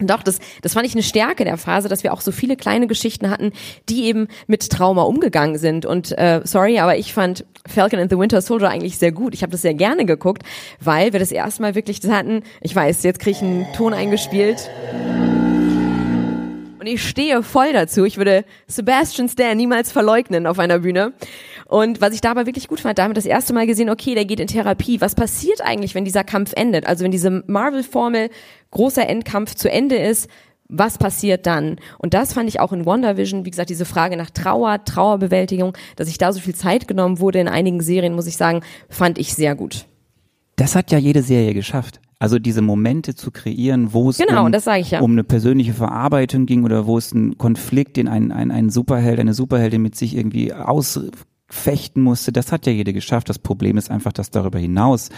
doch, 0.00 0.24
das, 0.24 0.40
das 0.62 0.74
fand 0.74 0.86
ich 0.86 0.94
eine 0.94 1.04
Stärke 1.04 1.44
der 1.44 1.56
Phase, 1.56 1.88
dass 1.88 2.02
wir 2.02 2.12
auch 2.12 2.20
so 2.20 2.32
viele 2.32 2.56
kleine 2.56 2.88
Geschichten 2.88 3.30
hatten, 3.30 3.52
die 3.88 4.04
eben 4.04 4.26
mit 4.48 4.68
Trauma 4.68 5.02
umgegangen 5.02 5.56
sind. 5.56 5.86
Und 5.86 6.16
äh, 6.18 6.40
sorry, 6.42 6.80
aber 6.80 6.96
ich 6.96 7.14
fand 7.14 7.44
Falcon 7.66 8.00
and 8.00 8.10
the 8.10 8.18
Winter 8.18 8.40
Soldier 8.42 8.70
eigentlich 8.70 8.98
sehr 8.98 9.12
gut. 9.12 9.34
Ich 9.34 9.42
habe 9.42 9.52
das 9.52 9.62
sehr 9.62 9.74
gerne 9.74 10.04
geguckt, 10.04 10.42
weil 10.80 11.12
wir 11.12 11.20
das 11.20 11.30
erste 11.30 11.62
Mal 11.62 11.76
wirklich 11.76 12.00
das 12.00 12.10
hatten. 12.10 12.42
Ich 12.60 12.74
weiß, 12.74 13.04
jetzt 13.04 13.20
kriege 13.20 13.36
ich 13.36 13.42
einen 13.42 13.66
Ton 13.74 13.94
eingespielt. 13.94 14.68
Und 16.84 16.90
ich 16.90 17.08
stehe 17.08 17.42
voll 17.42 17.72
dazu. 17.72 18.04
Ich 18.04 18.18
würde 18.18 18.44
Sebastian 18.66 19.26
Stan 19.26 19.56
niemals 19.56 19.90
verleugnen 19.90 20.46
auf 20.46 20.58
einer 20.58 20.80
Bühne. 20.80 21.14
Und 21.64 22.02
was 22.02 22.12
ich 22.12 22.20
dabei 22.20 22.44
wirklich 22.44 22.68
gut 22.68 22.80
fand, 22.80 22.98
da 22.98 23.04
haben 23.04 23.12
wir 23.12 23.14
das 23.14 23.24
erste 23.24 23.54
Mal 23.54 23.66
gesehen, 23.66 23.88
okay, 23.88 24.14
der 24.14 24.26
geht 24.26 24.38
in 24.38 24.48
Therapie. 24.48 25.00
Was 25.00 25.14
passiert 25.14 25.62
eigentlich, 25.62 25.94
wenn 25.94 26.04
dieser 26.04 26.24
Kampf 26.24 26.52
endet? 26.54 26.86
Also 26.86 27.02
wenn 27.02 27.10
diese 27.10 27.42
Marvel-Formel 27.46 28.28
großer 28.70 29.08
Endkampf 29.08 29.54
zu 29.54 29.70
Ende 29.70 29.96
ist, 29.96 30.28
was 30.68 30.98
passiert 30.98 31.46
dann? 31.46 31.76
Und 31.96 32.12
das 32.12 32.34
fand 32.34 32.50
ich 32.50 32.60
auch 32.60 32.74
in 32.74 32.84
WandaVision, 32.84 33.46
wie 33.46 33.50
gesagt, 33.50 33.70
diese 33.70 33.86
Frage 33.86 34.18
nach 34.18 34.28
Trauer, 34.28 34.84
Trauerbewältigung, 34.84 35.74
dass 35.96 36.08
sich 36.08 36.18
da 36.18 36.34
so 36.34 36.40
viel 36.40 36.54
Zeit 36.54 36.86
genommen 36.86 37.18
wurde 37.18 37.38
in 37.38 37.48
einigen 37.48 37.80
Serien, 37.80 38.14
muss 38.14 38.26
ich 38.26 38.36
sagen, 38.36 38.60
fand 38.90 39.16
ich 39.16 39.32
sehr 39.32 39.54
gut. 39.54 39.86
Das 40.56 40.76
hat 40.76 40.90
ja 40.92 40.98
jede 40.98 41.22
Serie 41.22 41.54
geschafft. 41.54 41.98
Also 42.18 42.38
diese 42.38 42.62
Momente 42.62 43.14
zu 43.14 43.30
kreieren, 43.30 43.92
wo 43.92 44.10
es 44.10 44.18
genau, 44.18 44.46
um, 44.46 44.52
ja. 44.52 45.00
um 45.00 45.12
eine 45.12 45.24
persönliche 45.24 45.74
Verarbeitung 45.74 46.46
ging 46.46 46.64
oder 46.64 46.86
wo 46.86 46.96
es 46.96 47.12
einen 47.12 47.38
Konflikt, 47.38 47.96
den 47.96 48.08
ein, 48.08 48.32
ein, 48.32 48.50
ein 48.50 48.70
Superheld, 48.70 49.18
eine 49.18 49.34
Superheldin 49.34 49.82
mit 49.82 49.96
sich 49.96 50.16
irgendwie 50.16 50.52
ausfechten 50.52 52.02
musste, 52.02 52.32
das 52.32 52.52
hat 52.52 52.66
ja 52.66 52.72
jeder 52.72 52.92
geschafft. 52.92 53.28
Das 53.28 53.38
Problem 53.38 53.76
ist 53.76 53.90
einfach, 53.90 54.12
dass 54.12 54.30
darüber 54.30 54.58
hinaus 54.58 55.10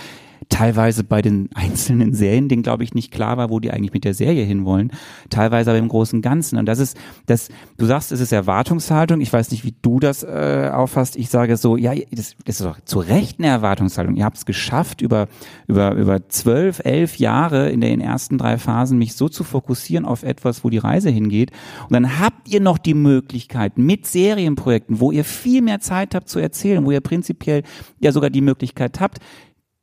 teilweise 0.49 1.05
bei 1.05 1.23
den 1.23 1.49
einzelnen 1.55 2.15
Serien, 2.15 2.49
denen 2.49 2.63
glaube 2.63 2.85
ich 2.85 2.95
nicht 2.95 3.13
klar 3.13 3.37
war, 3.37 3.51
wo 3.51 3.61
die 3.61 3.71
eigentlich 3.71 3.93
mit 3.93 4.05
der 4.05 4.15
Serie 4.15 4.45
hinwollen, 4.45 4.93
teilweise 5.31 5.71
aber 5.71 5.79
im 5.79 5.89
großen 5.89 6.23
Ganzen. 6.23 6.59
Und 6.59 6.67
das 6.67 6.79
ist, 6.79 6.97
das, 7.27 7.49
du 7.77 7.87
sagst, 7.87 8.13
es 8.13 8.21
ist 8.21 8.33
Erwartungshaltung. 8.33 9.21
Ich 9.21 9.33
weiß 9.33 9.51
nicht, 9.51 9.65
wie 9.65 9.75
du 9.83 10.01
das 10.01 10.23
äh, 10.23 10.71
auffasst. 10.73 11.17
Ich 11.17 11.29
sage 11.29 11.57
so, 11.57 11.77
ja, 11.77 11.95
das, 12.11 12.37
das 12.45 12.61
ist 12.61 12.65
doch 12.65 12.81
zu 12.85 12.99
Recht 12.99 13.39
eine 13.39 13.49
Erwartungshaltung. 13.49 14.17
Ihr 14.17 14.25
habt 14.25 14.37
es 14.37 14.47
geschafft, 14.47 15.01
über 15.01 15.29
über 15.67 15.95
über 15.95 16.29
zwölf, 16.29 16.81
elf 16.85 17.17
Jahre 17.17 17.71
in 17.71 17.81
den 17.81 18.01
ersten 18.01 18.39
drei 18.39 18.59
Phasen 18.59 18.99
mich 18.99 19.15
so 19.15 19.29
zu 19.29 19.45
fokussieren 19.45 20.05
auf 20.05 20.23
etwas, 20.23 20.65
wo 20.65 20.71
die 20.71 20.79
Reise 20.79 21.11
hingeht. 21.11 21.51
Und 21.85 21.93
dann 21.93 22.19
habt 22.19 22.49
ihr 22.49 22.61
noch 22.61 22.79
die 22.79 22.95
Möglichkeit 22.95 23.79
mit 23.79 24.07
Serienprojekten, 24.07 25.01
wo 25.01 25.11
ihr 25.11 25.25
viel 25.25 25.63
mehr 25.63 25.81
Zeit 25.81 26.15
habt 26.15 26.29
zu 26.29 26.39
erzählen, 26.39 26.85
wo 26.85 26.91
ihr 26.91 27.01
prinzipiell 27.01 27.63
ja 28.01 28.13
sogar 28.13 28.31
die 28.31 28.41
Möglichkeit 28.41 29.01
habt, 29.01 29.19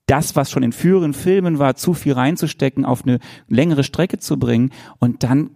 das, 0.06 0.36
was 0.36 0.52
schon 0.52 0.64
in 0.64 0.74
früheren 0.74 1.14
Filmen 1.14 1.60
war, 1.60 1.76
zu 1.76 1.94
viel 1.94 2.14
reinzustecken, 2.14 2.86
auf 2.86 3.04
eine 3.04 3.20
längere 3.48 3.84
Strecke 3.84 4.20
zu 4.20 4.38
bringen 4.38 4.72
und 5.00 5.24
dann 5.24 5.52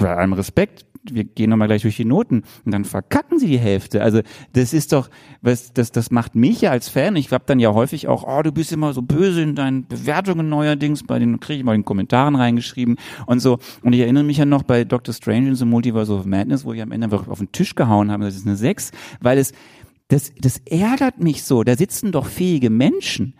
bei 0.00 0.14
allem 0.14 0.32
Respekt, 0.32 0.86
wir 1.10 1.24
gehen 1.24 1.50
nochmal 1.50 1.68
gleich 1.68 1.82
durch 1.82 1.96
die 1.96 2.04
Noten 2.04 2.44
und 2.64 2.72
dann 2.72 2.84
verkacken 2.84 3.38
sie 3.38 3.46
die 3.46 3.58
Hälfte. 3.58 4.02
Also 4.02 4.22
das 4.54 4.72
ist 4.72 4.92
doch, 4.92 5.10
was, 5.42 5.72
das, 5.72 5.92
das 5.92 6.10
macht 6.10 6.34
mich 6.34 6.62
ja 6.62 6.70
als 6.70 6.88
Fan, 6.88 7.16
ich 7.16 7.30
habe 7.30 7.44
dann 7.46 7.60
ja 7.60 7.74
häufig 7.74 8.08
auch, 8.08 8.24
oh, 8.26 8.42
du 8.42 8.52
bist 8.52 8.72
immer 8.72 8.92
so 8.92 9.02
böse 9.02 9.42
in 9.42 9.54
deinen 9.54 9.86
Bewertungen 9.86 10.48
neuerdings, 10.48 11.02
bei 11.02 11.18
den 11.18 11.40
kriege 11.40 11.58
ich 11.58 11.64
mal 11.64 11.74
in 11.74 11.82
den 11.82 11.86
Kommentaren 11.86 12.36
reingeschrieben 12.36 12.96
und 13.26 13.40
so. 13.40 13.58
Und 13.82 13.92
ich 13.92 14.00
erinnere 14.00 14.24
mich 14.24 14.38
ja 14.38 14.46
noch 14.46 14.62
bei 14.62 14.84
Doctor 14.84 15.12
Strange 15.12 15.48
in 15.48 15.54
the 15.56 15.64
Multiverse 15.64 16.12
of 16.12 16.24
Madness, 16.24 16.64
wo 16.64 16.72
ich 16.72 16.80
am 16.80 16.92
Ende 16.92 17.04
einfach 17.04 17.28
auf 17.28 17.38
den 17.38 17.52
Tisch 17.52 17.74
gehauen 17.74 18.10
habe, 18.10 18.24
das 18.24 18.36
ist 18.36 18.46
eine 18.46 18.56
6, 18.56 18.92
weil 19.20 19.38
es, 19.38 19.52
das, 20.08 20.32
das 20.38 20.58
ärgert 20.66 21.22
mich 21.22 21.44
so. 21.44 21.64
Da 21.64 21.76
sitzen 21.76 22.12
doch 22.12 22.26
fähige 22.26 22.70
Menschen. 22.70 23.34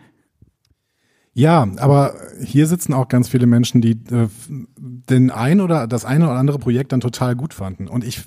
Ja, 1.37 1.67
aber 1.79 2.15
hier 2.41 2.65
sitzen 2.65 2.93
auch 2.93 3.09
ganz 3.09 3.27
viele 3.27 3.45
Menschen, 3.45 3.81
die 3.81 3.91
äh, 3.91 4.29
den 4.77 5.31
ein 5.31 5.59
oder 5.59 5.85
das 5.85 6.05
eine 6.05 6.29
oder 6.29 6.37
andere 6.37 6.59
Projekt 6.59 6.93
dann 6.93 7.01
total 7.01 7.35
gut 7.35 7.53
fanden. 7.53 7.89
Und 7.89 8.05
ich, 8.05 8.23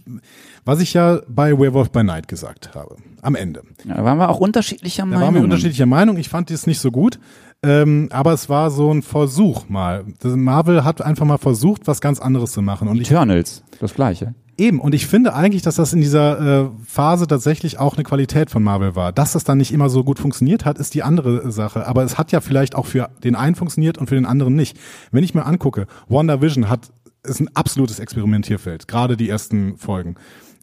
was 0.66 0.80
ich 0.80 0.92
ja 0.92 1.22
bei 1.26 1.58
Werewolf 1.58 1.90
by 1.90 2.04
Night 2.04 2.28
gesagt 2.28 2.74
habe, 2.74 2.96
am 3.22 3.34
Ende. 3.34 3.62
Ja, 3.86 3.94
da 3.94 4.04
waren 4.04 4.18
wir 4.18 4.28
auch 4.28 4.40
unterschiedlicher 4.40 5.06
Meinung. 5.06 5.20
Da 5.20 5.26
waren 5.26 5.34
wir 5.34 5.42
unterschiedlicher 5.42 5.86
Meinung. 5.86 6.18
Ich 6.18 6.28
fand 6.28 6.50
es 6.50 6.66
nicht 6.66 6.80
so 6.80 6.90
gut. 6.90 7.18
Ähm, 7.62 8.10
aber 8.12 8.34
es 8.34 8.50
war 8.50 8.70
so 8.70 8.92
ein 8.92 9.00
Versuch 9.00 9.70
mal. 9.70 10.04
Marvel 10.22 10.84
hat 10.84 11.00
einfach 11.00 11.24
mal 11.24 11.38
versucht, 11.38 11.86
was 11.86 12.02
ganz 12.02 12.20
anderes 12.20 12.52
zu 12.52 12.60
machen. 12.60 12.88
Und 12.88 13.00
ich, 13.00 13.10
Eternals, 13.10 13.64
das 13.80 13.94
gleiche. 13.94 14.34
Eben, 14.58 14.80
und 14.80 14.92
ich 14.92 15.06
finde 15.06 15.34
eigentlich, 15.34 15.62
dass 15.62 15.76
das 15.76 15.92
in 15.92 16.00
dieser 16.00 16.64
äh, 16.64 16.70
Phase 16.84 17.28
tatsächlich 17.28 17.78
auch 17.78 17.94
eine 17.94 18.02
Qualität 18.02 18.50
von 18.50 18.62
Marvel 18.62 18.96
war. 18.96 19.12
Dass 19.12 19.32
das 19.32 19.44
dann 19.44 19.58
nicht 19.58 19.72
immer 19.72 19.88
so 19.88 20.02
gut 20.02 20.18
funktioniert 20.18 20.64
hat, 20.64 20.78
ist 20.78 20.94
die 20.94 21.04
andere 21.04 21.52
Sache. 21.52 21.86
Aber 21.86 22.02
es 22.02 22.18
hat 22.18 22.32
ja 22.32 22.40
vielleicht 22.40 22.74
auch 22.74 22.86
für 22.86 23.08
den 23.22 23.36
einen 23.36 23.54
funktioniert 23.54 23.98
und 23.98 24.08
für 24.08 24.16
den 24.16 24.26
anderen 24.26 24.56
nicht. 24.56 24.76
Wenn 25.12 25.22
ich 25.22 25.32
mir 25.32 25.46
angucke, 25.46 25.86
WandaVision 26.08 26.68
hat 26.68 26.90
ist 27.24 27.40
ein 27.40 27.54
absolutes 27.54 27.98
Experimentierfeld, 27.98 28.88
gerade 28.88 29.16
die 29.16 29.28
ersten 29.28 29.76
Folgen. 29.76 30.14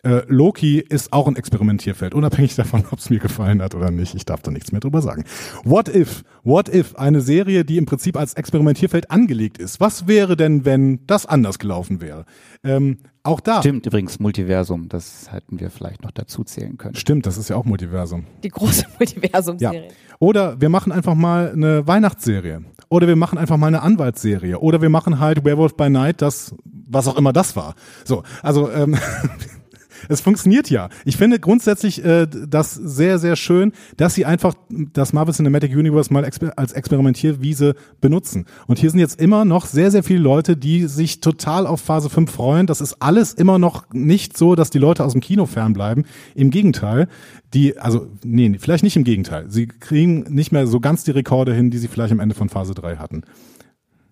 Äh, 0.06 0.22
Loki 0.28 0.80
ist 0.80 1.14
auch 1.14 1.28
ein 1.28 1.36
Experimentierfeld, 1.36 2.14
unabhängig 2.14 2.56
davon, 2.56 2.84
ob 2.92 3.00
es 3.00 3.10
mir 3.10 3.20
gefallen 3.20 3.62
hat 3.62 3.74
oder 3.74 3.90
nicht. 3.90 4.14
Ich 4.14 4.24
darf 4.24 4.42
da 4.44 4.52
nichts 4.52 4.72
mehr 4.72 4.80
drüber 4.80 5.02
sagen. 5.02 5.24
What 5.64 5.94
If? 5.94 6.24
What 6.44 6.70
If? 6.70 6.96
Eine 6.96 7.22
Serie, 7.22 7.66
die 7.66 7.78
im 7.78 7.88
Prinzip 7.88 8.16
als 8.16 8.36
Experimentierfeld 8.36 9.10
angelegt 9.10 9.58
ist. 9.58 9.80
Was 9.80 10.08
wäre 10.08 10.38
denn, 10.38 10.64
wenn 10.64 11.06
das 11.08 11.26
anders 11.26 11.58
gelaufen 11.58 12.02
wäre? 12.02 12.26
Ähm, 12.64 13.00
auch 13.24 13.40
da. 13.40 13.62
Stimmt 13.62 13.88
übrigens, 13.88 14.20
Multiversum, 14.20 14.90
das 14.90 15.32
hätten 15.32 15.60
wir 15.60 15.72
vielleicht 15.72 16.04
noch 16.04 16.12
dazu 16.12 16.44
zählen 16.44 16.78
können. 16.78 16.94
Stimmt, 16.94 17.26
das 17.26 17.38
ist 17.38 17.50
ja 17.50 17.56
auch 17.56 17.66
Multiversum. 17.66 18.26
Die 18.44 18.50
große 18.50 18.86
Multiversum-Serie. 19.00 19.88
Ja. 19.90 20.18
Oder 20.20 20.62
wir 20.62 20.70
machen 20.70 20.94
einfach 20.94 21.14
mal 21.16 21.52
eine 21.52 21.88
Weihnachtsserie. 21.88 22.64
Oder 22.88 23.08
wir 23.08 23.18
machen 23.18 23.38
einfach 23.38 23.58
mal 23.58 23.68
eine 23.68 23.82
Anwaltsserie. 23.82 24.60
Oder 24.60 24.82
wir 24.82 24.90
machen 24.90 25.20
halt 25.20 25.44
Werewolf 25.44 25.76
by 25.76 25.90
Night, 25.90 26.22
das, 26.22 26.56
was 26.64 27.08
auch 27.08 27.18
immer 27.18 27.34
das 27.34 27.58
war. 27.58 27.76
So, 28.06 28.24
also 28.42 28.72
ähm, 28.72 28.96
es 30.10 30.22
funktioniert 30.22 30.70
ja. 30.70 30.90
Ich 31.06 31.18
finde 31.18 31.40
grundsätzlich 31.40 32.04
äh, 32.04 32.28
das 32.28 32.74
sehr, 32.74 33.20
sehr 33.20 33.36
schön, 33.36 33.72
dass 33.98 34.16
sie 34.16 34.26
einfach 34.26 34.54
das 34.70 35.14
Marvel 35.14 35.34
Cinematic 35.34 35.76
Universe 35.76 36.12
mal 36.14 36.24
exper 36.24 36.54
als 36.58 36.74
Experimentierwiese 36.74 37.76
benutzen. 38.02 38.46
Und 38.68 38.80
hier 38.80 38.90
sind 38.90 39.00
jetzt 39.00 39.20
immer 39.20 39.46
noch 39.46 39.66
sehr, 39.66 39.92
sehr 39.92 40.04
viele 40.04 40.20
Leute, 40.20 40.58
die 40.58 40.88
sich 40.88 41.22
total 41.22 41.68
auf 41.68 41.82
Phase 41.82 42.10
5 42.10 42.32
freuen. 42.32 42.68
Das 42.68 42.82
ist 42.82 43.02
alles 43.02 43.34
immer 43.34 43.60
noch 43.60 43.86
nicht 43.94 44.38
so, 44.38 44.56
dass 44.56 44.70
die 44.70 44.80
Leute 44.80 45.04
aus 45.04 45.14
dem 45.14 45.22
Kino 45.22 45.46
fernbleiben. 45.46 46.06
Im 46.36 46.50
Gegenteil, 46.50 47.08
die, 47.54 47.78
also, 47.78 48.08
nee, 48.24 48.56
vielleicht 48.60 48.84
nicht 48.84 48.98
im 48.98 49.04
Gegenteil. 49.04 49.46
Sie 49.50 49.68
kriegen 49.68 50.26
nicht 50.30 50.52
mehr 50.52 50.68
so 50.68 50.80
ganz 50.80 51.04
die 51.04 51.12
Rekorde 51.12 51.54
hin, 51.54 51.72
die 51.72 51.78
sie 51.78 51.88
vielleicht 51.88 52.12
am 52.12 52.20
Ende 52.20 52.36
von 52.36 52.50
Phase 52.50 52.74
3 52.74 52.98
hatten. 52.98 53.24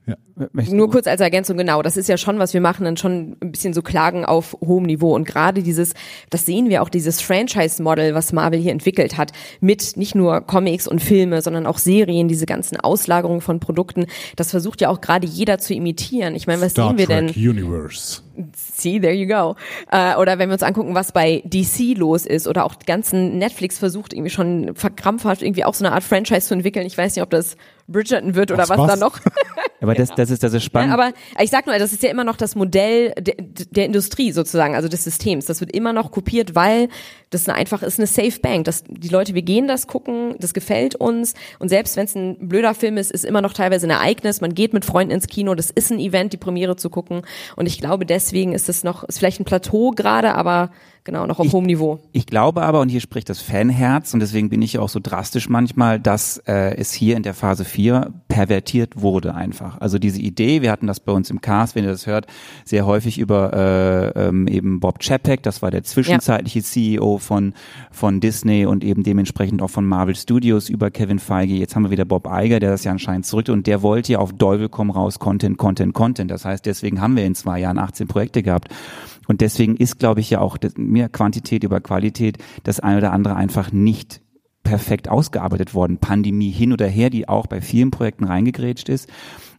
Ja. 0.06 0.16
Nur 0.54 0.90
kurz 0.90 1.06
als 1.06 1.22
Ergänzung, 1.22 1.58
genau, 1.58 1.84
das 1.84 1.96
ist 1.96 2.10
ja 2.10 2.18
schon, 2.18 2.40
was 2.40 2.54
wir 2.56 2.62
machen, 2.62 2.86
dann 2.86 2.98
schon 2.98 3.38
ein 3.40 3.52
bisschen 3.52 3.74
so 3.74 3.84
Klagen 3.84 4.26
auf 4.26 4.58
hohem 4.62 4.84
Niveau. 4.84 5.14
Und 5.14 5.26
gerade 5.26 5.62
dieses, 5.62 5.94
das 6.32 6.46
sehen 6.46 6.70
wir 6.70 6.82
auch, 6.82 6.90
dieses 6.90 7.22
Franchise-Model, 7.22 8.16
was 8.16 8.34
Marvel 8.34 8.60
hier 8.60 8.72
entwickelt 8.72 9.16
hat, 9.16 9.32
mit 9.62 9.96
nicht 9.96 10.16
nur 10.16 10.42
Comics 10.42 10.88
und 10.88 11.02
Filme, 11.02 11.42
sondern 11.44 11.68
auch 11.68 11.78
Serien, 11.78 12.28
diese 12.28 12.48
ganzen 12.48 12.80
Auslagerungen 12.80 13.42
von 13.42 13.60
Produkten, 13.60 14.08
das 14.36 14.50
versucht 14.50 14.82
ja 14.82 14.90
auch 14.90 15.02
gerade 15.02 15.28
jeder 15.28 15.60
zu 15.60 15.76
imitieren. 15.76 16.36
Ich 16.36 16.48
meine, 16.48 16.62
was 16.62 16.72
Star 16.72 16.90
sehen 16.90 16.98
wir 16.98 17.06
Trek 17.06 17.34
denn? 17.34 17.50
Universe. 17.50 18.22
See, 18.56 19.00
there 19.00 19.14
you 19.14 19.28
go. 19.28 19.56
Äh, 19.92 20.16
oder 20.16 20.40
wenn 20.40 20.50
wir 20.50 20.54
uns 20.54 20.64
angucken, 20.64 20.96
was 20.96 21.12
bei 21.12 21.44
DC 21.46 21.96
los 21.96 22.26
ist 22.26 22.48
oder 22.48 22.66
auch 22.66 22.74
die 22.74 22.88
ganzen 22.88 23.38
Netflix 23.38 23.78
versucht 23.78 24.14
irgendwie 24.14 24.32
schon 24.32 24.74
verkrampfhaft 24.74 25.44
irgendwie 25.44 25.66
auch 25.66 25.76
so 25.76 25.86
eine 25.86 25.94
Art 25.94 26.04
Franchise 26.04 26.48
zu 26.48 26.56
entwickeln. 26.56 26.88
Ich 26.88 26.98
weiß 26.98 27.16
nicht, 27.16 27.22
ob 27.22 27.30
das 27.30 27.56
Bridgerton 27.88 28.34
wird 28.34 28.52
oder 28.52 28.64
Was, 28.64 28.70
was, 28.70 28.80
was? 28.80 29.00
da 29.00 29.06
noch. 29.06 29.20
Aber 29.82 29.94
das, 29.94 30.10
das 30.16 30.23
ist, 30.30 30.44
das 30.44 30.54
ist 30.54 30.64
spannend. 30.64 30.90
Ja, 30.90 30.94
aber 30.94 31.14
ich 31.42 31.50
sag 31.50 31.66
nur, 31.66 31.78
das 31.78 31.94
ist 31.94 32.04
ja 32.04 32.10
immer 32.10 32.24
noch 32.24 32.38
das 32.38 32.56
Modell 32.56 33.14
der, 33.20 33.36
der 33.38 33.86
Industrie 33.86 34.32
sozusagen, 34.32 34.76
also 34.76 34.88
des 34.88 35.04
Systems. 35.04 35.46
Das 35.46 35.60
wird 35.62 35.72
immer 35.72 35.94
noch 35.94 36.12
kopiert, 36.12 36.56
weil 36.56 36.90
das 37.30 37.48
eine 37.48 37.58
einfach 37.58 37.84
ist 37.84 38.00
eine 38.00 38.08
Safe 38.08 38.40
Bank. 38.42 38.66
Das, 38.66 38.84
die 38.88 39.10
Leute, 39.10 39.34
wir 39.34 39.42
gehen 39.42 39.68
das 39.68 39.88
gucken, 39.88 40.36
das 40.40 40.54
gefällt 40.54 40.96
uns. 40.96 41.34
Und 41.60 41.70
selbst 41.70 41.98
wenn 41.98 42.06
es 42.06 42.16
ein 42.16 42.38
blöder 42.48 42.74
Film 42.74 42.98
ist, 42.98 43.12
ist 43.12 43.26
immer 43.26 43.42
noch 43.42 43.54
teilweise 43.54 43.88
ein 43.88 43.92
Ereignis. 43.92 44.42
Man 44.42 44.54
geht 44.54 44.74
mit 44.74 44.86
Freunden 44.86 45.12
ins 45.12 45.28
Kino, 45.28 45.56
das 45.56 45.72
ist 45.72 45.92
ein 45.92 46.00
Event, 46.00 46.34
die 46.34 46.38
Premiere 46.38 46.76
zu 46.76 46.90
gucken. 46.90 47.24
Und 47.56 47.66
ich 47.66 47.80
glaube, 47.80 48.06
deswegen 48.06 48.54
ist 48.54 48.70
es 48.70 48.84
noch, 48.84 49.04
ist 49.04 49.20
vielleicht 49.20 49.40
ein 49.40 49.46
Plateau 49.46 49.92
gerade, 49.92 50.36
aber 50.36 50.72
genau, 51.04 51.26
noch 51.26 51.40
auf 51.40 51.52
hohem 51.52 51.66
Niveau. 51.66 52.00
Ich 52.12 52.26
glaube 52.26 52.64
aber, 52.64 52.82
und 52.82 52.90
hier 52.90 53.02
spricht 53.02 53.30
das 53.30 53.40
Fanherz, 53.40 54.14
und 54.14 54.20
deswegen 54.20 54.50
bin 54.50 54.62
ich 54.62 54.74
ja 54.74 54.82
auch 54.82 54.90
so 54.90 55.00
drastisch 55.02 55.50
manchmal, 55.50 56.00
dass 56.00 56.38
äh, 56.48 56.76
es 56.76 56.94
hier 56.94 57.18
in 57.18 57.24
der 57.24 57.34
Phase 57.34 57.66
4 57.66 58.12
pervertiert 58.28 59.02
wurde 59.02 59.36
einfach. 59.36 59.80
Also 59.80 60.00
diese 60.00 60.20
Idee, 60.20 60.62
wir 60.62 60.72
hatten 60.72 60.88
das 60.88 61.00
bei 61.00 61.12
uns 61.12 61.30
im 61.30 61.42
Cast, 61.42 61.76
wenn 61.76 61.84
ihr 61.84 61.92
das 61.92 62.08
hört, 62.08 62.28
sehr 62.66 62.86
häufig 62.86 63.20
über 63.20 63.54
äh, 63.54 64.28
ähm, 64.28 64.48
eben 64.48 64.80
Bob 64.80 65.00
Chapek, 65.00 65.44
das 65.44 65.62
war 65.62 65.72
der 65.72 65.84
zwischenzeitliche 65.84 66.64
CEO 66.64 67.18
von, 67.18 67.54
von 67.92 68.20
Disney 68.20 68.66
und 68.66 68.84
eben 68.84 69.04
dementsprechend 69.04 69.62
auch 69.62 69.70
von 69.70 69.86
Marvel 69.86 70.16
Studios 70.16 70.70
über 70.70 70.92
Kevin 70.92 71.20
Feige. 71.20 71.54
Jetzt 71.54 71.76
haben 71.76 71.84
wir 71.84 71.92
wieder 71.92 72.06
Bob 72.06 72.28
Iger, 72.30 72.60
der 72.60 72.72
das 72.72 72.84
ja 72.84 72.92
anscheinend 72.92 73.26
zurück 73.26 73.50
und 73.50 73.68
der 73.68 73.82
wollte 73.82 74.14
ja 74.14 74.20
auf 74.20 74.32
Teufel 74.38 74.70
komm 74.70 74.90
raus 74.90 75.20
Content, 75.20 75.58
Content, 75.58 75.94
Content. 75.94 76.32
Das 76.32 76.46
heißt, 76.46 76.66
deswegen 76.66 77.02
haben 77.02 77.16
wir 77.16 77.26
in 77.26 77.36
zwei 77.36 77.60
Jahren 77.60 77.78
18 77.78 78.08
Projekte 78.08 78.44
gehabt. 78.44 78.70
Und 79.28 79.42
deswegen 79.42 79.78
ist, 79.78 80.00
glaube 80.00 80.20
ich, 80.20 80.30
ja 80.30 80.42
auch 80.42 80.58
mehr 80.76 81.10
Quantität 81.10 81.64
über 81.64 81.82
Qualität 81.82 82.38
das 82.64 82.80
eine 82.80 82.98
oder 82.98 83.14
andere 83.14 83.36
einfach 83.36 83.72
nicht 83.72 84.22
perfekt 84.64 85.10
ausgearbeitet 85.10 85.74
worden. 85.74 85.98
Pandemie 85.98 86.52
hin 86.52 86.74
oder 86.74 86.88
her, 86.88 87.10
die 87.10 87.28
auch 87.28 87.48
bei 87.48 87.62
vielen 87.62 87.92
Projekten 87.92 88.24
reingegrätscht 88.24 88.90
ist. 88.90 89.10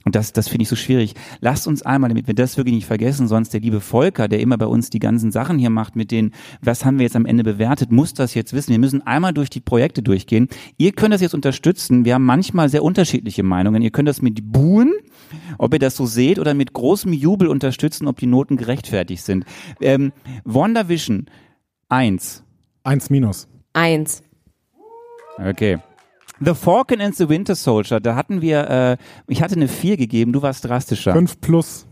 Und 0.04 0.14
das, 0.14 0.32
das 0.32 0.48
finde 0.48 0.62
ich 0.62 0.68
so 0.68 0.76
schwierig. 0.76 1.14
Lasst 1.40 1.66
uns 1.66 1.82
einmal, 1.82 2.08
damit 2.08 2.26
wir 2.26 2.34
das 2.34 2.56
wirklich 2.56 2.74
nicht 2.74 2.86
vergessen, 2.86 3.26
sonst 3.26 3.54
der 3.54 3.60
liebe 3.60 3.80
Volker, 3.80 4.28
der 4.28 4.40
immer 4.40 4.58
bei 4.58 4.66
uns 4.66 4.90
die 4.90 4.98
ganzen 4.98 5.32
Sachen 5.32 5.58
hier 5.58 5.70
macht 5.70 5.96
mit 5.96 6.10
den, 6.10 6.32
was 6.60 6.84
haben 6.84 6.98
wir 6.98 7.04
jetzt 7.04 7.16
am 7.16 7.26
Ende 7.26 7.42
bewertet, 7.42 7.90
muss 7.90 8.12
das 8.12 8.34
jetzt 8.34 8.52
wissen. 8.52 8.70
Wir 8.70 8.78
müssen 8.78 9.06
einmal 9.06 9.32
durch 9.32 9.48
die 9.48 9.60
Projekte 9.60 10.02
durchgehen. 10.02 10.48
Ihr 10.76 10.92
könnt 10.92 11.14
das 11.14 11.22
jetzt 11.22 11.34
unterstützen. 11.34 12.04
Wir 12.04 12.14
haben 12.14 12.24
manchmal 12.24 12.68
sehr 12.68 12.84
unterschiedliche 12.84 13.42
Meinungen. 13.42 13.80
Ihr 13.82 13.90
könnt 13.90 14.08
das 14.08 14.20
mit 14.20 14.52
buhen, 14.52 14.92
ob 15.58 15.72
ihr 15.72 15.78
das 15.78 15.96
so 15.96 16.06
seht, 16.06 16.38
oder 16.38 16.52
mit 16.52 16.74
großem 16.74 17.12
Jubel 17.12 17.48
unterstützen, 17.48 18.06
ob 18.06 18.18
die 18.18 18.26
Noten 18.26 18.56
gerechtfertigt 18.56 19.24
sind. 19.24 19.46
Ähm, 19.80 20.12
WandaVision, 20.44 21.26
eins. 21.88 22.44
Eins 22.82 23.08
minus. 23.08 23.48
Eins. 23.72 24.22
Okay. 25.38 25.78
The 26.44 26.54
Falcon 26.54 27.00
and 27.00 27.14
the 27.16 27.28
Winter 27.28 27.54
Soldier, 27.54 28.00
da 28.00 28.16
hatten 28.16 28.40
wir, 28.42 28.68
äh, 28.68 28.96
ich 29.28 29.42
hatte 29.42 29.54
eine 29.54 29.68
4 29.68 29.96
gegeben, 29.96 30.32
du 30.32 30.42
warst 30.42 30.64
drastischer. 30.64 31.12
Fünf 31.12 31.40
plus. 31.40 31.86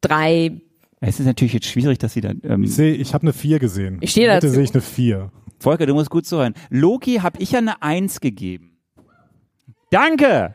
Drei. 0.00 0.60
Es 1.00 1.20
ist 1.20 1.26
natürlich 1.26 1.52
jetzt 1.52 1.66
schwierig, 1.66 1.98
dass 1.98 2.14
sie 2.14 2.20
da. 2.20 2.32
Ähm, 2.44 2.64
Ich 2.64 2.74
sehe, 2.74 2.94
ich 2.94 3.12
habe 3.12 3.22
eine 3.22 3.32
vier 3.32 3.58
gesehen. 3.58 3.98
Ich 4.00 4.12
stehe 4.12 4.30
Heute 4.30 4.46
dazu. 4.46 4.54
sehe 4.54 4.64
ich 4.64 4.72
eine 4.72 4.80
vier. 4.82 5.30
Volker, 5.60 5.86
du 5.86 5.94
musst 5.94 6.10
gut 6.10 6.26
zuhören. 6.26 6.54
Loki 6.70 7.16
habe 7.16 7.38
ich 7.40 7.52
ja 7.52 7.58
eine 7.58 7.82
1 7.82 8.20
gegeben. 8.20 8.78
Danke! 9.90 10.54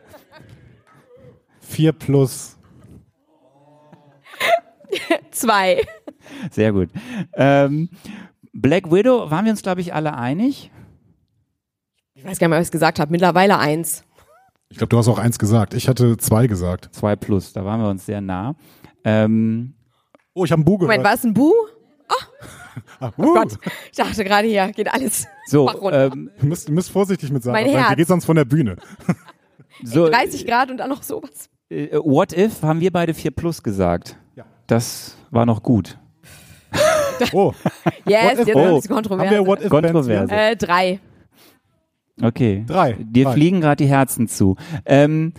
Vier 1.59 1.91
plus. 1.91 2.57
Zwei. 5.31 5.83
Sehr 6.51 6.73
gut. 6.73 6.89
Ähm, 7.35 7.89
Black 8.53 8.91
Widow, 8.91 9.29
waren 9.29 9.45
wir 9.45 9.51
uns, 9.51 9.61
glaube 9.61 9.81
ich, 9.81 9.93
alle 9.93 10.15
einig? 10.17 10.71
Ich 12.19 12.25
weiß 12.25 12.37
gar 12.37 12.47
nicht 12.47 12.51
mehr, 12.51 12.59
was 12.59 12.67
ich 12.67 12.71
gesagt 12.71 12.99
habe. 12.99 13.11
Mittlerweile 13.11 13.57
eins. 13.59 14.03
Ich 14.67 14.77
glaube, 14.77 14.89
du 14.89 14.97
hast 14.97 15.07
auch 15.07 15.17
eins 15.19 15.39
gesagt. 15.39 15.73
Ich 15.73 15.87
hatte 15.87 16.17
zwei 16.17 16.47
gesagt. 16.47 16.89
2 16.91 17.15
plus, 17.15 17.53
da 17.53 17.63
waren 17.63 17.81
wir 17.81 17.89
uns 17.89 18.05
sehr 18.05 18.19
nah. 18.21 18.55
Ähm, 19.05 19.73
Oh, 20.33 20.43
ich 20.45 20.51
habe 20.51 20.59
einen 20.59 20.65
Bu 20.65 20.77
gehört. 20.77 20.89
Moment, 20.91 21.03
war 21.05 21.13
es 21.15 21.23
ein 21.23 21.33
Bu? 21.33 21.51
Ah, 23.01 23.11
Oh 23.17 23.23
uh, 23.23 23.33
Gott. 23.33 23.57
Ich 23.91 23.97
dachte 23.97 24.23
gerade 24.23 24.47
hier, 24.47 24.71
geht 24.71 24.91
alles. 24.93 25.27
so, 25.47 25.69
ähm, 25.91 26.29
Du 26.39 26.45
müsst, 26.47 26.67
du 26.67 26.71
müsst 26.73 26.89
vorsichtig 26.91 27.31
mit 27.31 27.43
Sarah 27.43 27.57
sein. 27.57 27.85
Die 27.91 27.95
geht 27.95 28.07
sonst 28.07 28.25
von 28.25 28.35
der 28.35 28.45
Bühne. 28.45 28.75
so 29.83 30.09
30 30.09 30.45
Grad 30.45 30.69
und 30.71 30.77
dann 30.77 30.89
noch 30.89 31.03
sowas. 31.03 31.49
äh, 31.69 31.97
What 31.97 32.33
If 32.33 32.61
haben 32.61 32.79
wir 32.81 32.91
beide 32.91 33.13
4 33.13 33.31
plus 33.31 33.63
gesagt. 33.63 34.17
Ja. 34.35 34.45
Das 34.67 35.15
war 35.31 35.45
noch 35.45 35.63
gut. 35.63 35.97
Oh, 37.33 37.53
Yes, 38.05 38.45
jetzt 38.45 38.55
oh. 38.55 38.77
ist 38.77 38.85
es 38.85 38.89
haben 38.89 38.89
wir 38.89 38.95
kontrovers. 38.95 39.47
What 39.47 39.61
If 39.61 39.69
Kontroverse. 39.69 40.33
Äh, 40.33 40.55
drei. 40.55 40.99
Okay. 42.21 42.63
Drei. 42.67 42.93
Dir 42.99 43.25
Drei. 43.25 43.33
fliegen 43.33 43.61
gerade 43.61 43.83
die 43.83 43.89
Herzen 43.89 44.27
zu. 44.27 44.55
Ähm, 44.85 45.33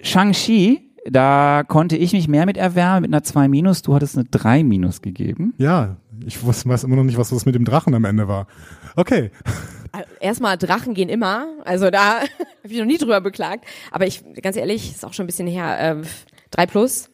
Shang-Chi 0.00 0.80
Da 1.10 1.62
konnte 1.66 1.96
ich 1.96 2.12
mich 2.12 2.28
mehr 2.28 2.46
mit 2.46 2.56
erwärmen, 2.56 3.02
mit 3.02 3.12
einer 3.12 3.22
2 3.22 3.48
minus. 3.48 3.82
Du 3.82 3.94
hattest 3.94 4.16
eine 4.16 4.26
3 4.30 4.64
minus 4.64 5.02
gegeben. 5.02 5.54
Ja, 5.58 5.96
ich 6.24 6.42
wusste, 6.42 6.68
weiß 6.68 6.84
immer 6.84 6.96
noch 6.96 7.04
nicht, 7.04 7.18
was 7.18 7.30
das 7.30 7.44
mit 7.46 7.54
dem 7.54 7.64
Drachen 7.64 7.94
am 7.94 8.04
Ende 8.04 8.28
war. 8.28 8.46
Okay. 8.96 9.30
Erstmal, 10.20 10.56
Drachen 10.56 10.94
gehen 10.94 11.08
immer. 11.08 11.46
Also 11.64 11.90
da 11.90 12.20
habe 12.20 12.28
ich 12.64 12.78
noch 12.78 12.86
nie 12.86 12.98
drüber 12.98 13.20
beklagt. 13.20 13.64
Aber 13.90 14.06
ich, 14.06 14.22
ganz 14.40 14.56
ehrlich, 14.56 14.92
ist 14.92 15.04
auch 15.04 15.12
schon 15.12 15.24
ein 15.24 15.26
bisschen 15.26 15.46
her. 15.46 15.98
Äh, 16.00 16.02
drei 16.50 16.66
plus 16.66 17.10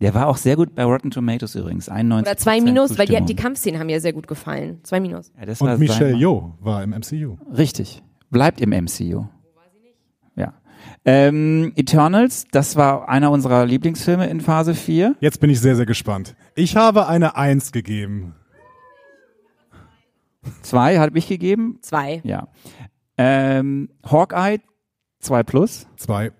Der 0.00 0.14
war 0.14 0.28
auch 0.28 0.36
sehr 0.36 0.56
gut 0.56 0.74
bei 0.74 0.84
Rotten 0.84 1.10
Tomatoes 1.10 1.54
übrigens. 1.54 1.88
91 1.88 2.30
oder 2.30 2.38
zwei 2.38 2.60
minus, 2.60 2.96
weil 2.98 3.06
die, 3.06 3.20
die 3.24 3.36
Kampfszenen 3.36 3.80
haben 3.80 3.86
mir 3.86 4.00
sehr 4.00 4.12
gut 4.12 4.28
gefallen. 4.28 4.80
Zwei 4.82 5.00
minus. 5.00 5.32
ja, 5.38 5.46
das 5.46 5.60
war 5.60 5.74
Und 5.74 5.80
Michelle 5.80 6.16
Yeoh 6.16 6.54
war 6.60 6.82
im 6.82 6.90
MCU. 6.90 7.36
Richtig. 7.56 8.02
Bleibt 8.32 8.62
im 8.62 8.70
MCU. 8.70 9.26
Ja. 10.36 10.54
Ähm, 11.04 11.72
Eternals, 11.76 12.46
das 12.50 12.76
war 12.76 13.06
einer 13.08 13.30
unserer 13.30 13.66
Lieblingsfilme 13.66 14.26
in 14.26 14.40
Phase 14.40 14.74
4. 14.74 15.16
Jetzt 15.20 15.38
bin 15.38 15.50
ich 15.50 15.60
sehr, 15.60 15.76
sehr 15.76 15.84
gespannt. 15.84 16.34
Ich 16.54 16.74
habe 16.74 17.06
eine 17.06 17.36
Eins 17.36 17.72
gegeben. 17.72 18.34
Zwei 20.62 20.98
hat 20.98 21.12
mich 21.12 21.28
gegeben. 21.28 21.78
Zwei. 21.82 22.22
Ja. 22.24 22.48
Ähm, 23.18 23.90
Hawkeye, 24.02 24.60
2 25.20 25.42
plus. 25.42 25.86
Zwei. 25.96 26.32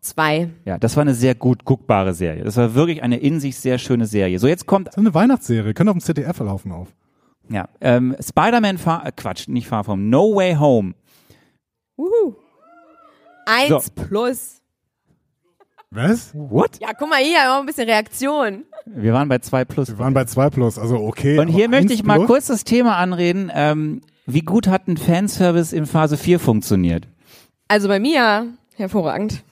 Zwei. 0.00 0.50
Ja, 0.64 0.78
das 0.78 0.96
war 0.96 1.02
eine 1.02 1.14
sehr 1.14 1.34
gut 1.34 1.64
guckbare 1.64 2.14
Serie. 2.14 2.44
Das 2.44 2.56
war 2.56 2.74
wirklich 2.74 3.02
eine 3.02 3.18
in 3.18 3.40
sich 3.40 3.58
sehr 3.58 3.78
schöne 3.78 4.06
Serie. 4.06 4.38
So, 4.38 4.46
jetzt 4.46 4.66
kommt 4.66 4.86
Das 4.86 4.94
ist 4.94 5.00
eine 5.00 5.14
Weihnachtsserie. 5.14 5.74
Können 5.74 5.88
auf 5.88 5.96
dem 5.96 6.00
ZDF 6.00 6.38
laufen 6.38 6.70
auf. 6.70 6.94
Ja, 7.50 7.68
ähm, 7.80 8.16
Spider-Man 8.20 8.78
Far, 8.78 9.06
äh, 9.06 9.12
Quatsch, 9.14 9.48
nicht 9.48 9.66
Far 9.68 9.84
From, 9.84 10.08
No 10.08 10.34
Way 10.34 10.54
Home. 10.54 10.94
Uhu. 11.98 12.34
Eins 13.46 13.68
So. 13.86 14.02
plus. 14.04 14.56
Was? 15.90 16.30
What? 16.34 16.78
Ja, 16.80 16.92
guck 16.96 17.08
mal 17.08 17.18
hier, 17.18 17.52
auch 17.52 17.60
ein 17.60 17.66
bisschen 17.66 17.88
Reaktion. 17.88 18.64
Wir 18.86 19.12
waren 19.12 19.28
bei 19.28 19.38
2 19.38 19.64
plus. 19.64 19.88
Wir 19.88 19.98
waren 19.98 20.14
bei 20.14 20.24
zwei 20.24 20.48
plus, 20.48 20.78
also 20.78 20.96
okay. 20.98 21.38
Und 21.38 21.48
hier 21.48 21.68
möchte 21.68 21.86
eins 21.90 21.92
ich 21.92 22.04
mal 22.04 22.16
plus? 22.16 22.26
kurz 22.28 22.46
das 22.46 22.62
Thema 22.64 22.96
anreden. 22.96 23.50
Ähm, 23.52 24.00
wie 24.26 24.40
gut 24.42 24.68
hat 24.68 24.86
ein 24.86 24.96
Fanservice 24.96 25.72
in 25.72 25.86
Phase 25.86 26.16
4 26.16 26.38
funktioniert? 26.38 27.08
Also 27.66 27.88
bei 27.88 27.98
mir 27.98 28.46
hervorragend. 28.76 29.42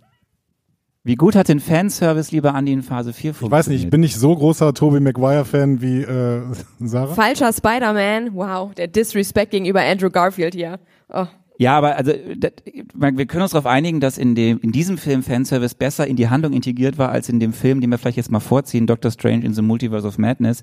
Wie 1.08 1.14
gut 1.14 1.34
hat 1.36 1.48
den 1.48 1.58
Fanservice, 1.58 2.32
lieber 2.32 2.54
Andi, 2.54 2.70
in 2.70 2.82
Phase 2.82 3.14
4 3.14 3.30
Ich 3.30 3.36
funktioniert? 3.38 3.52
weiß 3.58 3.68
nicht, 3.68 3.84
ich 3.84 3.88
bin 3.88 4.02
nicht 4.02 4.14
so 4.14 4.36
großer 4.36 4.74
Tobey 4.74 5.00
Maguire-Fan 5.00 5.80
wie 5.80 6.02
äh, 6.02 6.42
Sarah. 6.80 7.14
Falscher 7.14 7.50
Spider-Man. 7.50 8.34
Wow, 8.34 8.74
der 8.74 8.88
Disrespect 8.88 9.52
gegenüber 9.52 9.80
Andrew 9.80 10.10
Garfield 10.10 10.54
hier. 10.54 10.78
Oh. 11.08 11.24
Ja, 11.56 11.78
aber 11.78 11.96
also 11.96 12.12
das, 12.36 12.52
wir 12.92 13.24
können 13.24 13.40
uns 13.40 13.52
darauf 13.52 13.64
einigen, 13.64 14.00
dass 14.00 14.18
in 14.18 14.34
dem 14.34 14.60
in 14.60 14.70
diesem 14.70 14.98
Film 14.98 15.22
Fanservice 15.22 15.74
besser 15.74 16.06
in 16.06 16.16
die 16.16 16.28
Handlung 16.28 16.52
integriert 16.52 16.98
war 16.98 17.08
als 17.08 17.30
in 17.30 17.40
dem 17.40 17.54
Film, 17.54 17.80
den 17.80 17.88
wir 17.88 17.96
vielleicht 17.96 18.18
jetzt 18.18 18.30
mal 18.30 18.40
vorziehen, 18.40 18.86
Doctor 18.86 19.10
Strange 19.10 19.46
in 19.46 19.54
the 19.54 19.62
Multiverse 19.62 20.06
of 20.06 20.18
Madness. 20.18 20.62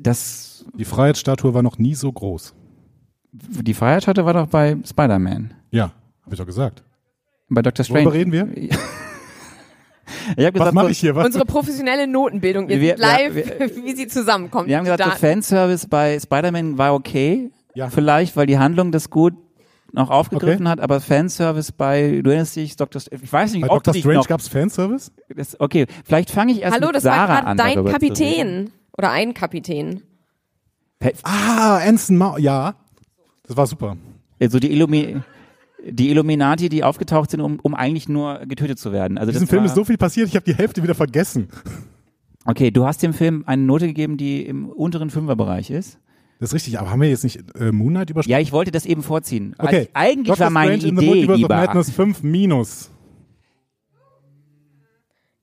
Das 0.00 0.64
Die 0.74 0.86
Freiheitsstatue 0.86 1.52
war 1.52 1.62
noch 1.62 1.76
nie 1.76 1.94
so 1.94 2.10
groß. 2.10 2.54
die 3.30 3.74
Freiheit 3.74 4.06
hatte 4.06 4.24
war 4.24 4.32
doch 4.32 4.46
bei 4.46 4.78
Spider-Man. 4.88 5.52
Ja, 5.70 5.92
habe 6.22 6.32
ich 6.34 6.38
doch 6.38 6.46
gesagt. 6.46 6.82
Bei 7.50 7.60
Doctor 7.60 7.84
Strange. 7.84 8.06
Worüber 8.06 8.14
reden 8.14 8.32
wir? 8.32 8.48
Ich 10.36 10.44
habe 10.44 10.44
Was 10.46 10.52
gesagt, 10.52 10.74
mache 10.74 10.90
ich 10.90 10.98
hier? 10.98 11.14
Was? 11.16 11.26
Unsere 11.26 11.44
professionelle 11.44 12.06
Notenbildung. 12.06 12.68
Ihr 12.68 12.80
Wir- 12.80 12.90
seht 12.90 12.98
live, 12.98 13.34
wir- 13.34 13.70
wie 13.84 13.94
sie 13.96 14.06
zusammenkommt. 14.08 14.68
wir 14.68 14.76
haben 14.76 14.84
gesagt, 14.84 15.00
Da- 15.00 15.10
Fanservice 15.10 15.86
bei 15.88 16.18
Spider-Man 16.18 16.78
war 16.78 16.94
okay. 16.94 17.50
Ja. 17.74 17.90
Vielleicht, 17.90 18.36
weil 18.36 18.46
die 18.46 18.58
Handlung 18.58 18.92
das 18.92 19.10
gut 19.10 19.34
noch 19.92 20.10
aufgegriffen 20.10 20.68
hat, 20.68 20.80
aber 20.80 21.00
Fanservice 21.00 21.72
bei, 21.72 22.20
du 22.22 22.28
erinnerst 22.30 22.56
dich, 22.56 22.76
Doctor 22.76 23.00
Strange, 23.00 23.22
ich 23.24 23.32
weiß 23.32 23.52
nicht, 23.52 23.62
Bei 23.62 23.70
ob 23.70 23.82
Dr. 23.84 23.94
Strange 23.98 24.16
noch, 24.16 24.26
gab's 24.28 24.48
Fanservice? 24.48 25.10
das, 25.34 25.58
okay, 25.60 25.86
vielleicht 26.04 26.30
fange 26.30 26.52
ich 26.52 26.62
erst 26.62 26.74
Hallo, 26.74 26.86
mit 26.88 26.96
das 26.96 27.04
war 27.04 27.12
Sarah 27.14 27.34
gerade 27.34 27.46
an, 27.46 27.56
dein 27.56 27.74
darüber 27.76 27.90
zu 27.90 27.96
reden. 27.96 28.14
Kapitän. 28.14 28.70
Oder 28.98 29.10
ein 29.12 29.32
Kapitän. 29.34 30.02
Ah, 31.22 31.78
Anson 31.78 32.16
Mount. 32.16 32.40
Ja, 32.40 32.74
das 33.46 33.56
war 33.56 33.66
super. 33.66 33.96
Also 34.40 34.58
die, 34.58 34.70
Illumi 34.72 35.18
die 35.90 36.10
Illuminati, 36.10 36.68
die 36.68 36.84
aufgetaucht 36.84 37.30
sind, 37.30 37.40
um, 37.40 37.58
um 37.62 37.74
eigentlich 37.74 38.08
nur 38.08 38.40
getötet 38.46 38.78
zu 38.78 38.92
werden. 38.92 39.18
Also 39.18 39.30
In 39.30 39.34
diesem 39.34 39.46
das 39.46 39.50
Film 39.50 39.62
war, 39.62 39.66
ist 39.66 39.74
so 39.74 39.84
viel 39.84 39.96
passiert, 39.98 40.28
ich 40.28 40.36
habe 40.36 40.44
die 40.44 40.54
Hälfte 40.54 40.82
wieder 40.82 40.94
vergessen. 40.94 41.48
Okay, 42.44 42.70
du 42.70 42.86
hast 42.86 43.02
dem 43.02 43.12
Film 43.12 43.44
eine 43.46 43.62
Note 43.62 43.86
gegeben, 43.86 44.16
die 44.16 44.42
im 44.42 44.68
unteren 44.68 45.10
Fünferbereich 45.10 45.70
ist. 45.70 45.98
Das 46.38 46.50
ist 46.50 46.54
richtig, 46.54 46.78
aber 46.78 46.90
haben 46.90 47.00
wir 47.00 47.08
jetzt 47.08 47.24
nicht 47.24 47.40
äh, 47.58 47.72
Moon 47.72 47.90
Knight 47.94 48.10
übersprungen? 48.10 48.32
Ja, 48.32 48.40
ich 48.40 48.52
wollte 48.52 48.70
das 48.70 48.86
eben 48.86 49.02
vorziehen. 49.02 49.54
Okay. 49.58 49.76
Also 49.76 49.90
eigentlich 49.94 50.28
Doctor 50.28 50.44
war 50.44 50.50
meine 50.50 50.76
Strange 50.76 50.88
in 50.90 50.98
the 50.98 51.04
Idee, 51.06 51.14
Multiverse 51.26 51.32
of 51.32 51.38
lieber. 51.38 51.56
Madness 51.56 51.90
5 51.90 52.22
minus. 52.22 52.90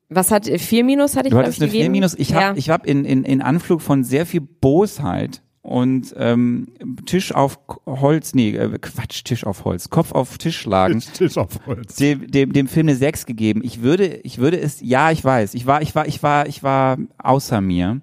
Was 0.09 0.31
hat 0.31 0.47
äh, 0.47 0.59
vier 0.59 0.83
Minus 0.83 1.15
hatte 1.15 1.27
ich 1.27 1.31
Du 1.31 1.37
glaub 1.37 1.45
hattest 1.45 1.57
ich, 1.57 1.63
eine 1.63 1.71
4 1.71 1.79
gegeben? 1.79 1.91
minus. 1.91 2.13
Ich 2.15 2.29
ja. 2.29 2.41
habe 2.49 2.59
ich 2.59 2.69
hab 2.69 2.85
in, 2.85 3.05
in, 3.05 3.23
in 3.23 3.41
Anflug 3.41 3.81
von 3.81 4.03
sehr 4.03 4.25
viel 4.25 4.41
Bosheit 4.41 5.41
und 5.63 6.13
ähm, 6.17 6.67
Tisch 7.05 7.33
auf 7.33 7.57
Holz, 7.87 8.35
nee, 8.35 8.49
äh, 8.55 8.77
Quatsch, 8.79 9.23
Tisch 9.23 9.45
auf 9.45 9.63
Holz, 9.63 9.89
Kopf 9.89 10.11
auf 10.11 10.37
Tisch 10.37 10.57
schlagen. 10.59 10.99
Tisch 11.13 11.37
auf 11.37 11.57
Holz. 11.65 11.95
dem, 11.95 12.29
dem, 12.29 12.51
dem 12.53 12.67
Film 12.67 12.87
eine 12.89 12.97
6 12.97 13.25
gegeben. 13.25 13.61
Ich 13.63 13.81
würde, 13.81 14.05
ich 14.23 14.37
würde 14.39 14.59
es, 14.59 14.81
ja, 14.81 15.09
ich 15.11 15.23
weiß, 15.23 15.53
ich 15.55 15.65
war, 15.65 15.81
ich 15.81 15.95
war, 15.95 16.05
ich 16.05 16.21
war, 16.21 16.47
ich 16.47 16.63
war 16.63 16.97
außer 17.17 17.61
mir. 17.61 18.01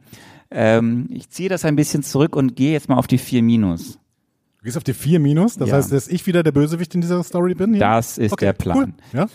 Ähm, 0.50 1.06
ich 1.10 1.28
ziehe 1.28 1.48
das 1.50 1.64
ein 1.66 1.76
bisschen 1.76 2.02
zurück 2.02 2.34
und 2.34 2.56
gehe 2.56 2.72
jetzt 2.72 2.88
mal 2.88 2.96
auf 2.96 3.06
die 3.06 3.18
4 3.18 3.42
minus. 3.42 3.98
Du 4.58 4.64
gehst 4.64 4.78
auf 4.78 4.84
die 4.84 4.94
4 4.94 5.20
minus, 5.20 5.56
das 5.56 5.68
Ja. 5.68 5.76
heißt, 5.76 5.92
dass 5.92 6.08
ich 6.08 6.26
wieder 6.26 6.42
der 6.42 6.52
Bösewicht 6.52 6.94
in 6.94 7.02
dieser 7.02 7.22
Story 7.22 7.54
bin? 7.54 7.72
Hier? 7.74 7.80
Das 7.80 8.16
ist 8.16 8.32
okay, 8.32 8.46
der 8.46 8.52
Plan. 8.54 8.94
Cool. 9.12 9.18
Ja? 9.20 9.26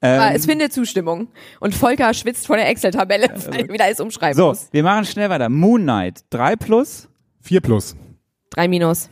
Ähm, 0.00 0.32
es 0.34 0.46
findet 0.46 0.72
Zustimmung. 0.72 1.28
Und 1.60 1.74
Volker 1.74 2.14
schwitzt 2.14 2.46
vor 2.46 2.56
der 2.56 2.68
Excel-Tabelle, 2.68 3.28
weil 3.46 3.60
er 3.62 3.68
wieder 3.72 3.84
alles 3.84 4.00
umschreiben 4.00 4.36
so, 4.36 4.48
muss. 4.48 4.68
wir 4.72 4.82
machen 4.82 5.04
schnell 5.04 5.28
weiter. 5.30 5.48
Moon 5.48 5.82
Knight, 5.82 6.24
3 6.30 6.56
plus. 6.56 7.08
4 7.42 7.60
plus. 7.60 7.96
Drei 8.50 8.68
Minus. 8.68 9.10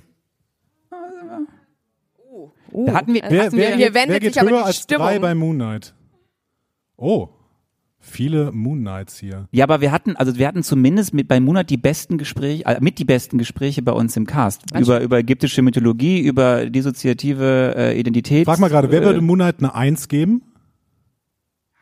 Uh, 2.72 2.86
Da 2.86 2.94
hatten 2.94 3.14
wir- 3.14 3.24
also 3.24 3.36
Wer, 3.36 3.44
hatten 3.46 3.56
wer, 3.56 3.68
wir, 3.70 3.76
hier 3.76 3.86
geht- 3.86 3.94
wer 3.94 4.02
wendet 4.02 4.20
geht 4.22 4.32
sich 4.34 4.40
aber 4.40 4.50
höher 4.50 4.58
die 4.60 4.64
als 4.64 4.76
Stimmung. 4.82 5.06
3 5.08 5.18
bei 5.18 5.34
Moon 5.34 5.56
Knight? 5.56 5.94
Oh, 6.96 7.28
viele 7.98 8.52
Moon 8.52 8.78
Knights 8.80 9.18
hier. 9.18 9.48
Ja, 9.50 9.64
aber 9.64 9.80
wir 9.80 9.90
hatten, 9.90 10.14
also 10.16 10.36
wir 10.38 10.46
hatten 10.46 10.62
zumindest 10.62 11.12
mit 11.12 11.26
bei 11.26 11.40
Moon 11.40 11.54
Knight 11.56 11.70
die 11.70 11.76
besten 11.76 12.16
Gespräche, 12.18 12.64
äh, 12.66 12.78
mit 12.80 12.98
die 13.00 13.04
besten 13.04 13.38
Gespräche 13.38 13.82
bei 13.82 13.92
uns 13.92 14.16
im 14.16 14.26
Cast. 14.26 14.62
Über, 14.78 15.00
über 15.00 15.18
ägyptische 15.18 15.62
Mythologie, 15.62 16.20
über 16.20 16.66
dissoziative 16.70 17.74
äh, 17.76 17.98
Identität. 17.98 18.44
Frag 18.46 18.60
mal 18.60 18.68
gerade, 18.68 18.90
wer 18.92 19.02
äh, 19.02 19.04
würde 19.06 19.20
Moon 19.20 19.38
Knight 19.40 19.56
eine 19.58 19.74
1 19.74 20.06
geben? 20.08 20.42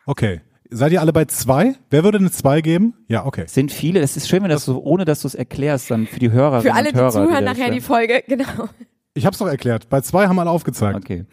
Okay. 0.07 0.41
Seid 0.71 0.91
ihr 0.91 1.01
alle 1.01 1.13
bei 1.13 1.25
2? 1.25 1.75
Wer 1.89 2.03
würde 2.03 2.19
eine 2.19 2.29
2 2.29 2.61
geben? 2.61 2.93
Ja, 3.07 3.25
okay. 3.25 3.45
Sind 3.47 3.71
viele, 3.71 4.01
das 4.01 4.15
ist 4.15 4.29
schön, 4.29 4.43
wenn 4.43 4.49
das 4.49 4.65
so, 4.65 4.83
ohne 4.83 5.03
dass 5.03 5.21
du 5.21 5.27
es 5.27 5.33
erklärst, 5.33 5.89
dann 5.89 6.05
für 6.05 6.19
die 6.19 6.31
Hörer. 6.31 6.61
Für 6.61 6.73
alle, 6.73 6.91
die 6.91 6.97
Hörer, 6.97 7.09
zuhören, 7.09 7.45
das 7.45 7.57
nachher 7.57 7.71
die 7.71 7.77
hören. 7.77 7.81
Folge, 7.81 8.23
genau. 8.27 8.69
Ich 9.15 9.25
hab's 9.25 9.39
doch 9.39 9.47
erklärt. 9.47 9.89
Bei 9.89 10.01
2 10.01 10.27
haben 10.27 10.37
alle 10.37 10.51
aufgezeigt. 10.51 10.97
Okay. 10.97 11.25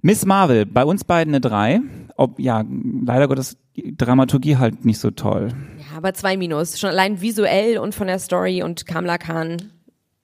Miss 0.00 0.24
Marvel, 0.24 0.64
bei 0.64 0.84
uns 0.84 1.02
beiden 1.02 1.34
eine 1.34 1.40
3. 1.40 1.80
Ob, 2.16 2.38
ja, 2.38 2.64
leider 3.04 3.26
Gottes, 3.26 3.58
die 3.74 3.96
Dramaturgie 3.96 4.56
halt 4.56 4.84
nicht 4.84 5.00
so 5.00 5.10
toll. 5.10 5.48
Ja, 5.78 5.96
aber 5.96 6.14
zwei 6.14 6.36
Minus. 6.36 6.78
Schon 6.78 6.90
allein 6.90 7.20
visuell 7.20 7.78
und 7.78 7.94
von 7.94 8.06
der 8.06 8.18
Story 8.20 8.62
und 8.62 8.86
Kamala 8.86 9.18
Khan 9.18 9.72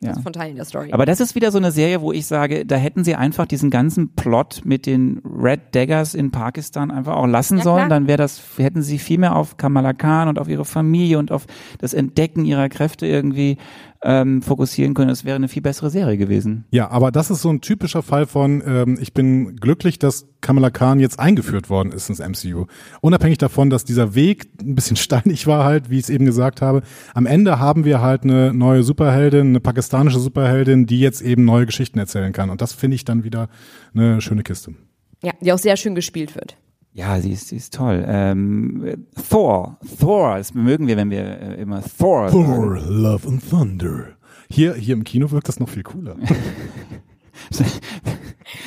Ja. 0.03 0.19
von 0.21 0.33
Teilen 0.33 0.57
der 0.57 0.65
Story. 0.65 0.91
Aber 0.93 1.07
das 1.07 1.21
ist 1.21 1.35
wieder 1.35 1.51
so 1.53 1.59
eine 1.59 1.71
Serie, 1.71 2.01
wo 2.01 2.13
ich 2.13 2.27
sage, 2.27 2.67
da 2.67 2.77
hätten 2.77 3.05
sie 3.05 3.15
einfach 3.15 3.47
diesen 3.47 3.71
ganzen 3.71 4.15
Plot 4.15 4.63
mit 4.65 4.87
den 4.87 5.21
Red 5.25 5.61
Daggers 5.75 6.15
in 6.15 6.31
Pakistan 6.33 6.91
einfach 6.91 7.15
auch 7.17 7.27
lassen 7.27 7.59
Ja, 7.59 7.65
sollen. 7.65 7.77
klar. 7.87 7.89
Dann 7.89 8.09
wäre 8.09 8.19
das, 8.19 8.43
hätten 8.59 8.83
sie 8.83 8.99
viel 8.99 9.19
mehr 9.19 9.37
auf 9.37 9.57
Kamala 9.59 9.93
Khan 9.93 10.29
und 10.29 10.39
auf 10.39 10.49
ihre 10.49 10.65
Familie 10.65 11.19
und 11.19 11.31
auf 11.31 11.47
das 11.79 11.95
Entdecken 11.95 12.45
ihrer 12.45 12.69
Kräfte 12.69 13.07
irgendwie 13.07 13.59
ähm, 14.05 14.43
fokussieren 14.43 14.95
können. 14.95 15.09
Das 15.09 15.25
wäre 15.25 15.37
eine 15.37 15.49
viel 15.49 15.63
bessere 15.63 15.91
Serie 15.91 16.17
gewesen. 16.17 16.65
Ja, 16.71 16.91
aber 16.91 17.13
das 17.13 17.31
ist 17.31 17.43
so 17.43 17.51
ein 17.51 17.61
typischer 17.61 18.03
Fall 18.03 18.27
von, 18.27 18.63
ähm, 18.67 18.99
ich 19.01 19.13
bin 19.13 19.57
glücklich, 19.57 19.99
dass 19.99 20.27
Kamala 20.41 20.71
Khan 20.71 20.99
jetzt 20.99 21.19
eingeführt 21.21 21.71
worden 21.71 21.93
ist 21.93 22.09
ins 22.09 22.19
MCU. 22.19 22.67
Unabhängig 23.01 23.39
davon, 23.39 23.71
dass 23.71 23.85
dieser 23.85 24.15
Weg 24.15 24.49
ein 24.61 24.75
bisschen 24.75 24.97
steinig 24.97 25.47
war 25.47 25.65
halt, 25.65 25.91
wie 25.91 25.99
ich 25.99 26.05
es 26.05 26.11
eben 26.11 26.27
gesagt 26.27 26.63
habe. 26.63 26.83
Am 27.15 27.27
Ende 27.27 27.59
haben 27.59 27.85
wir 27.85 28.01
halt 28.01 28.25
eine 28.25 28.53
neue 28.53 28.83
Superheldin, 28.83 29.49
eine 29.49 29.61
pakistanische 29.61 30.19
Superheldin, 30.19 30.87
die 30.87 31.01
jetzt 31.01 31.23
eben 31.23 31.45
neue 31.45 31.67
Geschichten 31.67 31.99
erzählen 31.99 32.33
kann. 32.33 32.51
Und 32.51 32.61
das 32.61 32.73
finde 32.73 32.97
ich 32.97 33.05
dann 33.05 33.25
wieder 33.25 33.49
eine 33.95 34.21
schöne 34.21 34.43
Kiste. 34.43 34.75
ja, 35.23 35.33
die 35.41 35.53
auch 35.53 35.59
sehr 35.59 35.77
schön 35.77 35.95
gespielt 35.95 36.35
wird. 36.35 36.57
Ja, 36.95 37.19
sie 37.21 37.33
ist, 37.33 37.49
sie 37.49 37.57
ist 37.57 37.73
toll. 37.75 38.05
Ähm, 38.07 39.07
Thor, 39.31 39.79
Thor, 39.99 40.37
das 40.37 40.53
mögen 40.53 40.87
wir, 40.87 40.97
wenn 40.99 41.11
wir 41.11 41.23
äh, 41.25 41.55
immer 41.61 41.83
Thor. 41.83 42.29
sagen. 42.29 42.45
Thor, 42.45 42.79
Love 42.87 43.29
and 43.29 43.49
Thunder. 43.49 44.09
Hier, 44.51 44.75
hier 44.75 44.93
im 44.95 45.05
Kino 45.05 45.31
wirkt 45.31 45.49
das 45.49 45.59
noch 45.59 45.69
viel 45.71 45.83
cooler. 45.83 46.17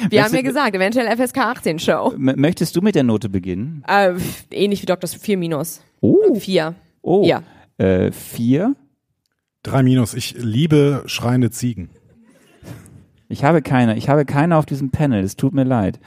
Wir 0.09 0.23
haben 0.23 0.34
ja 0.34 0.41
gesagt, 0.41 0.76
eventuell 0.76 1.15
FSK 1.15 1.38
18 1.38 1.80
Show. 1.80 2.11
M 2.15 2.34
möchtest 2.38 2.76
du 2.76 2.82
mit 2.82 2.95
der 2.95 3.03
Note 3.03 3.30
beginnen? 3.30 3.84
Äh, 3.88 4.13
ähnlich 4.51 4.82
wie 4.82 4.86
Dr. 4.88 5.07
4 5.07 5.38
Minus. 5.38 5.82
Oh, 6.01 6.36
Vier. 6.36 6.76
oh. 7.01 7.23
Ja. 7.26 7.43
Äh, 7.78 8.11
vier. 8.11 8.76
Drei 9.63 9.84
Minus. 9.84 10.13
Ich 10.13 10.36
liebe 10.38 11.03
schreiende 11.07 11.51
Ziegen. 11.51 11.89
Ich 13.28 13.43
habe 13.43 13.61
keine. 13.61 13.97
Ich 13.97 14.09
habe 14.09 14.26
keine 14.26 14.55
auf 14.57 14.65
diesem 14.65 14.91
Panel. 14.91 15.23
Es 15.23 15.36
tut 15.36 15.53
mir 15.53 15.63
leid. 15.65 15.99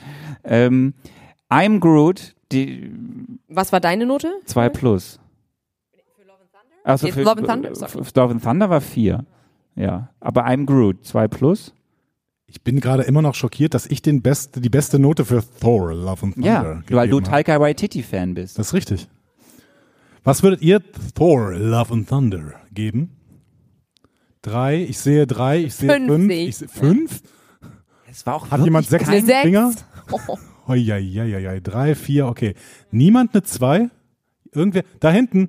Ähm, 0.44 0.94
I'm 1.50 1.80
Groot. 1.80 2.34
Die 2.52 2.90
Was 3.48 3.72
war 3.72 3.80
deine 3.80 4.06
Note? 4.06 4.32
zwei 4.46 4.68
plus. 4.68 5.18
Also 6.84 7.06
Jetzt 7.06 7.16
für 7.16 7.22
Love 7.22 7.38
and 7.38 7.46
Thunder? 7.64 7.88
für 7.88 7.98
Love 7.98 8.32
and 8.32 8.42
Thunder 8.42 8.70
war 8.70 8.80
vier. 8.80 9.24
Ja, 9.74 10.08
aber 10.20 10.46
I'm 10.46 10.64
Groot, 10.64 11.04
zwei 11.04 11.28
plus. 11.28 11.74
Ich 12.46 12.62
bin 12.62 12.80
gerade 12.80 13.02
immer 13.02 13.20
noch 13.20 13.34
schockiert, 13.34 13.74
dass 13.74 13.84
ich 13.86 14.00
den 14.00 14.22
beste, 14.22 14.62
die 14.62 14.70
beste 14.70 14.98
Note 14.98 15.26
für 15.26 15.42
Thor, 15.60 15.92
Love 15.92 16.24
and 16.26 16.34
Thunder 16.36 16.48
Ja, 16.48 16.82
weil 16.96 17.08
du. 17.10 17.20
Taika 17.20 17.60
Waititi-Fan 17.60 18.32
bist. 18.34 18.58
Das 18.58 18.68
ist 18.68 18.74
richtig. 18.74 19.06
Was 20.24 20.42
würdet 20.42 20.62
ihr 20.62 20.80
Thor, 21.14 21.52
Love 21.52 21.92
and 21.92 22.08
Thunder 22.08 22.54
geben? 22.72 23.14
Drei, 24.40 24.82
ich 24.82 24.98
sehe 24.98 25.26
drei, 25.26 25.64
ich 25.64 25.74
sehe 25.74 25.90
Fünf 25.90 26.06
fünf. 26.08 26.30
ich. 26.32 26.56
Sehe 26.56 26.68
fünf? 26.68 27.22
Es 28.10 28.24
war 28.24 28.34
auch 28.36 28.50
Hat 28.50 28.64
jemand 28.64 28.86
Sechs. 28.86 29.06
Finger? 29.08 29.72
Oh. 30.10 30.38
Hoi, 30.68 31.60
drei, 31.62 31.94
vier, 31.94 32.26
okay. 32.26 32.54
Niemand 32.90 33.34
eine 33.34 33.42
zwei? 33.42 33.88
Irgendwer, 34.52 34.84
da 35.00 35.10
hinten. 35.10 35.48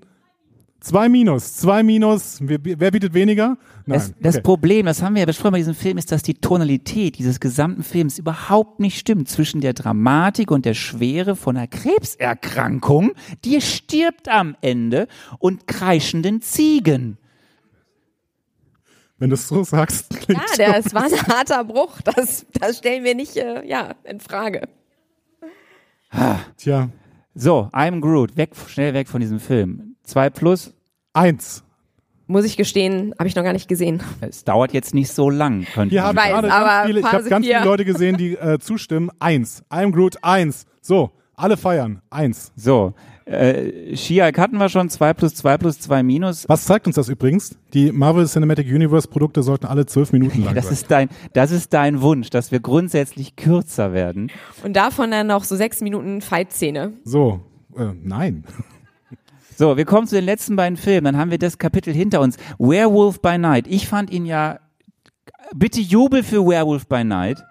Zwei 0.80 1.10
Minus, 1.10 1.56
zwei 1.56 1.84
Minus. 1.84 2.38
Wer, 2.40 2.60
wer 2.64 2.92
bietet 2.92 3.14
weniger? 3.14 3.58
Nein. 3.86 4.00
Das, 4.00 4.14
das 4.22 4.36
okay. 4.36 4.44
Problem, 4.44 4.86
das 4.86 5.02
haben 5.02 5.16
wir 5.16 5.20
ja 5.20 5.26
besprochen 5.26 5.52
bei 5.52 5.58
diesem 5.58 5.76
Film, 5.76 5.98
ist, 5.98 6.14
dass 6.14 6.24
die 6.24 6.36
Tonalität 6.36 7.18
dieses 7.18 7.42
gesamten 7.42 7.84
Films 7.84 8.18
überhaupt 8.18 8.80
nicht 8.80 8.98
stimmt 8.98 9.28
zwischen 9.28 9.60
der 9.60 9.74
Dramatik 9.74 10.52
und 10.52 10.64
der 10.64 10.74
Schwere 10.74 11.36
von 11.36 11.58
einer 11.58 11.68
Krebserkrankung, 11.68 13.12
die 13.44 13.60
stirbt 13.60 14.30
am 14.30 14.56
Ende, 14.62 15.10
und 15.38 15.68
kreischenden 15.68 16.42
Ziegen. 16.42 17.18
Wenn 19.18 19.32
du 19.32 19.34
es 19.34 19.50
so 19.50 19.66
sagst, 19.66 20.10
klingt 20.22 20.42
Ja, 20.58 20.82
das 20.82 20.94
war 20.94 21.04
ein 21.04 21.12
harter 21.28 21.66
Bruch. 21.66 22.00
Das, 22.04 22.46
das 22.58 22.78
stellen 22.78 23.04
wir 23.04 23.16
nicht 23.16 23.36
äh, 23.36 23.68
ja, 23.68 23.96
in 24.06 24.22
Frage. 24.22 24.70
Tja, 26.58 26.90
So, 27.36 27.70
I'm 27.72 28.02
Groot, 28.02 28.36
weg, 28.38 28.52
schnell 28.68 28.94
weg 28.94 29.08
von 29.08 29.22
diesem 29.22 29.40
Film. 29.40 29.96
Zwei 30.04 30.30
plus, 30.30 30.74
eins. 31.14 31.64
Muss 32.28 32.46
ich 32.46 32.58
gestehen, 32.58 33.14
habe 33.18 33.28
ich 33.28 33.36
noch 33.36 33.44
gar 33.44 33.54
nicht 33.54 33.68
gesehen. 33.68 34.02
es 34.22 34.44
dauert 34.44 34.74
jetzt 34.74 34.94
nicht 34.94 35.12
so 35.12 35.30
lang, 35.30 35.66
könnte 35.74 35.94
Hier 35.96 36.02
man 36.04 36.18
habe 36.18 36.48
ich 36.48 36.52
weiß, 36.52 36.52
ganz 36.52 36.86
viele, 36.88 37.00
ich 37.00 37.06
habe 37.06 37.30
ganz 37.30 37.46
viele. 37.46 37.64
Leute 37.64 37.86
gesehen, 37.86 38.18
die 38.18 38.34
äh, 38.36 38.60
zustimmen. 38.60 39.10
Eins. 39.20 39.64
I'm 39.70 39.92
Groot, 39.92 40.24
eins. 40.24 40.66
So, 40.82 41.12
alle 41.36 41.58
feiern. 41.58 42.02
Eins. 42.10 42.52
So, 42.56 42.94
äh, 43.30 43.96
She-Hulk 43.96 44.40
hatten 44.40 44.58
wir 44.58 44.70
schon, 44.70 44.90
zwei 44.90 45.14
plus, 45.14 45.36
zwei 45.36 45.58
plus, 45.58 45.80
zwei 45.80 46.02
minus. 46.02 46.50
Was 46.50 46.66
zeigt 46.66 46.88
uns 46.88 46.96
das 46.96 47.10
übrigens? 47.10 47.56
Die 47.74 47.92
Marvel 47.92 48.26
Cinematic 48.26 48.68
Universe 48.68 49.08
Produkte 49.08 49.44
sollten 49.44 49.68
alle 49.68 49.86
zwölf 49.86 50.12
Minuten 50.12 50.44
lang 50.44 50.56
Das 50.56 50.66
sein. 50.66 50.74
ist 50.74 50.92
dein, 50.92 51.10
das 51.34 51.52
ist 51.52 51.74
dein 51.74 52.02
Wunsch, 52.02 52.30
dass 52.32 52.52
wir 52.52 52.60
grundsätzlich 52.60 53.36
kürzer 53.36 53.94
werden. 53.94 54.32
Und 54.64 54.76
davon 54.76 55.12
dann 55.12 55.28
noch 55.28 55.44
so 55.44 55.56
sechs 55.56 55.82
Minuten 55.82 56.22
Fight-Szene. 56.22 56.94
So, 57.04 57.42
äh, 57.78 57.92
nein. 58.02 58.44
So, 59.56 59.76
wir 59.76 59.84
kommen 59.84 60.08
zu 60.08 60.16
den 60.16 60.24
letzten 60.24 60.56
beiden 60.56 60.78
Filmen. 60.78 61.04
Dann 61.04 61.18
haben 61.18 61.32
wir 61.32 61.38
das 61.38 61.58
Kapitel 61.58 61.94
hinter 61.94 62.22
uns. 62.22 62.38
Werewolf 62.60 63.22
by 63.22 63.38
Night. 63.38 63.68
Ich 63.68 63.90
fand 63.90 64.10
ihn 64.10 64.26
ja, 64.26 64.60
bitte 65.54 65.82
Jubel 65.82 66.24
für 66.24 66.46
Werewolf 66.48 66.88
by 66.88 67.04
Night. 67.04 67.44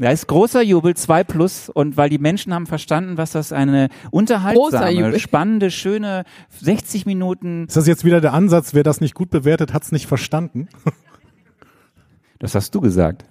Da 0.00 0.10
ist 0.10 0.26
großer 0.28 0.62
Jubel, 0.62 0.96
zwei 0.96 1.24
plus. 1.24 1.68
Und 1.68 1.98
weil 1.98 2.08
die 2.08 2.18
Menschen 2.18 2.54
haben 2.54 2.66
verstanden, 2.66 3.18
was 3.18 3.32
das 3.32 3.52
eine 3.52 3.88
Großer 3.88 4.08
unterhaltsame, 4.12 4.90
Jubel. 4.92 5.18
spannende, 5.20 5.70
schöne 5.70 6.24
60 6.58 7.04
Minuten. 7.04 7.66
Ist 7.66 7.76
das 7.76 7.86
jetzt 7.86 8.04
wieder 8.06 8.22
der 8.22 8.32
Ansatz, 8.32 8.72
wer 8.72 8.82
das 8.82 9.02
nicht 9.02 9.14
gut 9.14 9.28
bewertet, 9.28 9.74
hat's 9.74 9.92
nicht 9.92 10.06
verstanden? 10.06 10.68
Das 12.42 12.54
hast 12.54 12.74
du 12.74 12.80
gesagt. 12.80 13.26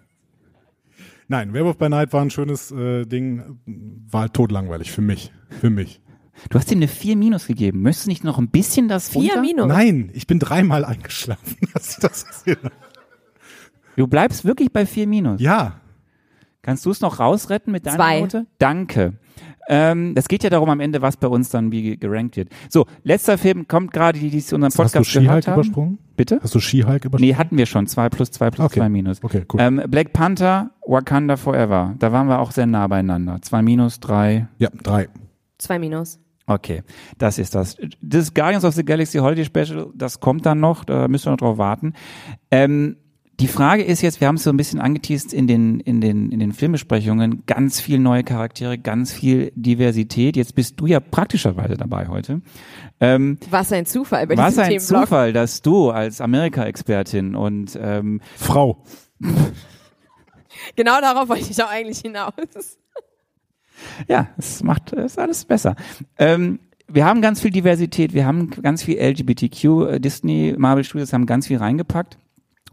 Nein, 1.27 1.51
Werewolf 1.51 1.79
by 1.79 1.89
Night 1.89 2.13
war 2.13 2.21
ein 2.21 2.29
schönes 2.29 2.69
äh, 2.69 3.05
Ding, 3.07 3.57
war 3.65 4.21
halt 4.21 4.35
totlangweilig 4.35 4.91
für 4.91 5.01
mich. 5.01 5.31
Für 5.49 5.71
mich. 5.71 5.99
Du 6.51 6.59
hast 6.59 6.71
ihm 6.71 6.77
eine 6.77 6.87
4 6.87 7.15
minus 7.15 7.47
gegeben. 7.47 7.81
Möchtest 7.81 8.05
du 8.05 8.09
nicht 8.11 8.23
noch 8.23 8.37
ein 8.37 8.49
bisschen 8.49 8.87
das 8.87 9.09
Vier 9.09 9.33
runter? 9.33 9.41
Minus. 9.41 9.67
Nein, 9.67 10.11
ich 10.13 10.27
bin 10.27 10.37
dreimal 10.37 10.85
eingeschlafen. 10.85 11.57
als 11.73 11.93
ich 11.93 11.97
das 11.97 12.27
gesehen 12.27 12.59
habe. 12.63 12.75
Du 13.95 14.05
bleibst 14.05 14.45
wirklich 14.45 14.71
bei 14.71 14.85
4 14.85 15.07
minus. 15.07 15.41
ja, 15.41 15.81
Kannst 16.61 16.85
du 16.85 16.91
es 16.91 17.01
noch 17.01 17.19
rausretten 17.19 17.71
mit 17.71 17.85
deiner 17.85 17.95
Zwei. 17.97 18.21
Note? 18.21 18.45
Danke. 18.57 19.13
Ähm, 19.69 20.15
das 20.15 20.27
geht 20.27 20.43
ja 20.43 20.49
darum 20.49 20.69
am 20.69 20.79
Ende, 20.79 21.01
was 21.01 21.15
bei 21.17 21.27
uns 21.27 21.49
dann 21.49 21.71
wie 21.71 21.95
gerankt 21.97 22.35
wird. 22.37 22.49
So, 22.69 22.85
letzter 23.03 23.37
Film 23.37 23.67
kommt 23.67 23.93
gerade, 23.93 24.17
die, 24.19 24.29
die 24.29 24.37
unseren 24.37 24.63
hast 24.65 24.77
du 24.77 24.83
Podcast 24.83 25.09
She-Hulk 25.09 25.27
gehört 25.27 25.47
haben. 25.47 25.53
übersprungen? 25.61 25.99
Bitte? 26.17 26.39
Hast 26.41 26.55
du 26.55 26.59
She-Hulk 26.59 27.05
übersprungen? 27.05 27.29
Nee, 27.31 27.35
hatten 27.35 27.57
wir 27.57 27.65
schon. 27.65 27.85
2 27.87 28.09
plus 28.09 28.31
2 28.31 28.49
plus 28.51 28.65
Okay. 28.65 28.79
2 28.79 28.89
minus. 28.89 29.23
Okay, 29.23 29.45
cool. 29.53 29.61
Ähm, 29.61 29.81
Black 29.87 30.11
Panther, 30.11 30.71
Wakanda 30.85 31.37
Forever. 31.37 31.95
Da 31.99 32.11
waren 32.11 32.27
wir 32.27 32.39
auch 32.39 32.51
sehr 32.51 32.65
nah 32.65 32.87
beieinander. 32.87 33.41
2 33.41 33.61
minus, 33.61 33.99
3. 33.99 34.47
Ja, 34.57 34.69
drei. 34.83 35.07
Zwei 35.59 35.77
Minus. 35.77 36.19
Okay, 36.47 36.81
das 37.19 37.37
ist 37.37 37.53
das. 37.53 37.77
Das 38.01 38.33
Guardians 38.33 38.65
of 38.65 38.73
the 38.73 38.83
Galaxy 38.83 39.19
Holiday 39.19 39.45
Special, 39.45 39.91
das 39.93 40.19
kommt 40.19 40.47
dann 40.47 40.59
noch, 40.59 40.83
da 40.83 41.07
müssen 41.07 41.25
wir 41.27 41.31
noch 41.31 41.37
drauf 41.37 41.57
warten. 41.59 41.93
Ähm, 42.49 42.95
die 43.39 43.47
Frage 43.47 43.83
ist 43.83 44.01
jetzt, 44.01 44.19
wir 44.19 44.27
haben 44.27 44.35
es 44.35 44.43
so 44.43 44.49
ein 44.49 44.57
bisschen 44.57 44.79
angeteased 44.79 45.33
in 45.33 45.47
den, 45.47 45.79
in 45.79 46.01
den, 46.01 46.31
in 46.31 46.39
den 46.39 46.51
Filmbesprechungen, 46.51 47.43
ganz 47.45 47.79
viel 47.79 47.99
neue 47.99 48.23
Charaktere, 48.23 48.77
ganz 48.77 49.13
viel 49.13 49.51
Diversität. 49.55 50.35
Jetzt 50.35 50.55
bist 50.55 50.79
du 50.79 50.87
ja 50.87 50.99
praktischerweise 50.99 51.75
dabei 51.75 52.07
heute. 52.07 52.41
Ähm, 52.99 53.37
Was 53.49 53.71
ein 53.71 53.85
Zufall 53.85 54.27
bei 54.27 54.35
was 54.35 54.57
ein 54.57 54.69
Themenblock. 54.69 55.03
Zufall, 55.03 55.33
dass 55.33 55.61
du 55.61 55.89
als 55.89 56.21
Amerika-Expertin 56.21 57.35
und 57.35 57.77
ähm, 57.81 58.21
Frau. 58.35 58.83
Genau 60.75 60.99
darauf 60.99 61.29
wollte 61.29 61.49
ich 61.49 61.63
auch 61.63 61.69
eigentlich 61.69 61.99
hinaus. 61.99 62.33
Ja, 64.07 64.27
es 64.37 64.61
macht 64.61 64.93
es 64.93 65.13
ist 65.13 65.19
alles 65.19 65.45
besser. 65.45 65.75
Ähm, 66.17 66.59
wir 66.87 67.05
haben 67.05 67.21
ganz 67.21 67.39
viel 67.39 67.51
Diversität, 67.51 68.13
wir 68.13 68.25
haben 68.25 68.49
ganz 68.49 68.83
viel 68.83 68.99
LGBTQ. 68.99 69.63
Äh, 69.63 69.99
Disney, 69.99 70.55
Marvel 70.57 70.83
Studios 70.83 71.13
haben 71.13 71.25
ganz 71.25 71.47
viel 71.47 71.57
reingepackt. 71.57 72.17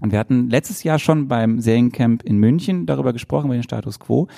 Und 0.00 0.12
wir 0.12 0.18
hatten 0.18 0.50
letztes 0.50 0.82
Jahr 0.82 0.98
schon 0.98 1.28
beim 1.28 1.60
Seriencamp 1.60 2.22
in 2.22 2.38
München 2.38 2.86
darüber 2.86 3.12
gesprochen, 3.12 3.46
über 3.46 3.54
den 3.54 3.62
Status 3.62 3.98
quo. 3.98 4.28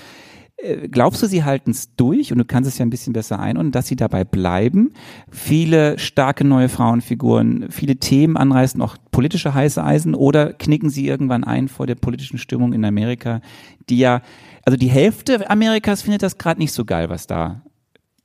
Äh, 0.57 0.89
Glaubst 0.89 1.23
du, 1.23 1.27
sie 1.27 1.45
halten 1.45 1.71
es 1.71 1.95
durch 1.97 2.33
und 2.33 2.39
du 2.39 2.45
kannst 2.45 2.69
es 2.69 2.79
ja 2.79 2.85
ein 2.85 2.91
bisschen 2.91 3.13
besser 3.13 3.39
ein 3.39 3.57
und 3.57 3.75
dass 3.75 3.87
sie 3.87 3.97
dabei 3.97 4.25
bleiben? 4.25 4.93
Viele 5.31 5.99
starke 5.99 6.45
neue 6.45 6.69
Frauenfiguren, 6.69 7.71
viele 7.71 7.97
Themen 7.97 8.37
anreißen, 8.37 8.81
auch 8.83 8.97
politische 9.11 9.55
heiße 9.55 9.83
Eisen 9.83 10.15
oder 10.15 10.53
knicken 10.53 10.91
sie 10.91 11.07
irgendwann 11.07 11.45
ein 11.45 11.69
vor 11.69 11.87
der 11.87 11.95
politischen 11.95 12.39
Stimmung 12.39 12.73
in 12.73 12.85
Amerika, 12.85 13.41
die 13.89 13.99
ja, 13.99 14.23
also 14.65 14.77
die 14.77 14.89
Hälfte 14.89 15.49
Amerikas 15.51 16.03
findet 16.03 16.23
das 16.23 16.39
gerade 16.39 16.61
nicht 16.61 16.73
so 16.73 16.85
geil, 16.85 17.09
was 17.09 17.27
da 17.27 17.63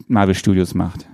Marvel 0.07 0.35
Studios 0.35 0.73
macht. 0.73 1.07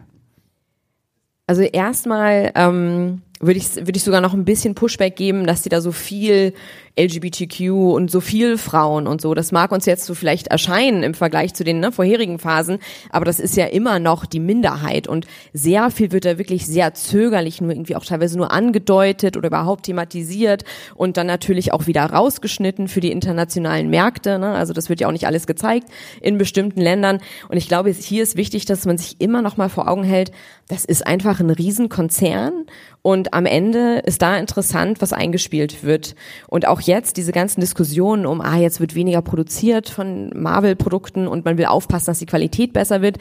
Also 1.48 1.64
erstmal 1.64 2.52
ähm, 2.56 3.22
würde 3.40 3.58
ich, 3.58 3.76
würde 3.76 3.96
ich 3.96 4.04
sogar 4.04 4.22
noch 4.22 4.34
ein 4.34 4.46
bisschen 4.46 4.76
Pushback 4.76 5.16
geben, 5.16 5.46
dass 5.46 5.62
die 5.62 5.70
da 5.70 5.82
so 5.82 5.92
viel 5.92 6.54
LGBTQ 7.00 7.72
und 7.94 8.12
so 8.12 8.20
viel 8.20 8.58
Frauen 8.58 9.08
und 9.08 9.22
so, 9.22 9.34
das 9.34 9.52
mag 9.52 9.72
uns 9.72 9.86
jetzt 9.86 10.06
so 10.06 10.14
vielleicht 10.14 10.48
erscheinen 10.48 11.04
im 11.04 11.14
Vergleich 11.14 11.54
zu 11.54 11.64
den 11.64 11.80
ne, 11.80 11.92
vorherigen 11.92 12.40
Phasen, 12.40 12.80
aber 13.10 13.24
das 13.24 13.40
ist 13.40 13.56
ja 13.56 13.66
immer 13.66 14.00
noch 14.00 14.26
die 14.26 14.42
Minderheit 14.42 15.08
und 15.08 15.26
sehr 15.54 15.92
viel 15.92 16.12
wird 16.12 16.26
da 16.26 16.38
wirklich 16.38 16.66
sehr 16.66 16.94
zögerlich, 16.94 17.62
nur 17.62 17.72
irgendwie 17.72 17.96
auch 17.96 18.06
teilweise 18.06 18.38
nur 18.38 18.52
angedeutet 18.52 19.38
oder 19.38 19.48
überhaupt 19.48 19.86
thematisiert 19.86 20.66
und 20.96 21.16
dann 21.16 21.28
natürlich 21.28 21.72
auch 21.72 21.88
wieder 21.88 22.04
rausgeschnitten 22.04 22.90
für 22.90 23.00
die 23.00 23.12
internationalen 23.12 23.90
Märkte, 23.90 24.38
ne? 24.38 24.52
also 24.52 24.74
das 24.74 24.90
wird 24.90 25.00
ja 25.00 25.08
auch 25.08 25.14
nicht 25.14 25.28
alles 25.28 25.48
gezeigt 25.48 25.88
in 26.20 26.38
bestimmten 26.38 26.82
Ländern 26.82 27.20
und 27.48 27.56
ich 27.56 27.70
glaube, 27.70 27.92
hier 27.92 28.24
ist 28.24 28.36
wichtig, 28.36 28.66
dass 28.66 28.86
man 28.86 28.98
sich 28.98 29.16
immer 29.20 29.42
noch 29.42 29.56
mal 29.56 29.70
vor 29.70 29.88
Augen 29.88 30.04
hält, 30.04 30.32
das 30.68 30.84
ist 30.84 31.08
einfach 31.08 31.40
ein 31.40 31.50
Riesenkonzern 31.50 32.66
und 33.02 33.34
am 33.34 33.46
Ende 33.46 34.00
ist 34.06 34.22
da 34.22 34.38
interessant, 34.38 35.02
was 35.02 35.14
eingespielt 35.14 35.84
wird. 35.84 36.16
Und 36.48 36.68
auch 36.68 36.82
jetzt 36.90 37.16
diese 37.16 37.32
ganzen 37.32 37.62
Diskussionen 37.62 38.26
um, 38.26 38.42
ah, 38.42 38.58
jetzt 38.58 38.82
wird 38.82 38.96
weniger 38.96 39.22
produziert 39.22 39.90
von 39.90 40.32
Marvel-Produkten 40.36 41.28
und 41.28 41.46
man 41.46 41.58
will 41.58 41.66
aufpassen, 41.66 42.08
dass 42.08 42.20
die 42.20 42.26
Qualität 42.26 42.74
besser 42.74 43.02
wird. 43.02 43.20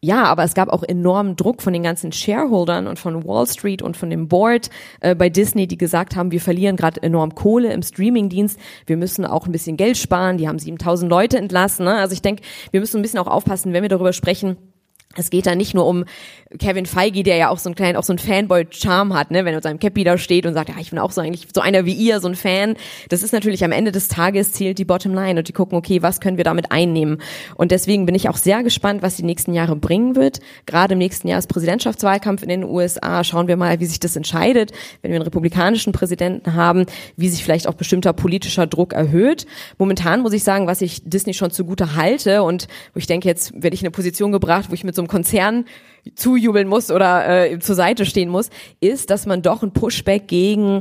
Ja, 0.00 0.24
aber 0.24 0.44
es 0.44 0.54
gab 0.54 0.68
auch 0.68 0.84
enormen 0.84 1.34
Druck 1.34 1.60
von 1.60 1.72
den 1.72 1.82
ganzen 1.82 2.12
Shareholdern 2.12 2.86
und 2.86 3.00
von 3.00 3.26
Wall 3.26 3.48
Street 3.48 3.82
und 3.82 3.96
von 3.96 4.10
dem 4.10 4.28
Board 4.28 4.70
äh, 5.00 5.16
bei 5.16 5.28
Disney, 5.28 5.66
die 5.66 5.76
gesagt 5.76 6.14
haben, 6.14 6.30
wir 6.30 6.40
verlieren 6.40 6.76
gerade 6.76 7.02
enorm 7.02 7.34
Kohle 7.34 7.72
im 7.72 7.82
Streamingdienst, 7.82 8.60
wir 8.86 8.96
müssen 8.96 9.24
auch 9.24 9.46
ein 9.46 9.52
bisschen 9.52 9.76
Geld 9.76 9.96
sparen, 9.96 10.38
die 10.38 10.46
haben 10.46 10.60
7000 10.60 11.10
Leute 11.10 11.36
entlassen. 11.36 11.84
Ne? 11.84 11.96
Also 11.96 12.12
ich 12.12 12.22
denke, 12.22 12.42
wir 12.70 12.78
müssen 12.78 13.00
ein 13.00 13.02
bisschen 13.02 13.18
auch 13.18 13.26
aufpassen, 13.26 13.72
wenn 13.72 13.82
wir 13.82 13.88
darüber 13.88 14.12
sprechen, 14.12 14.56
es 15.18 15.30
geht 15.30 15.46
da 15.46 15.54
nicht 15.54 15.74
nur 15.74 15.86
um 15.86 16.04
Kevin 16.58 16.86
Feige, 16.86 17.22
der 17.22 17.36
ja 17.36 17.48
auch 17.50 17.58
so 17.58 17.68
einen 17.68 17.74
kleinen, 17.74 17.96
auch 17.96 18.04
so 18.04 18.12
einen 18.12 18.18
Fanboy-Charme 18.18 19.14
hat, 19.14 19.30
ne, 19.30 19.44
wenn 19.44 19.52
er 19.52 19.56
mit 19.56 19.64
seinem 19.64 19.78
Cappy 19.78 20.04
da 20.04 20.16
steht 20.16 20.46
und 20.46 20.54
sagt, 20.54 20.70
ja, 20.70 20.76
ich 20.80 20.90
bin 20.90 20.98
auch 20.98 21.10
so 21.10 21.20
eigentlich 21.20 21.48
so 21.54 21.60
einer 21.60 21.84
wie 21.84 21.92
ihr, 21.92 22.20
so 22.20 22.28
ein 22.28 22.34
Fan. 22.34 22.76
Das 23.10 23.22
ist 23.22 23.32
natürlich 23.32 23.64
am 23.64 23.72
Ende 23.72 23.92
des 23.92 24.08
Tages 24.08 24.52
zählt 24.52 24.78
die 24.78 24.84
Bottomline 24.86 25.38
und 25.38 25.48
die 25.48 25.52
gucken, 25.52 25.76
okay, 25.76 26.00
was 26.00 26.20
können 26.20 26.38
wir 26.38 26.44
damit 26.44 26.72
einnehmen? 26.72 27.20
Und 27.56 27.70
deswegen 27.70 28.06
bin 28.06 28.14
ich 28.14 28.28
auch 28.28 28.36
sehr 28.36 28.62
gespannt, 28.62 29.02
was 29.02 29.16
die 29.16 29.24
nächsten 29.24 29.52
Jahre 29.52 29.76
bringen 29.76 30.16
wird. 30.16 30.40
Gerade 30.64 30.94
im 30.94 30.98
nächsten 30.98 31.28
Jahr 31.28 31.38
ist 31.38 31.48
Präsidentschaftswahlkampf 31.48 32.42
in 32.42 32.48
den 32.48 32.64
USA. 32.64 33.24
Schauen 33.24 33.48
wir 33.48 33.56
mal, 33.56 33.80
wie 33.80 33.86
sich 33.86 34.00
das 34.00 34.16
entscheidet, 34.16 34.72
wenn 35.02 35.10
wir 35.10 35.16
einen 35.16 35.24
republikanischen 35.24 35.92
Präsidenten 35.92 36.54
haben, 36.54 36.86
wie 37.16 37.28
sich 37.28 37.44
vielleicht 37.44 37.66
auch 37.66 37.74
bestimmter 37.74 38.14
politischer 38.14 38.66
Druck 38.66 38.94
erhöht. 38.94 39.46
Momentan 39.76 40.22
muss 40.22 40.32
ich 40.32 40.44
sagen, 40.44 40.66
was 40.66 40.80
ich 40.80 41.02
Disney 41.04 41.34
schon 41.34 41.50
zugute 41.50 41.94
halte 41.94 42.42
und 42.42 42.68
wo 42.94 42.98
ich 42.98 43.06
denke, 43.06 43.28
jetzt 43.28 43.52
werde 43.54 43.74
ich 43.74 43.82
in 43.82 43.86
eine 43.86 43.92
Position 43.92 44.32
gebracht, 44.32 44.70
wo 44.70 44.74
ich 44.74 44.84
mit 44.84 44.94
so 44.94 45.02
einem 45.02 45.07
Konzern 45.08 45.64
zujubeln 46.14 46.68
muss 46.68 46.90
oder 46.90 47.50
äh, 47.50 47.58
zur 47.58 47.74
Seite 47.74 48.06
stehen 48.06 48.28
muss, 48.28 48.50
ist, 48.80 49.10
dass 49.10 49.26
man 49.26 49.42
doch 49.42 49.62
ein 49.62 49.72
Pushback 49.72 50.28
gegen 50.28 50.80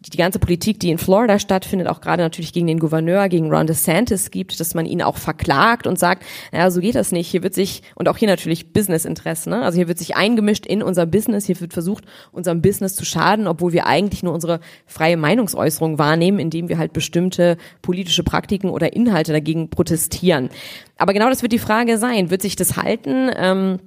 die 0.00 0.16
ganze 0.16 0.38
Politik, 0.38 0.80
die 0.80 0.90
in 0.90 0.98
Florida 0.98 1.38
stattfindet, 1.38 1.88
auch 1.88 2.00
gerade 2.00 2.22
natürlich 2.22 2.52
gegen 2.52 2.66
den 2.66 2.78
Gouverneur, 2.78 3.28
gegen 3.28 3.52
Ron 3.52 3.66
DeSantis 3.66 4.30
gibt, 4.30 4.58
dass 4.60 4.74
man 4.74 4.86
ihn 4.86 5.02
auch 5.02 5.16
verklagt 5.16 5.86
und 5.86 5.98
sagt, 5.98 6.24
naja, 6.52 6.70
so 6.70 6.80
geht 6.80 6.94
das 6.94 7.12
nicht. 7.12 7.28
Hier 7.28 7.42
wird 7.42 7.54
sich, 7.54 7.82
und 7.94 8.08
auch 8.08 8.16
hier 8.16 8.28
natürlich 8.28 8.72
Businessinteressen, 8.72 9.50
ne? 9.50 9.62
also 9.62 9.76
hier 9.76 9.88
wird 9.88 9.98
sich 9.98 10.16
eingemischt 10.16 10.66
in 10.66 10.82
unser 10.82 11.06
Business, 11.06 11.46
hier 11.46 11.60
wird 11.60 11.72
versucht, 11.72 12.04
unserem 12.32 12.62
Business 12.62 12.94
zu 12.94 13.04
schaden, 13.04 13.46
obwohl 13.46 13.72
wir 13.72 13.86
eigentlich 13.86 14.22
nur 14.22 14.32
unsere 14.32 14.60
freie 14.86 15.16
Meinungsäußerung 15.16 15.98
wahrnehmen, 15.98 16.38
indem 16.38 16.68
wir 16.68 16.78
halt 16.78 16.92
bestimmte 16.92 17.56
politische 17.82 18.22
Praktiken 18.22 18.70
oder 18.70 18.92
Inhalte 18.92 19.32
dagegen 19.32 19.70
protestieren. 19.70 20.50
Aber 20.96 21.12
genau 21.12 21.28
das 21.28 21.42
wird 21.42 21.52
die 21.52 21.58
Frage 21.58 21.98
sein. 21.98 22.30
Wird 22.30 22.42
sich 22.42 22.56
das 22.56 22.76
halten? 22.76 23.30
Ähm, 23.36 23.78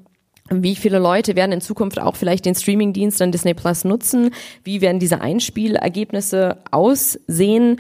wie 0.52 0.76
viele 0.76 1.00
Leute 1.00 1.36
werden 1.36 1.54
in 1.54 1.62
Zukunft 1.62 2.00
auch 2.00 2.16
vielleicht 2.16 2.46
den 2.46 2.54
Streamingdienst 2.54 3.22
an 3.22 3.32
Disney 3.32 3.56
Plus 3.56 3.84
nutzen? 3.84 4.32
Wie 4.64 4.82
werden 4.82 5.00
diese 5.00 5.22
Einspielergebnisse 5.22 6.58
aussehen? 6.70 7.80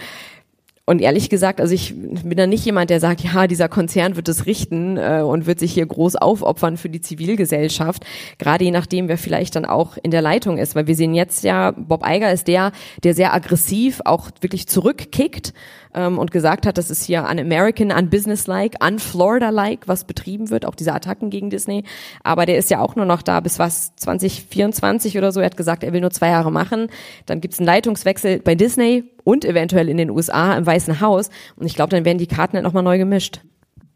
Und 0.87 1.01
ehrlich 1.01 1.29
gesagt, 1.29 1.59
also 1.59 1.73
ich 1.73 1.95
bin 1.95 2.37
da 2.37 2.45
nicht 2.45 2.63
jemand, 2.63 2.91
der 2.91 2.99
sagt, 2.99 3.21
ja, 3.21 3.47
dieser 3.47 3.67
Konzern 3.67 4.15
wird 4.17 4.29
es 4.29 4.45
richten 4.45 4.97
äh, 4.97 5.23
und 5.25 5.47
wird 5.47 5.57
sich 5.59 5.73
hier 5.73 5.85
groß 5.87 6.15
aufopfern 6.15 6.77
für 6.77 6.89
die 6.89 7.01
Zivilgesellschaft. 7.01 8.05
Gerade 8.37 8.65
je 8.65 8.71
nachdem, 8.71 9.07
wer 9.07 9.17
vielleicht 9.17 9.55
dann 9.55 9.65
auch 9.65 9.97
in 10.03 10.11
der 10.11 10.21
Leitung 10.21 10.59
ist. 10.59 10.75
Weil 10.75 10.85
wir 10.85 10.95
sehen 10.95 11.15
jetzt 11.15 11.43
ja, 11.43 11.71
Bob 11.71 12.03
Eiger 12.03 12.31
ist 12.31 12.47
der, 12.47 12.71
der 13.03 13.15
sehr 13.15 13.33
aggressiv 13.33 14.01
auch 14.05 14.29
wirklich 14.41 14.67
zurückkickt 14.67 15.55
ähm, 15.95 16.19
und 16.19 16.29
gesagt 16.29 16.67
hat, 16.67 16.77
das 16.77 16.91
ist 16.91 17.05
hier 17.05 17.23
un-American, 17.23 17.91
un-Business-like, 17.91 18.75
un-Florida-like, 18.83 19.87
was 19.87 20.03
betrieben 20.03 20.51
wird, 20.51 20.67
auch 20.67 20.75
diese 20.75 20.93
Attacken 20.93 21.31
gegen 21.31 21.49
Disney. 21.49 21.83
Aber 22.23 22.45
der 22.45 22.59
ist 22.59 22.69
ja 22.69 22.79
auch 22.79 22.95
nur 22.95 23.05
noch 23.05 23.23
da 23.23 23.39
bis 23.39 23.57
was 23.57 23.95
2024 23.95 25.17
oder 25.17 25.31
so. 25.31 25.39
Er 25.39 25.47
hat 25.47 25.57
gesagt, 25.57 25.83
er 25.83 25.93
will 25.93 26.01
nur 26.01 26.11
zwei 26.11 26.29
Jahre 26.29 26.51
machen. 26.51 26.89
Dann 27.25 27.41
gibt's 27.41 27.57
einen 27.57 27.65
Leitungswechsel 27.65 28.37
bei 28.37 28.53
Disney 28.53 29.05
und 29.25 29.43
eventuell 29.43 29.89
in 29.89 29.97
den 29.97 30.09
USA 30.09 30.55
im 30.55 30.65
Weißen 30.65 31.01
Haus. 31.01 31.29
Und 31.57 31.65
ich 31.65 31.75
glaube, 31.75 31.89
dann 31.89 32.05
werden 32.05 32.19
die 32.19 32.27
Karten 32.27 32.53
halt 32.53 32.63
nochmal 32.63 32.83
neu 32.83 32.97
gemischt. 32.97 33.41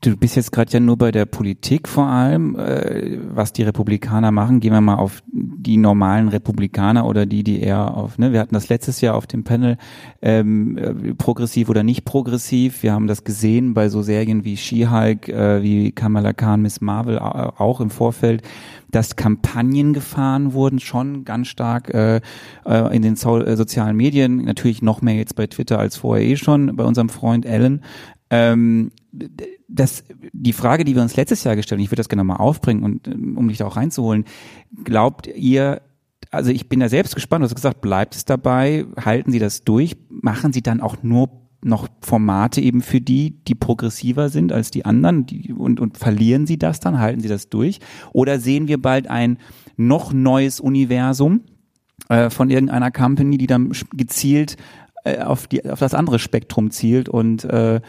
Du 0.02 0.16
bist 0.16 0.38
jetzt 0.38 0.54
gerade 0.54 0.72
ja 0.72 0.80
nur 0.80 0.98
bei 0.98 1.12
der 1.12 1.26
Politik 1.26 1.90
vor 1.90 2.06
allem, 2.06 2.56
äh, 2.56 3.18
was 3.34 3.52
die 3.52 3.64
Republikaner 3.64 4.32
machen. 4.32 4.62
Gehen 4.62 4.72
wir 4.72 4.80
mal 4.80 4.96
auf 4.96 5.22
die 5.34 5.76
normalen 5.76 6.30
Republikaner 6.30 7.06
oder 7.06 7.26
die, 7.26 7.44
die 7.44 7.62
eher 7.62 7.98
auf, 7.98 8.18
ne, 8.18 8.32
wir 8.32 8.40
hatten 8.40 8.54
das 8.54 8.70
letztes 8.70 9.02
Jahr 9.02 9.16
auf 9.16 9.28
dem 9.28 9.44
Panel, 9.44 9.76
ähm, 10.22 10.78
äh, 10.78 11.14
progressiv 11.16 11.68
oder 11.68 11.84
nicht 11.84 12.06
progressiv. 12.06 12.82
Wir 12.82 12.94
haben 12.94 13.08
das 13.08 13.26
gesehen 13.26 13.74
bei 13.74 13.90
so 13.90 14.02
Serien 14.02 14.46
wie 14.46 14.56
She-Hulk, 14.56 15.28
äh, 15.28 15.62
wie 15.64 15.92
Kamala 15.92 16.32
Khan, 16.32 16.62
Miss 16.62 16.80
Marvel 16.80 17.20
auch 17.20 17.82
im 17.82 17.90
Vorfeld, 17.90 18.42
dass 18.92 19.16
Kampagnen 19.16 19.94
gefahren 19.94 20.54
wurden, 20.54 20.80
schon 20.80 21.26
ganz 21.26 21.48
stark 21.48 21.94
äh, 21.94 22.22
äh 22.66 22.96
in 22.96 23.02
den 23.02 23.16
so 23.16 23.38
äh, 23.38 23.56
sozialen 23.56 23.96
Medien, 23.96 24.38
natürlich 24.38 24.82
noch 24.82 25.02
mehr 25.02 25.16
jetzt 25.16 25.36
bei 25.36 25.48
Twitter 25.48 25.80
als 25.80 25.98
vorher 25.98 26.26
eh 26.26 26.36
schon, 26.36 26.76
bei 26.76 26.84
unserem 26.84 27.10
Freund 27.10 27.46
Alan. 27.46 27.82
Ähm, 28.30 28.92
das, 29.68 30.04
die 30.34 30.54
Frage, 30.54 30.86
die 30.86 30.96
wir 30.96 31.02
uns 31.02 31.16
letztes 31.16 31.44
Jahr 31.44 31.56
gestellt 31.56 31.80
haben, 31.80 31.84
ich 31.84 31.92
würde 31.92 32.00
das 32.00 32.10
gerne 32.10 32.24
mal 32.24 32.36
aufbringen 32.36 32.84
und 32.84 33.08
ähm, 33.08 33.38
um 33.38 33.48
dich 33.48 33.58
da 33.58 33.66
auch 33.66 33.76
reinzuholen, 33.78 34.26
glaubt 34.84 35.28
ihr, 35.28 35.82
also 36.32 36.52
ich 36.52 36.70
bin 36.70 36.80
da 36.80 36.90
selbst 36.90 37.16
gespannt, 37.16 37.42
du 37.42 37.46
hast 37.46 37.56
gesagt, 37.56 37.82
bleibt 37.82 38.16
es 38.16 38.26
dabei, 38.26 38.86
halten 39.04 39.32
Sie 39.32 39.40
das 39.40 39.64
durch, 39.64 39.98
machen 40.10 40.54
Sie 40.54 40.62
dann 40.62 40.82
auch 40.82 40.98
nur 41.02 41.39
noch 41.62 41.88
Formate 42.02 42.62
eben 42.62 42.82
für 42.82 43.02
die, 43.02 43.32
die 43.48 43.56
progressiver 43.56 44.30
sind 44.30 44.52
als 44.54 44.72
die 44.72 44.86
anderen 44.86 45.26
die, 45.26 45.54
und, 45.54 45.80
und 45.80 45.98
verlieren 45.98 46.48
Sie 46.48 46.58
das 46.58 46.80
dann, 46.80 47.00
halten 47.00 47.22
Sie 47.22 47.28
das 47.28 47.50
durch? 47.50 47.80
Oder 48.14 48.40
sehen 48.40 48.68
wir 48.68 48.82
bald 48.82 49.10
ein 49.10 49.38
noch 49.76 50.14
neues 50.14 50.60
Universum 50.60 51.42
äh, 52.08 52.30
von 52.30 52.50
irgendeiner 52.50 52.92
Company, 52.92 53.38
die 53.38 53.48
dann 53.48 53.72
gezielt 53.94 54.58
äh, 55.04 55.20
auf, 55.20 55.48
die, 55.48 55.70
auf 55.70 55.80
das 55.80 55.94
andere 55.94 56.20
Spektrum 56.20 56.72
zielt 56.72 57.10
und 57.10 57.44
äh, 57.44 57.82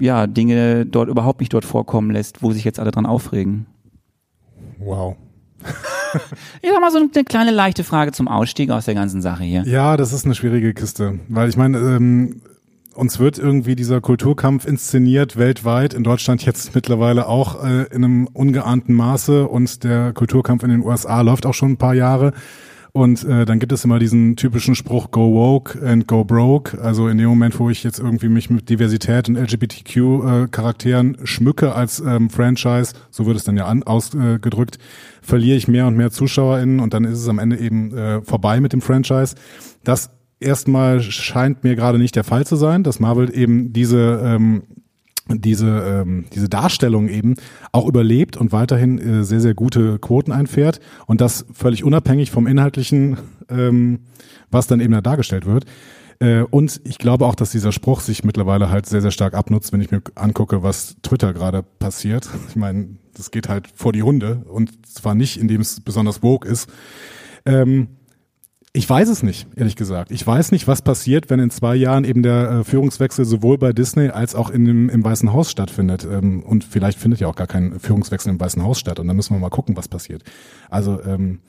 ja, 0.00 0.26
Dinge 0.26 0.86
dort 0.86 1.08
überhaupt 1.08 1.40
nicht 1.40 1.52
dort 1.52 1.64
vorkommen 1.64 2.10
lässt, 2.10 2.42
wo 2.42 2.52
sich 2.52 2.64
jetzt 2.64 2.80
alle 2.80 2.90
dran 2.90 3.06
aufregen. 3.06 3.66
Wow. 4.78 5.16
Ich 6.62 6.70
sag 6.70 6.80
mal 6.80 6.90
so 6.90 6.98
eine 6.98 7.24
kleine 7.24 7.50
leichte 7.50 7.84
Frage 7.84 8.12
zum 8.12 8.28
Ausstieg 8.28 8.70
aus 8.70 8.84
der 8.84 8.94
ganzen 8.94 9.22
Sache 9.22 9.44
hier. 9.44 9.62
Ja, 9.66 9.96
das 9.96 10.12
ist 10.12 10.24
eine 10.24 10.34
schwierige 10.34 10.74
Kiste, 10.74 11.18
weil 11.28 11.48
ich 11.48 11.56
meine, 11.56 11.78
ähm, 11.78 12.42
uns 12.94 13.18
wird 13.18 13.38
irgendwie 13.38 13.76
dieser 13.76 14.00
Kulturkampf 14.00 14.66
inszeniert 14.66 15.36
weltweit, 15.36 15.94
in 15.94 16.04
Deutschland 16.04 16.44
jetzt 16.44 16.74
mittlerweile 16.74 17.26
auch 17.26 17.64
äh, 17.64 17.84
in 17.84 18.04
einem 18.04 18.26
ungeahnten 18.26 18.94
Maße 18.94 19.46
und 19.46 19.84
der 19.84 20.12
Kulturkampf 20.12 20.62
in 20.64 20.70
den 20.70 20.82
USA 20.82 21.20
läuft 21.20 21.46
auch 21.46 21.54
schon 21.54 21.72
ein 21.72 21.76
paar 21.76 21.94
Jahre. 21.94 22.32
Und 22.92 23.24
äh, 23.24 23.44
dann 23.44 23.58
gibt 23.60 23.72
es 23.72 23.84
immer 23.84 23.98
diesen 23.98 24.36
typischen 24.36 24.74
Spruch 24.74 25.10
Go 25.10 25.32
woke 25.32 25.80
and 25.84 26.06
go 26.08 26.24
broke. 26.24 26.80
Also 26.80 27.08
in 27.08 27.18
dem 27.18 27.28
Moment, 27.28 27.58
wo 27.58 27.70
ich 27.70 27.84
jetzt 27.84 28.00
irgendwie 28.00 28.28
mich 28.28 28.50
mit 28.50 28.68
Diversität 28.68 29.28
und 29.28 29.36
LGBTQ-Charakteren 29.36 31.14
äh, 31.14 31.26
schmücke 31.26 31.74
als 31.74 32.00
ähm, 32.00 32.30
Franchise, 32.30 32.94
so 33.10 33.26
wird 33.26 33.36
es 33.36 33.44
dann 33.44 33.56
ja 33.56 33.66
an, 33.66 33.82
ausgedrückt, 33.82 34.78
verliere 35.22 35.56
ich 35.56 35.68
mehr 35.68 35.86
und 35.86 35.96
mehr 35.96 36.10
ZuschauerInnen 36.10 36.80
und 36.80 36.94
dann 36.94 37.04
ist 37.04 37.18
es 37.18 37.28
am 37.28 37.38
Ende 37.38 37.58
eben 37.58 37.96
äh, 37.96 38.22
vorbei 38.22 38.60
mit 38.60 38.72
dem 38.72 38.80
Franchise. 38.80 39.36
Das 39.84 40.10
erstmal 40.40 41.00
scheint 41.00 41.62
mir 41.62 41.76
gerade 41.76 41.98
nicht 41.98 42.16
der 42.16 42.24
Fall 42.24 42.46
zu 42.46 42.56
sein, 42.56 42.82
dass 42.82 42.98
Marvel 42.98 43.34
eben 43.36 43.72
diese 43.72 44.20
ähm, 44.24 44.62
diese, 45.38 46.02
ähm, 46.06 46.24
diese 46.32 46.48
Darstellung 46.48 47.08
eben 47.08 47.34
auch 47.72 47.86
überlebt 47.86 48.36
und 48.36 48.52
weiterhin 48.52 48.98
äh, 48.98 49.24
sehr, 49.24 49.40
sehr 49.40 49.54
gute 49.54 49.98
Quoten 49.98 50.32
einfährt 50.32 50.80
und 51.06 51.20
das 51.20 51.46
völlig 51.52 51.84
unabhängig 51.84 52.30
vom 52.30 52.46
Inhaltlichen, 52.46 53.18
ähm, 53.48 54.00
was 54.50 54.66
dann 54.66 54.80
eben 54.80 54.92
da 54.92 55.00
dargestellt 55.00 55.46
wird. 55.46 55.64
Äh, 56.20 56.42
und 56.42 56.80
ich 56.84 56.98
glaube 56.98 57.26
auch, 57.26 57.34
dass 57.34 57.50
dieser 57.50 57.72
Spruch 57.72 58.00
sich 58.00 58.24
mittlerweile 58.24 58.70
halt 58.70 58.86
sehr, 58.86 59.00
sehr 59.00 59.10
stark 59.10 59.34
abnutzt, 59.34 59.72
wenn 59.72 59.80
ich 59.80 59.90
mir 59.90 60.02
angucke, 60.14 60.62
was 60.62 60.96
Twitter 61.02 61.32
gerade 61.32 61.62
passiert. 61.62 62.28
Ich 62.48 62.56
meine, 62.56 62.98
das 63.14 63.30
geht 63.30 63.48
halt 63.48 63.68
vor 63.74 63.92
die 63.92 64.02
Hunde 64.02 64.44
und 64.48 64.86
zwar 64.86 65.14
nicht, 65.14 65.38
indem 65.38 65.60
es 65.60 65.80
besonders 65.80 66.22
woke 66.22 66.48
ist. 66.48 66.70
Ähm, 67.46 67.88
ich 68.72 68.88
weiß 68.88 69.08
es 69.08 69.24
nicht, 69.24 69.48
ehrlich 69.56 69.74
gesagt. 69.74 70.12
Ich 70.12 70.24
weiß 70.24 70.52
nicht, 70.52 70.68
was 70.68 70.82
passiert, 70.82 71.28
wenn 71.28 71.40
in 71.40 71.50
zwei 71.50 71.74
Jahren 71.74 72.04
eben 72.04 72.22
der 72.22 72.50
äh, 72.50 72.64
Führungswechsel 72.64 73.24
sowohl 73.24 73.58
bei 73.58 73.72
Disney 73.72 74.10
als 74.10 74.36
auch 74.36 74.48
in 74.48 74.64
dem, 74.64 74.88
im 74.88 75.04
Weißen 75.04 75.32
Haus 75.32 75.50
stattfindet. 75.50 76.06
Ähm, 76.10 76.44
und 76.44 76.62
vielleicht 76.62 76.98
findet 76.98 77.18
ja 77.18 77.26
auch 77.26 77.34
gar 77.34 77.48
kein 77.48 77.80
Führungswechsel 77.80 78.32
im 78.32 78.38
Weißen 78.38 78.62
Haus 78.62 78.78
statt. 78.78 79.00
Und 79.00 79.08
dann 79.08 79.16
müssen 79.16 79.34
wir 79.34 79.40
mal 79.40 79.50
gucken, 79.50 79.76
was 79.76 79.88
passiert. 79.88 80.22
Also 80.68 81.02
ähm, 81.02 81.40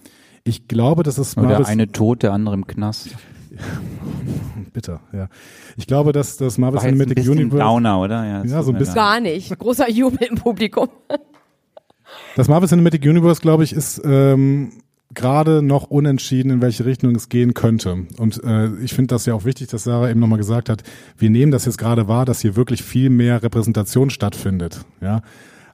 ich 0.43 0.67
glaube, 0.67 1.03
dass 1.03 1.19
es 1.19 1.37
Oder 1.37 1.57
der 1.57 1.67
eine 1.67 1.91
tot, 1.91 2.23
der 2.23 2.33
andere 2.33 2.55
im 2.55 2.65
Knast. 2.65 3.09
Bitter, 4.73 5.01
ja. 5.13 5.27
Ich 5.77 5.85
glaube, 5.85 6.13
dass 6.13 6.37
das 6.37 6.57
Marvel 6.57 6.77
War 6.77 6.87
Cinematic 6.87 7.19
ein 7.19 7.29
Universe. 7.29 7.57
Downer, 7.59 7.99
oder? 7.99 8.25
Ja, 8.25 8.43
ja 8.43 8.63
so 8.63 8.71
ein 8.71 8.79
bisschen. 8.79 8.95
Gar 8.95 9.19
nicht. 9.19 9.59
Großer 9.59 9.89
Jubel 9.91 10.27
im 10.27 10.37
Publikum. 10.37 10.87
Das 12.35 12.47
Marvel 12.47 12.67
Cinematic 12.67 13.03
Universe, 13.03 13.41
glaube 13.41 13.63
ich, 13.63 13.73
ist 13.73 14.01
ähm, 14.03 14.71
gerade 15.13 15.61
noch 15.61 15.83
unentschieden, 15.83 16.51
in 16.51 16.61
welche 16.61 16.85
Richtung 16.85 17.15
es 17.15 17.29
gehen 17.29 17.53
könnte. 17.53 18.05
Und 18.17 18.43
äh, 18.43 18.69
ich 18.83 18.93
finde 18.93 19.15
das 19.15 19.25
ja 19.25 19.33
auch 19.33 19.45
wichtig, 19.45 19.67
dass 19.67 19.83
Sarah 19.83 20.09
eben 20.09 20.19
nochmal 20.19 20.37
gesagt 20.37 20.69
hat, 20.69 20.83
wir 21.17 21.29
nehmen 21.29 21.51
das 21.51 21.65
jetzt 21.65 21.77
gerade 21.77 22.07
wahr, 22.07 22.25
dass 22.25 22.41
hier 22.41 22.55
wirklich 22.55 22.83
viel 22.83 23.09
mehr 23.09 23.43
Repräsentation 23.43 24.09
stattfindet. 24.09 24.85
Ja, 25.01 25.21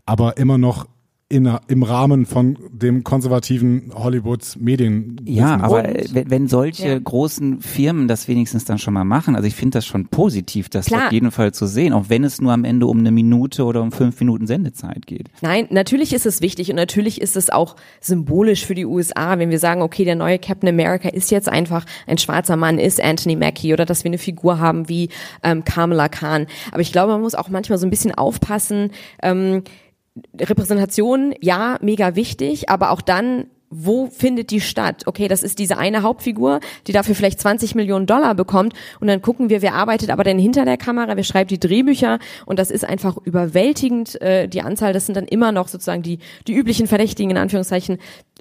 aber 0.06 0.38
immer 0.38 0.58
noch 0.58 0.88
in, 1.30 1.52
im 1.68 1.84
Rahmen 1.84 2.26
von 2.26 2.58
dem 2.72 3.04
konservativen 3.04 3.92
Hollywood-Medien. 3.94 5.20
Ja, 5.26 5.60
aber 5.60 5.84
wenn, 5.84 6.30
wenn 6.30 6.48
solche 6.48 6.88
ja. 6.88 7.00
großen 7.00 7.60
Firmen 7.60 8.08
das 8.08 8.30
wenigstens 8.30 8.64
dann 8.64 8.80
schon 8.80 8.94
mal 8.94 9.04
machen, 9.04 9.36
also 9.36 9.46
ich 9.46 9.56
finde 9.56 9.78
das 9.78 9.86
schon 9.86 10.08
positiv, 10.08 10.70
das 10.70 10.86
Klar. 10.86 11.08
auf 11.08 11.12
jeden 11.12 11.32
Fall 11.32 11.54
zu 11.54 11.66
sehen, 11.66 11.92
auch 11.92 12.06
wenn 12.08 12.24
es 12.24 12.40
nur 12.40 12.54
am 12.54 12.64
Ende 12.64 12.88
um 12.88 13.00
eine 13.00 13.12
Minute 13.12 13.66
oder 13.66 13.82
um 13.82 13.92
fünf 13.92 14.18
Minuten 14.22 14.48
Sendezeit 14.48 15.06
geht. 15.06 15.28
Nein, 15.42 15.68
natürlich 15.70 16.14
ist 16.14 16.26
es 16.26 16.40
wichtig 16.40 16.70
und 16.70 16.78
natürlich 16.78 17.20
ist 17.20 17.36
es 17.36 17.50
auch 17.50 17.76
symbolisch 18.00 18.66
für 18.66 18.76
die 18.76 18.86
USA, 18.86 19.38
wenn 19.38 19.50
wir 19.50 19.60
sagen, 19.60 19.82
okay, 19.82 20.06
der 20.06 20.16
neue 20.16 20.40
Captain 20.40 20.70
America 20.70 21.10
ist 21.10 21.30
jetzt 21.30 21.50
einfach 21.50 21.86
ein 22.06 22.18
schwarzer 22.18 22.56
Mann, 22.56 22.80
ist 22.80 23.04
Anthony 23.04 23.36
Mackie 23.36 23.74
oder 23.74 23.84
dass 23.84 24.06
wir 24.06 24.10
eine 24.10 24.18
Figur 24.18 24.60
haben 24.60 24.88
wie 24.88 25.10
ähm, 25.44 25.66
Kamala 25.66 26.08
Khan. 26.08 26.48
Aber 26.72 26.80
ich 26.80 26.94
glaube, 26.94 27.12
man 27.12 27.22
muss 27.22 27.36
auch 27.36 27.50
manchmal 27.50 27.78
so 27.80 27.86
ein 27.86 27.90
bisschen 27.90 28.16
aufpassen, 28.16 28.92
ähm, 29.22 29.64
Repräsentation, 30.40 31.34
ja, 31.42 31.78
mega 31.82 32.16
wichtig, 32.16 32.70
aber 32.70 32.92
auch 32.92 33.02
dann 33.02 33.48
wo 33.70 34.08
findet 34.08 34.52
die 34.52 34.62
statt? 34.62 35.04
Okay, 35.06 35.28
das 35.28 35.44
ist 35.44 35.60
diese 35.60 35.78
eine 35.78 36.02
Hauptfigur, 36.02 36.60
die 36.88 36.94
dafür 36.94 37.16
vielleicht 37.16 37.40
20 37.40 37.76
Millionen 37.76 38.06
Dollar 38.06 38.34
bekommt 38.36 38.74
und 39.00 39.08
dann 39.08 39.22
gucken 39.22 39.50
wir, 39.50 39.62
wer 39.62 39.74
arbeitet 39.74 40.10
aber 40.10 40.24
denn 40.24 40.40
hinter 40.40 40.66
der 40.66 40.78
Kamera, 40.78 41.16
wer 41.16 41.24
schreibt 41.24 41.52
die 41.52 41.60
Drehbücher 41.60 42.20
und 42.46 42.60
das 42.60 42.72
ist 42.72 42.86
einfach 42.86 43.18
überwältigend, 43.18 44.22
äh, 44.22 44.48
die 44.48 44.62
Anzahl, 44.62 44.94
das 44.94 45.06
sind 45.06 45.16
dann 45.16 45.28
immer 45.28 45.52
noch 45.52 45.68
sozusagen 45.68 46.02
die, 46.02 46.20
die 46.48 46.54
üblichen 46.54 46.88
Verdächtigen 46.88 47.32
in 47.32 47.38
Anführungszeichen, 47.38 47.98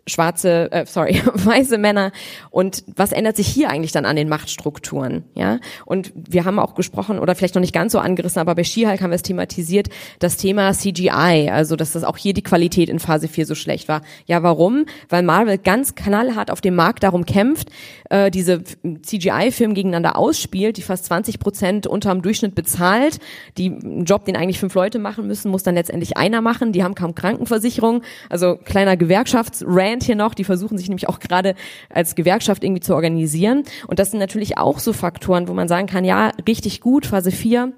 schwarze, 0.06 0.70
äh, 0.70 0.86
sorry, 0.86 1.20
weiße 1.34 1.78
Männer. 1.78 2.12
Und 2.50 2.84
was 2.94 3.12
ändert 3.12 3.36
sich 3.36 3.48
hier 3.48 3.70
eigentlich 3.70 3.92
dann 3.92 4.04
an 4.04 4.16
den 4.16 4.28
Machtstrukturen? 4.28 5.24
Ja, 5.34 5.58
und 5.84 6.12
wir 6.14 6.44
haben 6.44 6.58
auch 6.58 6.74
gesprochen 6.74 7.18
oder 7.18 7.34
vielleicht 7.34 7.54
noch 7.54 7.60
nicht 7.60 7.74
ganz 7.74 7.92
so 7.92 7.98
angerissen, 7.98 8.40
aber 8.40 8.54
bei 8.54 8.64
She-Hulk 8.64 9.00
haben 9.00 9.10
wir 9.10 9.16
es 9.16 9.22
thematisiert, 9.22 9.88
das 10.18 10.36
Thema 10.36 10.72
CGI, 10.72 11.50
also 11.50 11.76
dass 11.76 11.92
das 11.92 12.04
auch 12.04 12.16
hier 12.16 12.34
die 12.34 12.42
Qualität 12.42 12.88
in 12.88 12.98
Phase 12.98 13.28
4 13.28 13.46
so 13.46 13.54
schlecht 13.54 13.88
war. 13.88 14.02
Ja, 14.26 14.42
warum? 14.42 14.86
Weil 15.08 15.15
Marvel 15.24 15.56
ganz 15.56 15.94
knallhart 15.94 16.50
auf 16.50 16.60
dem 16.60 16.74
Markt 16.74 17.02
darum 17.02 17.24
kämpft, 17.24 17.70
äh, 18.10 18.30
diese 18.30 18.62
CGI-Filme 18.62 19.74
gegeneinander 19.74 20.16
ausspielt, 20.16 20.76
die 20.76 20.82
fast 20.82 21.06
20 21.06 21.38
Prozent 21.38 21.86
unterm 21.86 22.22
Durchschnitt 22.22 22.54
bezahlt, 22.54 23.18
die 23.56 23.70
einen 23.70 24.04
Job, 24.04 24.24
den 24.24 24.36
eigentlich 24.36 24.58
fünf 24.58 24.74
Leute 24.74 24.98
machen 24.98 25.26
müssen, 25.26 25.50
muss 25.50 25.62
dann 25.62 25.74
letztendlich 25.74 26.16
einer 26.16 26.40
machen. 26.40 26.72
Die 26.72 26.82
haben 26.82 26.94
kaum 26.94 27.14
Krankenversicherung, 27.14 28.02
also 28.28 28.56
kleiner 28.56 28.96
Gewerkschaftsrand 28.96 30.02
hier 30.02 30.16
noch, 30.16 30.34
die 30.34 30.44
versuchen 30.44 30.76
sich 30.76 30.88
nämlich 30.88 31.08
auch 31.08 31.20
gerade 31.20 31.54
als 31.88 32.14
Gewerkschaft 32.14 32.64
irgendwie 32.64 32.82
zu 32.82 32.94
organisieren. 32.94 33.62
Und 33.86 33.98
das 33.98 34.10
sind 34.10 34.20
natürlich 34.20 34.58
auch 34.58 34.78
so 34.78 34.92
Faktoren, 34.92 35.48
wo 35.48 35.54
man 35.54 35.68
sagen 35.68 35.86
kann, 35.86 36.04
ja, 36.04 36.32
richtig 36.46 36.80
gut, 36.80 37.06
Phase 37.06 37.30
4. 37.30 37.72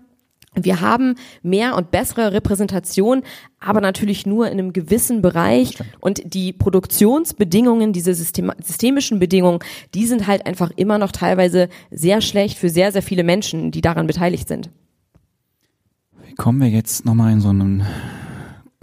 Wir 0.55 0.81
haben 0.81 1.15
mehr 1.43 1.77
und 1.77 1.91
bessere 1.91 2.33
Repräsentation, 2.33 3.23
aber 3.61 3.81
natürlich 3.81 4.27
nur 4.27 4.47
in 4.47 4.55
einem 4.55 4.73
gewissen 4.73 5.23
Bereich. 5.23 5.79
Und 6.01 6.35
die 6.35 6.53
Produktionsbedingungen, 6.53 7.93
diese 7.93 8.15
systemischen 8.15 9.19
Bedingungen, 9.19 9.61
die 9.95 10.07
sind 10.07 10.27
halt 10.27 10.47
einfach 10.47 10.71
immer 10.77 10.99
noch 10.99 11.13
teilweise 11.13 11.69
sehr 11.91 12.21
schlecht 12.21 12.59
für 12.59 12.71
sehr, 12.71 12.93
sehr 12.93 13.03
viele 13.03 13.25
Menschen, 13.25 13.71
die 13.71 13.81
daran 13.81 14.07
beteiligt 14.07 14.49
sind. 14.49 14.71
Wie 16.27 16.35
kommen 16.35 16.61
wir 16.61 16.69
jetzt 16.69 17.05
nochmal 17.05 17.33
in 17.33 17.41
so 17.41 17.51
einen 17.51 17.85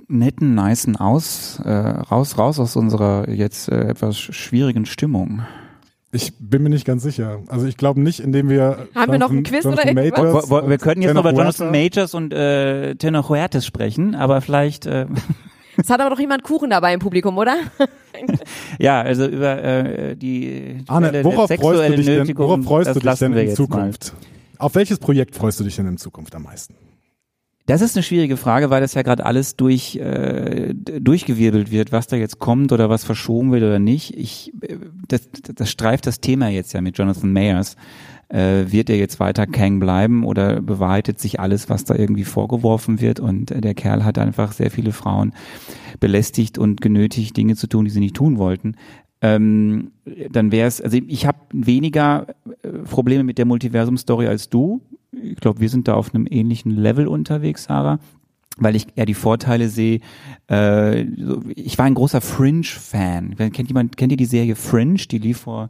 netten, 0.08 0.56
nicen 0.56 0.96
aus, 0.96 1.60
äh, 1.64 1.72
raus, 1.72 2.38
raus 2.38 2.60
aus 2.60 2.76
unserer 2.76 3.30
jetzt 3.30 3.70
äh, 3.70 3.90
etwas 3.90 4.18
schwierigen 4.18 4.86
Stimmung. 4.86 5.42
Ich 6.16 6.34
bin 6.40 6.64
mir 6.64 6.70
nicht 6.70 6.86
ganz 6.86 7.04
sicher. 7.04 7.42
Also 7.48 7.66
ich 7.66 7.76
glaube 7.76 8.00
nicht, 8.00 8.22
indem 8.22 8.50
wir. 8.50 8.62
Haben 8.64 8.78
Jonathan, 8.94 9.12
wir 9.12 9.20
noch 9.20 9.30
einen 9.32 9.44
Quiz 9.44 9.64
Jonathan 9.66 9.90
oder 9.90 10.04
irgendwas? 10.04 10.50
Majors, 10.50 10.70
wir 10.70 10.78
könnten 10.78 11.02
jetzt 11.02 11.14
noch 11.14 11.22
über 11.22 11.34
Jonathan 11.34 11.72
Majors 11.72 12.14
und 12.14 12.34
äh, 12.34 12.96
Tenor 12.96 13.28
Huertes 13.28 13.66
sprechen, 13.66 14.16
aber 14.16 14.40
vielleicht. 14.42 14.86
Äh, 14.86 15.08
es 15.78 15.90
hat 15.90 16.00
aber 16.00 16.12
doch 16.12 16.20
jemand 16.20 16.44
Kuchen 16.44 16.70
dabei 16.70 16.94
im 16.94 17.02
Publikum, 17.02 17.38
oder? 17.38 17.58
ja, 18.80 19.02
also 19.02 19.26
über 19.26 19.62
äh, 19.62 20.16
die 20.16 20.84
Arne, 20.88 21.24
worauf 21.24 21.50
freust 21.50 21.90
du 21.90 21.96
dich 21.98 22.06
denn, 22.06 22.38
worauf 22.38 22.64
freust 22.64 22.96
du 22.96 23.00
dich 23.00 23.20
denn 23.20 23.34
in 23.34 23.56
Zukunft? 23.56 24.14
Mal. 24.14 24.66
Auf 24.66 24.76
welches 24.76 25.00
Projekt 25.00 25.36
freust 25.36 25.60
du 25.60 25.66
dich 25.66 25.76
denn 25.76 25.88
in 25.88 25.98
Zukunft 25.98 26.34
am 26.34 26.44
meisten? 26.44 26.76
Das 27.68 27.82
ist 27.82 27.96
eine 27.96 28.04
schwierige 28.04 28.38
Frage, 28.38 28.70
weil 28.70 28.82
das 28.82 28.94
ja 28.94 29.02
gerade 29.02 29.26
alles 29.26 29.56
durch 29.56 29.96
äh, 29.96 30.74
durchgewirbelt 30.76 31.72
wird, 31.72 31.92
was 31.92 32.06
da 32.06 32.16
jetzt 32.16 32.38
kommt 32.38 32.72
oder 32.72 32.90
was 32.90 33.04
verschoben 33.04 33.52
wird 33.52 33.64
oder 33.64 33.80
nicht. 33.80 34.16
Ich, 34.16 34.54
äh, 34.62 34.78
das, 35.08 35.30
das 35.56 35.72
streift 35.72 36.06
das 36.06 36.20
Thema 36.20 36.50
jetzt 36.50 36.74
ja 36.74 36.82
mit 36.82 36.98
Jonathan 36.98 37.34
Mayers. 37.34 37.76
Äh, 38.30 38.72
wird 38.72 38.90
er 38.90 38.98
jetzt 38.98 39.20
weiter 39.20 39.48
Kang 39.48 39.80
bleiben 39.80 40.26
oder 40.26 40.62
bewahrheitet 40.62 41.20
sich 41.20 41.40
alles, 41.40 41.70
was 41.70 41.86
da 41.86 41.96
irgendwie 41.96 42.24
vorgeworfen 42.24 43.02
wird? 43.02 43.20
Und 43.20 43.50
äh, 43.50 43.62
der 43.62 43.74
Kerl 43.74 44.04
hat 44.04 44.20
einfach 44.20 44.52
sehr 44.52 44.70
viele 44.70 44.92
Frauen 44.92 45.34
belästigt 46.00 46.58
und 46.60 46.82
genötigt, 46.82 47.36
Dinge 47.36 47.56
zu 47.56 47.68
tun, 47.68 47.86
die 47.86 47.92
sie 47.92 48.00
nicht 48.00 48.16
tun 48.16 48.38
wollten. 48.38 48.76
Ähm, 49.22 49.92
dann 50.32 50.52
wäre 50.52 50.68
es, 50.68 50.82
also 50.82 50.98
ich 51.08 51.26
habe 51.26 51.40
weniger 51.52 52.28
äh, 52.62 52.70
Probleme 52.70 53.24
mit 53.24 53.40
der 53.40 53.46
Multiversum-Story 53.46 54.28
als 54.28 54.50
du 54.50 54.82
ich 55.32 55.38
glaube, 55.38 55.60
wir 55.60 55.70
sind 55.70 55.88
da 55.88 55.96
auf 55.96 56.14
einem 56.14 56.28
ähnlichen 56.30 56.72
Level 56.72 57.08
unterwegs, 57.08 57.66
Sarah 57.66 58.00
weil 58.58 58.76
ich 58.76 58.88
eher 58.96 59.06
die 59.06 59.14
Vorteile 59.14 59.68
sehe. 59.68 60.00
Äh, 60.50 61.02
ich 61.56 61.78
war 61.78 61.86
ein 61.86 61.94
großer 61.94 62.22
Fringe-Fan. 62.22 63.36
Kennt 63.36 63.68
jemand, 63.68 63.98
kennt 63.98 64.14
ihr 64.14 64.18
die 64.18 64.24
Serie 64.26 64.56
Fringe? 64.56 64.96
Die 65.12 65.18
lief 65.18 65.40
vor 65.40 65.70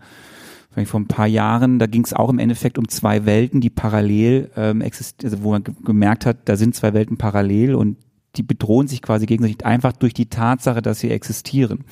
vor 0.84 1.00
ein 1.00 1.08
paar 1.08 1.28
Jahren. 1.28 1.80
Da 1.80 1.88
ging 1.88 2.04
es 2.04 2.14
auch 2.14 2.30
im 2.30 2.38
Endeffekt 2.38 2.78
um 2.78 2.90
zwei 2.90 3.26
Welten, 3.26 3.62
die 3.62 3.70
parallel 3.70 4.52
ähm, 4.58 4.82
existieren, 4.82 5.32
also 5.32 5.44
wo 5.44 5.52
man 5.52 5.64
gemerkt 5.64 6.26
hat, 6.26 6.50
da 6.50 6.58
sind 6.58 6.76
zwei 6.76 6.94
Welten 6.94 7.16
parallel 7.18 7.76
und 7.76 7.98
die 8.36 8.44
bedrohen 8.44 8.90
sich 8.90 9.02
quasi 9.02 9.26
gegenseitig 9.26 9.66
einfach 9.66 9.94
durch 9.94 10.14
die 10.14 10.26
Tatsache, 10.26 10.82
dass 10.82 11.00
sie 11.00 11.12
existieren. 11.12 11.86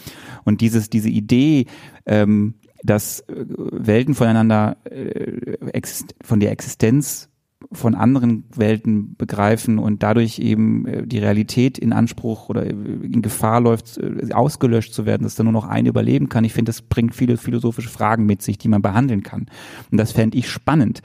Und 0.43 0.59
dieses, 0.59 0.89
diese 0.89 1.07
Idee, 1.07 1.67
ähm, 2.05 2.55
dass 2.83 3.21
äh, 3.21 3.45
Welten 3.47 4.15
voneinander 4.15 4.75
äh, 4.83 6.01
von 6.21 6.41
der 6.41 6.51
Existenz 6.51 7.29
von 7.71 7.95
anderen 7.95 8.43
Welten 8.55 9.15
begreifen 9.15 9.79
und 9.79 10.03
dadurch 10.03 10.39
eben 10.39 10.85
äh, 10.85 11.07
die 11.07 11.19
Realität 11.19 11.77
in 11.77 11.93
Anspruch 11.93 12.49
oder 12.49 12.65
in 12.65 13.21
Gefahr 13.21 13.61
läuft, 13.61 13.97
äh, 13.97 14.33
ausgelöscht 14.33 14.93
zu 14.93 15.05
werden, 15.05 15.23
dass 15.23 15.35
da 15.35 15.43
nur 15.43 15.53
noch 15.53 15.67
eine 15.67 15.89
überleben 15.89 16.29
kann. 16.29 16.43
Ich 16.43 16.53
finde, 16.53 16.69
das 16.69 16.81
bringt 16.81 17.15
viele 17.15 17.37
philosophische 17.37 17.89
Fragen 17.89 18.25
mit 18.25 18.41
sich, 18.41 18.57
die 18.57 18.67
man 18.67 18.81
behandeln 18.81 19.23
kann. 19.23 19.47
Und 19.91 19.97
das 19.97 20.11
fände 20.11 20.37
ich 20.37 20.49
spannend. 20.49 21.01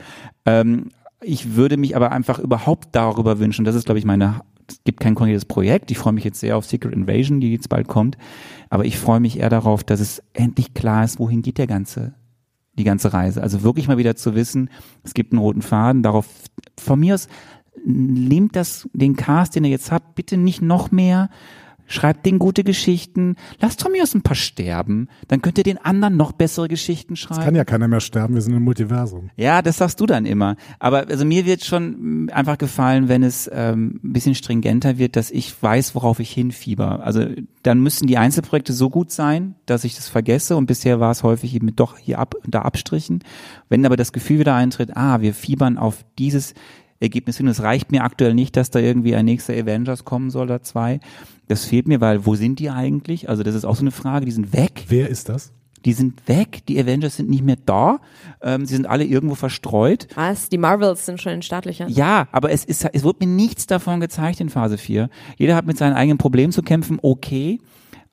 Ähm, 0.47 0.91
ich 1.21 1.57
würde 1.57 1.77
mich 1.77 1.97
aber 1.97 2.13
einfach 2.13 2.39
überhaupt 2.39 2.89
darüber 2.93 3.39
wünschen, 3.39 3.65
das 3.65 3.75
ist, 3.75 3.87
glaube 3.87 3.99
ich, 3.99 4.05
meine, 4.05 4.41
es 4.69 4.83
gibt 4.85 5.01
kein 5.01 5.15
konkretes 5.15 5.47
Projekt. 5.47 5.91
Ich 5.91 5.99
freue 5.99 6.13
mich 6.13 6.25
jetzt 6.25 6.41
sehr 6.41 6.57
auf 6.57 6.67
Secret 6.67 6.93
Invasion, 6.93 7.41
die 7.41 7.53
jetzt 7.53 7.69
bald 7.69 7.89
kommt. 7.89 8.19
Aber 8.69 8.85
ich 8.85 8.99
freue 8.99 9.19
mich 9.19 9.39
eher 9.39 9.49
darauf, 9.49 9.83
dass 9.83 9.99
es 10.01 10.23
endlich 10.35 10.75
klar 10.75 11.05
ist, 11.05 11.19
wohin 11.19 11.43
geht 11.43 11.59
der 11.59 11.67
ganze 11.67 12.15
die 12.79 12.85
ganze 12.85 13.13
Reise. 13.13 13.43
Also 13.43 13.63
wirklich 13.63 13.89
mal 13.89 13.99
wieder 13.99 14.17
zu 14.17 14.35
wissen, 14.35 14.71
es 15.05 15.13
gibt 15.13 15.33
einen 15.33 15.41
roten 15.41 15.63
Faden, 15.63 16.03
darauf 16.03 16.27
von 16.79 17.01
mir 17.01 17.15
aus 17.15 17.29
nehmt 17.85 18.57
das, 18.57 18.89
den 18.93 19.17
Cast, 19.17 19.55
den 19.55 19.65
ihr 19.65 19.71
jetzt 19.71 19.93
habt, 19.93 20.15
bitte 20.15 20.37
nicht 20.37 20.63
noch 20.63 20.91
mehr, 20.91 21.31
Schreibt 21.91 22.27
denen 22.27 22.39
gute 22.39 22.65
Geschichten. 22.65 23.37
Lasst 23.61 23.83
von 23.83 23.91
mir 23.91 24.03
aus 24.03 24.15
ein 24.15 24.21
paar 24.21 24.37
sterben. 24.37 25.09
Dann 25.27 25.41
könnt 25.41 25.57
ihr 25.57 25.65
den 25.65 25.79
anderen 25.79 26.19
noch 26.19 26.33
bessere 26.33 26.69
Geschichten 26.69 27.17
schreiben. 27.17 27.41
Es 27.41 27.45
kann 27.47 27.55
ja 27.55 27.65
keiner 27.65 27.89
mehr 27.89 28.01
sterben. 28.01 28.35
Wir 28.35 28.43
sind 28.43 28.55
im 28.55 28.63
Multiversum. 28.63 29.31
Ja, 29.37 29.63
das 29.63 29.79
sagst 29.79 29.99
du 29.99 30.07
dann 30.07 30.27
immer. 30.27 30.57
Aber 30.79 31.09
also 31.09 31.25
mir 31.25 31.47
wird 31.47 31.65
schon 31.65 32.29
einfach 32.31 32.59
gefallen, 32.59 33.09
wenn 33.09 33.23
es 33.23 33.51
ähm, 33.53 34.01
ein 34.05 34.13
bisschen 34.13 34.35
stringenter 34.35 34.99
wird, 34.99 35.17
dass 35.17 35.31
ich 35.31 35.61
weiß, 35.63 35.95
worauf 35.95 36.21
ich 36.21 36.31
hinfieber. 36.31 37.03
Also 37.03 37.25
dann 37.63 37.81
müssen 37.81 38.07
die 38.07 38.19
Einzelprojekte 38.19 38.75
so 38.75 38.91
gut 38.91 39.11
sein, 39.11 39.55
dass 39.65 39.85
ich 39.85 39.97
das 39.97 40.09
vergesse. 40.09 40.57
Und 40.57 40.67
bisher 40.67 41.01
war 41.01 41.11
es 41.11 41.23
häufig 41.23 41.55
eben 41.55 41.75
doch 41.75 41.97
hier 41.97 42.19
ab 42.19 42.35
und 42.45 42.55
da 42.55 42.63
Abstrichen. 42.63 43.25
Wenn 43.71 43.87
aber 43.87 43.97
das 43.97 44.13
Gefühl 44.13 44.41
wieder 44.41 44.55
eintritt, 44.55 44.95
ah, 44.95 45.23
wir 45.23 45.33
fiebern 45.33 45.79
auf 45.79 46.05
dieses 46.19 46.53
Ergebnis 47.01 47.37
hin. 47.37 47.47
Es 47.47 47.63
reicht 47.63 47.93
mir 47.93 48.05
aktuell 48.05 48.35
nicht, 48.35 48.57
dass 48.57 48.71
da 48.71 48.79
irgendwie 48.79 49.15
ein 49.15 49.25
nächster 49.25 49.55
Avengers 49.55 50.05
kommen 50.05 50.31
soll 50.31 50.45
oder 50.45 50.63
zwei. 50.63 51.01
Das 51.49 51.65
fehlt 51.65 51.89
mir, 51.89 52.01
weil 52.01 52.27
wo 52.27 52.35
sind 52.35 52.59
die 52.59 52.71
eigentlich? 52.71 53.29
Also 53.29 53.43
das 53.43 53.55
ist 53.55 53.65
auch 53.65 53.75
so 53.75 53.83
eine 53.83 53.91
Frage, 53.91 54.27
die 54.27 54.33
sind 54.33 54.53
weg. 54.53 54.85
Wer 54.89 55.09
ist 55.09 55.29
das? 55.29 55.53
Die 55.85 55.93
sind 55.93 56.27
weg, 56.29 56.67
die 56.67 56.79
Avengers 56.81 57.17
sind 57.17 57.31
nicht 57.31 57.45
mehr 57.45 57.57
da, 57.65 58.01
ähm, 58.43 58.67
sie 58.67 58.75
sind 58.75 58.87
alle 58.87 59.05
irgendwo 59.05 59.37
verstreut. 59.37 60.09
Was? 60.17 60.49
Die 60.49 60.59
Marvels 60.59 61.07
sind 61.07 61.23
schon 61.23 61.35
in 61.35 61.43
Startlöchern? 61.43 61.89
Ja, 61.89 62.27
aber 62.33 62.51
es, 62.51 62.65
ist, 62.65 62.85
es 62.93 63.05
wird 63.05 63.21
mir 63.21 63.29
nichts 63.29 63.67
davon 63.67 64.01
gezeigt 64.01 64.41
in 64.41 64.49
Phase 64.49 64.77
4. 64.77 65.09
Jeder 65.37 65.55
hat 65.55 65.67
mit 65.67 65.79
seinen 65.79 65.95
eigenen 65.95 66.19
Problemen 66.19 66.53
zu 66.53 66.63
kämpfen, 66.63 66.99
okay, 67.03 67.61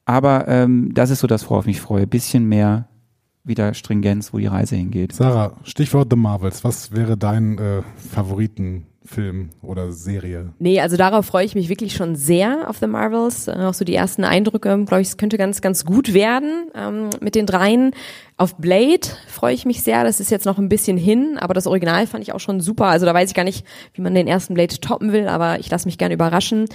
aber 0.06 0.48
ähm, 0.48 0.94
das 0.94 1.10
ist 1.10 1.20
so 1.20 1.28
das, 1.28 1.50
worauf 1.50 1.64
ich 1.64 1.76
mich 1.76 1.82
freue. 1.82 2.06
Bisschen 2.06 2.46
mehr 2.46 2.88
wieder 3.44 3.74
Stringenz, 3.74 4.34
wo 4.34 4.38
die 4.38 4.48
Reise 4.48 4.76
hingeht. 4.76 5.14
Sarah, 5.14 5.58
Stichwort 5.64 6.08
The 6.12 6.16
Marvels. 6.16 6.64
Was 6.64 6.92
wäre 6.92 7.18
dein 7.18 7.58
äh, 7.58 7.82
Favoritenfilm 9.06 9.50
oder 9.62 9.92
Serie? 9.92 10.54
Nee, 10.60 10.82
also 10.82 10.98
darauf 10.98 11.26
freue 11.26 11.46
ich 11.46 11.56
mich 11.56 11.70
wirklich 11.70 11.94
schon 11.94 12.16
sehr 12.16 12.70
auf 12.70 12.78
The 12.78 12.88
Marvels. 12.88 13.48
Äh, 13.48 13.52
auch 13.52 13.74
so 13.74 13.86
die 13.86 13.96
ersten 13.96 14.24
Eindrücke, 14.24 14.84
glaube 14.86 15.02
ich, 15.02 15.10
es 15.10 15.18
könnte 15.18 15.38
ganz, 15.38 15.62
ganz 15.62 15.86
gut 15.86 16.14
werden 16.14 16.70
ähm, 16.76 17.10
mit 17.22 17.36
den 17.36 17.46
dreien. 17.46 17.92
Auf 18.38 18.58
Blade 18.58 19.08
freue 19.30 19.54
ich 19.54 19.64
mich 19.64 19.82
sehr. 19.82 20.04
Das 20.04 20.20
ist 20.20 20.30
jetzt 20.30 20.46
noch 20.46 20.58
ein 20.58 20.68
bisschen 20.68 20.98
hin, 20.98 21.38
aber 21.40 21.54
das 21.54 21.68
Original 21.68 22.06
fand 22.06 22.22
ich 22.22 22.34
auch 22.34 22.42
schon 22.42 22.60
super. 22.60 22.88
Also 22.88 23.06
da 23.06 23.14
weiß 23.14 23.30
ich 23.30 23.36
gar 23.36 23.46
nicht, 23.46 23.66
wie 23.94 24.02
man 24.02 24.14
den 24.14 24.28
ersten 24.28 24.56
Blade 24.56 24.78
toppen 24.82 25.14
will, 25.14 25.30
aber 25.30 25.58
ich 25.60 25.70
lasse 25.70 25.88
mich 25.88 25.98
gerne 25.98 26.16
überraschen. 26.16 26.66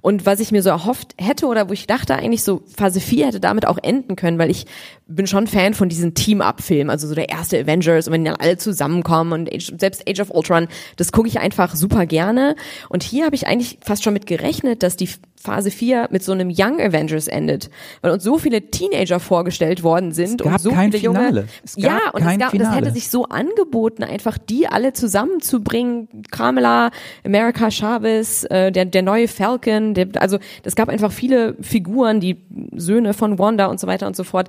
Und 0.00 0.26
was 0.26 0.38
ich 0.38 0.52
mir 0.52 0.62
so 0.62 0.70
erhofft 0.70 1.14
hätte 1.18 1.46
oder 1.46 1.68
wo 1.68 1.72
ich 1.72 1.88
dachte 1.88 2.14
eigentlich 2.14 2.44
so 2.44 2.62
Phase 2.76 3.00
4 3.00 3.26
hätte 3.26 3.40
damit 3.40 3.66
auch 3.66 3.78
enden 3.82 4.14
können, 4.14 4.38
weil 4.38 4.48
ich 4.48 4.66
bin 5.08 5.26
schon 5.26 5.48
Fan 5.48 5.74
von 5.74 5.88
diesen 5.88 6.14
Team-Up-Filmen, 6.14 6.88
also 6.88 7.08
so 7.08 7.16
der 7.16 7.30
erste 7.30 7.58
Avengers 7.58 8.06
und 8.06 8.12
wenn 8.12 8.24
dann 8.24 8.36
alle 8.36 8.56
zusammenkommen 8.56 9.32
und 9.32 9.52
Age, 9.52 9.72
selbst 9.76 10.08
Age 10.08 10.20
of 10.20 10.30
Ultron, 10.30 10.68
das 10.94 11.10
gucke 11.10 11.26
ich 11.26 11.40
einfach 11.40 11.74
super 11.74 12.06
gerne. 12.06 12.54
Und 12.90 13.02
hier 13.02 13.24
habe 13.24 13.34
ich 13.34 13.48
eigentlich 13.48 13.78
fast 13.82 14.04
schon 14.04 14.12
mit 14.12 14.26
gerechnet, 14.26 14.84
dass 14.84 14.94
die 14.94 15.08
Phase 15.40 15.70
4 15.70 16.08
mit 16.10 16.22
so 16.22 16.32
einem 16.32 16.48
Young 16.50 16.80
Avengers 16.80 17.28
endet, 17.28 17.70
weil 18.02 18.10
uns 18.10 18.24
so 18.24 18.38
viele 18.38 18.70
Teenager 18.70 19.20
vorgestellt 19.20 19.82
worden 19.82 20.12
sind 20.12 20.40
Es 20.40 20.44
gab 20.44 20.54
und 20.54 20.60
so 20.60 20.70
kein 20.70 20.92
viele 20.92 21.04
junge 21.04 21.18
Finale. 21.18 21.48
Es 21.64 21.76
gab 21.76 21.84
ja 21.84 22.10
und 22.12 22.22
es 22.22 22.26
gab 22.26 22.38
das 22.38 22.50
Finale. 22.50 22.76
hätte 22.76 22.90
sich 22.92 23.08
so 23.08 23.24
angeboten 23.24 24.02
einfach 24.02 24.38
die 24.38 24.66
alle 24.66 24.92
zusammenzubringen 24.92 26.08
Kamala 26.30 26.90
America 27.24 27.70
Chavez 27.70 28.44
äh, 28.50 28.72
der 28.72 28.84
der 28.84 29.02
neue 29.02 29.28
Falcon 29.28 29.94
der, 29.94 30.08
also 30.20 30.38
es 30.64 30.74
gab 30.74 30.88
einfach 30.88 31.12
viele 31.12 31.54
Figuren 31.60 32.20
die 32.20 32.44
Söhne 32.74 33.14
von 33.14 33.38
Wanda 33.38 33.66
und 33.66 33.78
so 33.78 33.86
weiter 33.86 34.06
und 34.06 34.16
so 34.16 34.24
fort 34.24 34.48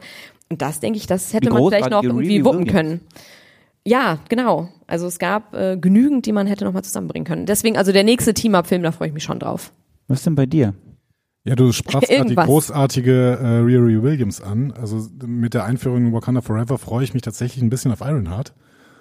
und 0.50 0.62
das 0.62 0.80
denke 0.80 0.98
ich 0.98 1.08
das 1.08 1.34
hätte 1.34 1.52
man 1.52 1.64
vielleicht 1.68 1.92
noch 1.92 2.04
irgendwie 2.04 2.38
Riri 2.38 2.46
wuppen 2.46 2.60
Williams. 2.62 2.76
können 2.76 3.02
ja, 3.86 4.20
genau. 4.30 4.70
Also 4.88 5.08
es 5.08 5.18
gab 5.18 5.56
äh, 5.56 5.78
genügend, 5.78 6.26
die 6.26 6.32
man 6.32 6.46
hätte 6.46 6.66
nochmal 6.66 6.84
zusammenbringen 6.84 7.26
können. 7.26 7.46
Deswegen, 7.46 7.78
also 7.78 7.92
der 7.92 8.04
nächste 8.04 8.34
Team-Up-Film, 8.34 8.84
da 8.84 8.92
freue 8.92 9.08
ich 9.08 9.14
mich 9.14 9.24
schon 9.24 9.40
drauf. 9.40 9.72
Was 10.10 10.20
ist 10.20 10.26
denn 10.26 10.36
bei 10.36 10.47
dir? 10.47 10.74
Ja, 11.45 11.55
du 11.55 11.72
sprachst 11.72 12.10
gerade 12.10 12.30
die 12.30 12.36
großartige 12.36 13.39
äh, 13.41 13.47
Riri 13.60 14.03
Williams 14.03 14.41
an. 14.41 14.74
Also 14.74 15.07
mit 15.26 15.53
der 15.53 15.64
Einführung 15.64 16.07
in 16.07 16.14
Wakanda 16.14 16.41
Forever 16.41 16.78
freue 16.78 17.03
ich 17.03 17.14
mich 17.14 17.22
tatsächlich 17.22 17.64
ein 17.64 17.70
bisschen 17.70 17.91
auf 17.91 18.01
Ironheart. 18.01 18.53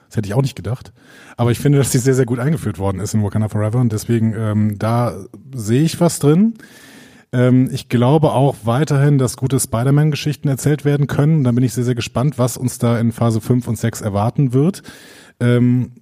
Das 0.08 0.16
hätte 0.16 0.28
ich 0.28 0.34
auch 0.34 0.42
nicht 0.42 0.54
gedacht. 0.54 0.92
Aber 1.36 1.50
ich 1.50 1.58
finde, 1.58 1.78
dass 1.78 1.90
die 1.90 1.98
sehr, 1.98 2.14
sehr 2.14 2.26
gut 2.26 2.38
eingeführt 2.38 2.78
worden 2.78 3.00
ist 3.00 3.14
in 3.14 3.24
Wakanda 3.24 3.48
Forever 3.48 3.80
und 3.80 3.92
deswegen 3.92 4.34
ähm, 4.34 4.78
da 4.78 5.16
sehe 5.54 5.82
ich 5.82 6.00
was 6.00 6.20
drin. 6.20 6.54
Ähm, 7.32 7.68
ich 7.72 7.88
glaube 7.88 8.32
auch 8.32 8.56
weiterhin, 8.64 9.18
dass 9.18 9.36
gute 9.36 9.58
Spider-Man-Geschichten 9.58 10.48
erzählt 10.48 10.84
werden 10.84 11.06
können. 11.06 11.44
Da 11.44 11.52
bin 11.52 11.64
ich 11.64 11.72
sehr, 11.74 11.84
sehr 11.84 11.94
gespannt, 11.94 12.38
was 12.38 12.56
uns 12.56 12.78
da 12.78 12.98
in 12.98 13.12
Phase 13.12 13.40
5 13.40 13.66
und 13.66 13.76
6 13.76 14.00
erwarten 14.00 14.52
wird. 14.52 14.82
Ähm, 15.40 15.92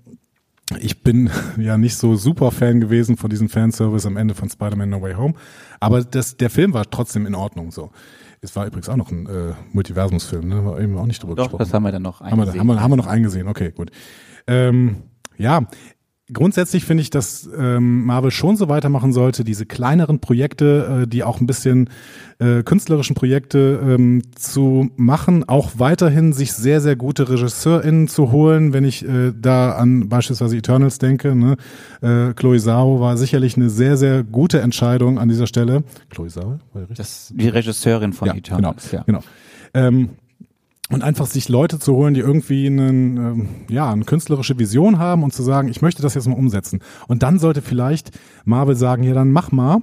ich 0.80 1.02
bin 1.02 1.30
ja 1.56 1.78
nicht 1.78 1.96
so 1.96 2.16
super 2.16 2.50
Fan 2.50 2.80
gewesen 2.80 3.16
von 3.16 3.30
diesem 3.30 3.48
Fanservice 3.48 4.06
am 4.06 4.16
Ende 4.16 4.34
von 4.34 4.48
Spider-Man 4.48 4.90
No 4.90 5.02
Way 5.02 5.14
Home, 5.14 5.34
aber 5.80 6.02
das, 6.02 6.36
der 6.36 6.50
Film 6.50 6.74
war 6.74 6.90
trotzdem 6.90 7.26
in 7.26 7.34
Ordnung 7.34 7.70
so. 7.70 7.90
Es 8.42 8.54
war 8.54 8.66
übrigens 8.66 8.88
auch 8.88 8.96
noch 8.96 9.10
ein 9.10 9.26
äh, 9.26 9.54
Multiversumsfilm, 9.72 10.46
ne? 10.46 10.64
War 10.64 10.78
eben 10.78 10.96
auch 10.98 11.06
nicht 11.06 11.22
drüber 11.22 11.34
Doch, 11.34 11.44
gesprochen. 11.44 11.58
das 11.58 11.72
haben 11.72 11.82
wir 11.84 11.92
dann 11.92 12.02
noch 12.02 12.20
haben 12.20 12.26
wir, 12.26 12.42
eingesehen. 12.42 12.60
haben, 12.60 12.66
wir, 12.68 12.80
haben 12.80 12.90
wir 12.92 12.96
noch 12.96 13.06
eingesehen, 13.06 13.48
okay, 13.48 13.72
gut. 13.72 13.90
Ähm, 14.46 14.96
ja, 15.38 15.66
grundsätzlich 16.32 16.84
finde 16.84 17.02
ich, 17.02 17.10
dass 17.10 17.48
ähm, 17.56 18.04
Marvel 18.04 18.30
schon 18.30 18.56
so 18.56 18.68
weitermachen 18.68 19.12
sollte, 19.12 19.44
diese 19.44 19.66
kleineren 19.66 20.20
Projekte, 20.20 21.02
äh, 21.02 21.06
die 21.06 21.22
auch 21.22 21.40
ein 21.40 21.46
bisschen 21.46 21.88
äh, 22.38 22.62
künstlerischen 22.62 23.14
Projekte 23.14 23.80
ähm, 23.82 24.22
zu 24.34 24.90
machen, 24.96 25.48
auch 25.48 25.72
weiterhin 25.76 26.32
sich 26.32 26.52
sehr, 26.52 26.80
sehr 26.80 26.96
gute 26.96 27.28
RegisseurInnen 27.28 28.08
zu 28.08 28.32
holen, 28.32 28.72
wenn 28.72 28.84
ich 28.84 29.06
äh, 29.06 29.32
da 29.34 29.72
an 29.72 30.08
beispielsweise 30.08 30.56
Eternals 30.56 30.98
denke. 30.98 31.34
Ne? 31.34 31.56
Äh, 32.02 32.34
Chloe 32.34 32.58
Zhao 32.58 33.00
war 33.00 33.16
sicherlich 33.16 33.56
eine 33.56 33.70
sehr, 33.70 33.96
sehr 33.96 34.24
gute 34.24 34.60
Entscheidung 34.60 35.18
an 35.18 35.28
dieser 35.28 35.46
Stelle. 35.46 35.84
Chloe 36.10 36.28
Zhao? 36.28 36.58
War 36.72 36.82
richtig? 36.82 36.96
Das, 36.96 37.32
die 37.34 37.48
Regisseurin 37.48 38.12
von 38.12 38.28
ja, 38.28 38.34
Eternals, 38.34 38.90
genau, 38.90 39.00
ja. 39.00 39.04
genau. 39.06 39.20
Ähm, 39.74 40.10
und 40.90 41.02
einfach 41.02 41.26
sich 41.26 41.48
Leute 41.48 41.78
zu 41.78 41.94
holen, 41.94 42.14
die 42.14 42.20
irgendwie 42.20 42.66
einen, 42.66 43.16
ähm, 43.16 43.48
ja, 43.68 43.90
eine 43.92 44.04
künstlerische 44.04 44.58
Vision 44.58 44.98
haben 44.98 45.22
und 45.24 45.32
zu 45.32 45.42
sagen, 45.42 45.68
ich 45.68 45.82
möchte 45.82 46.00
das 46.02 46.14
jetzt 46.14 46.28
mal 46.28 46.36
umsetzen. 46.36 46.80
Und 47.08 47.22
dann 47.22 47.38
sollte 47.38 47.60
vielleicht 47.62 48.10
Marvel 48.44 48.76
sagen, 48.76 49.02
ja, 49.02 49.12
dann 49.14 49.32
mach 49.32 49.50
mal. 49.50 49.78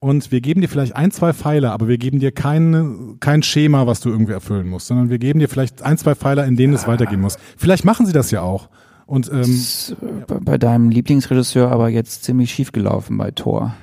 Und 0.00 0.30
wir 0.32 0.42
geben 0.42 0.60
dir 0.60 0.68
vielleicht 0.68 0.96
ein, 0.96 1.10
zwei 1.12 1.32
Pfeiler, 1.32 1.72
aber 1.72 1.88
wir 1.88 1.96
geben 1.96 2.18
dir 2.20 2.30
keine, 2.30 3.16
kein 3.20 3.42
Schema, 3.42 3.86
was 3.86 4.00
du 4.00 4.10
irgendwie 4.10 4.32
erfüllen 4.34 4.68
musst, 4.68 4.88
sondern 4.88 5.08
wir 5.08 5.18
geben 5.18 5.38
dir 5.40 5.48
vielleicht 5.48 5.80
ein, 5.80 5.96
zwei 5.96 6.14
Pfeiler, 6.14 6.44
in 6.44 6.56
denen 6.56 6.74
es 6.74 6.86
weitergehen 6.86 7.22
muss. 7.22 7.38
Vielleicht 7.56 7.86
machen 7.86 8.04
sie 8.04 8.12
das 8.12 8.30
ja 8.30 8.42
auch. 8.42 8.68
Und 9.06 9.30
ähm, 9.32 9.40
Ist 9.40 9.96
bei- 10.26 10.40
bei 10.40 10.58
deinem 10.58 10.90
Lieblingsregisseur 10.90 11.70
aber 11.72 11.88
jetzt 11.88 12.24
ziemlich 12.24 12.52
schief 12.52 12.72
gelaufen 12.72 13.16
bei 13.16 13.30
Thor. 13.30 13.74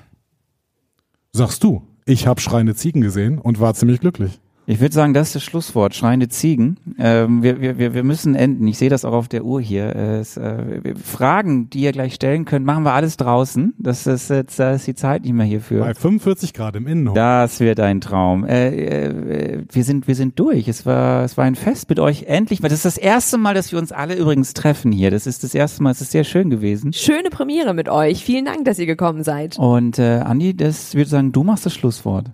sagst 1.34 1.64
du, 1.64 1.82
ich 2.06 2.28
habe 2.28 2.42
schreiende 2.42 2.76
Ziegen 2.76 3.02
gesehen 3.02 3.40
und 3.40 3.60
war 3.60 3.74
ziemlich 3.74 4.00
glücklich. 4.00 4.40
Ich 4.72 4.80
würde 4.80 4.96
sagen, 4.96 5.14
das 5.14 5.28
ist 5.28 5.36
das 5.36 5.44
Schlusswort. 5.44 5.94
Schreiende 5.96 6.30
Ziegen. 6.30 6.78
Ähm, 6.98 7.44
wir, 7.44 7.60
wir, 7.60 7.78
wir 7.78 7.94
wir 7.94 8.04
müssen 8.06 8.36
enden. 8.36 8.66
Ich 8.70 8.78
sehe 8.78 8.90
das 8.90 9.04
auch 9.04 9.12
auf 9.12 9.28
der 9.28 9.44
Uhr 9.44 9.60
hier. 9.60 9.94
Es, 9.94 10.38
äh, 10.38 10.96
Fragen, 10.96 11.70
die 11.70 11.82
ihr 11.82 11.92
gleich 11.92 12.14
stellen 12.14 12.46
könnt, 12.46 12.66
machen 12.66 12.86
wir 12.86 12.94
alles 12.94 13.18
draußen. 13.18 13.74
Das 13.78 14.08
ist 14.08 14.30
jetzt, 14.30 14.58
da 14.60 14.72
ist 14.72 14.88
die 14.88 14.96
Zeit 14.96 15.24
nicht 15.24 15.34
mehr 15.34 15.46
hierfür. 15.46 15.82
Bei 15.82 15.94
45 15.94 16.54
Grad 16.54 16.78
im 16.78 16.88
Innenhof. 16.88 17.16
Das 17.16 17.60
wird 17.60 17.82
ein 17.82 18.00
Traum. 18.00 18.46
Äh, 18.46 18.70
äh, 18.70 19.64
wir 19.70 19.84
sind, 19.84 20.08
wir 20.08 20.16
sind 20.16 20.40
durch. 20.40 20.70
Es 20.70 20.86
war, 20.86 21.26
es 21.26 21.36
war 21.36 21.44
ein 21.44 21.56
Fest 21.56 21.90
mit 21.90 22.00
euch 22.00 22.24
endlich. 22.28 22.64
Weil 22.64 22.70
das 22.70 22.86
ist 22.86 22.98
das 22.98 22.98
erste 22.98 23.38
Mal, 23.38 23.54
dass 23.54 23.74
wir 23.74 23.80
uns 23.80 23.92
alle 23.92 24.16
übrigens 24.16 24.54
treffen 24.54 24.94
hier. 24.94 25.12
Das 25.12 25.28
ist 25.28 25.44
das 25.44 25.54
erste 25.54 25.84
Mal. 25.84 25.92
Es 25.92 26.00
ist 26.00 26.12
sehr 26.12 26.24
schön 26.24 26.50
gewesen. 26.50 26.94
Schöne 26.94 27.30
Premiere 27.30 27.74
mit 27.74 27.90
euch. 27.90 28.24
Vielen 28.24 28.46
Dank, 28.46 28.64
dass 28.64 28.80
ihr 28.80 28.86
gekommen 28.86 29.26
seid. 29.26 29.60
Und 29.60 30.00
äh, 30.00 30.20
Andi, 30.20 30.56
das 30.56 30.96
würde 30.96 31.10
sagen, 31.10 31.34
du 31.34 31.44
machst 31.44 31.66
das 31.66 31.74
Schlusswort. 31.74 32.32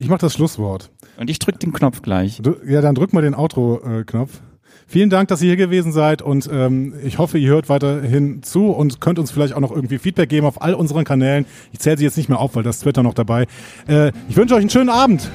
Ich 0.00 0.08
mache 0.08 0.20
das 0.20 0.34
Schlusswort. 0.34 0.90
Und 1.18 1.28
ich 1.28 1.40
drück 1.40 1.58
den 1.58 1.72
Knopf 1.72 2.00
gleich. 2.00 2.40
Du, 2.40 2.54
ja, 2.64 2.80
dann 2.80 2.94
drück 2.94 3.12
mal 3.12 3.22
den 3.22 3.34
Outro-Knopf. 3.34 4.40
Vielen 4.86 5.10
Dank, 5.10 5.28
dass 5.28 5.42
ihr 5.42 5.48
hier 5.48 5.56
gewesen 5.56 5.92
seid 5.92 6.22
und 6.22 6.48
ähm, 6.50 6.94
ich 7.04 7.18
hoffe, 7.18 7.36
ihr 7.36 7.50
hört 7.50 7.68
weiterhin 7.68 8.42
zu 8.42 8.70
und 8.70 9.02
könnt 9.02 9.18
uns 9.18 9.30
vielleicht 9.30 9.52
auch 9.52 9.60
noch 9.60 9.70
irgendwie 9.70 9.98
Feedback 9.98 10.30
geben 10.30 10.46
auf 10.46 10.62
all 10.62 10.72
unseren 10.72 11.04
Kanälen. 11.04 11.44
Ich 11.72 11.80
zähle 11.80 11.98
sie 11.98 12.04
jetzt 12.04 12.16
nicht 12.16 12.30
mehr 12.30 12.38
auf, 12.38 12.56
weil 12.56 12.62
das 12.62 12.76
ist 12.76 12.82
Twitter 12.84 13.02
noch 13.02 13.12
dabei. 13.12 13.46
Äh, 13.86 14.12
ich 14.30 14.36
wünsche 14.36 14.54
euch 14.54 14.60
einen 14.60 14.70
schönen 14.70 14.88
Abend. 14.88 15.28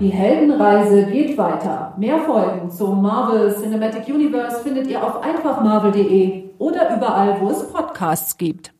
Die 0.00 0.10
Heldenreise 0.10 1.06
geht 1.06 1.36
weiter. 1.36 1.92
Mehr 1.98 2.20
Folgen 2.20 2.70
zum 2.70 3.02
Marvel 3.02 3.52
Cinematic 3.60 4.06
Universe 4.06 4.62
findet 4.62 4.86
ihr 4.86 5.02
auf 5.02 5.22
einfachmarvel.de 5.22 6.44
oder 6.58 6.96
überall, 6.96 7.40
wo 7.40 7.50
es 7.50 7.68
Podcasts 7.72 8.36
gibt. 8.38 8.72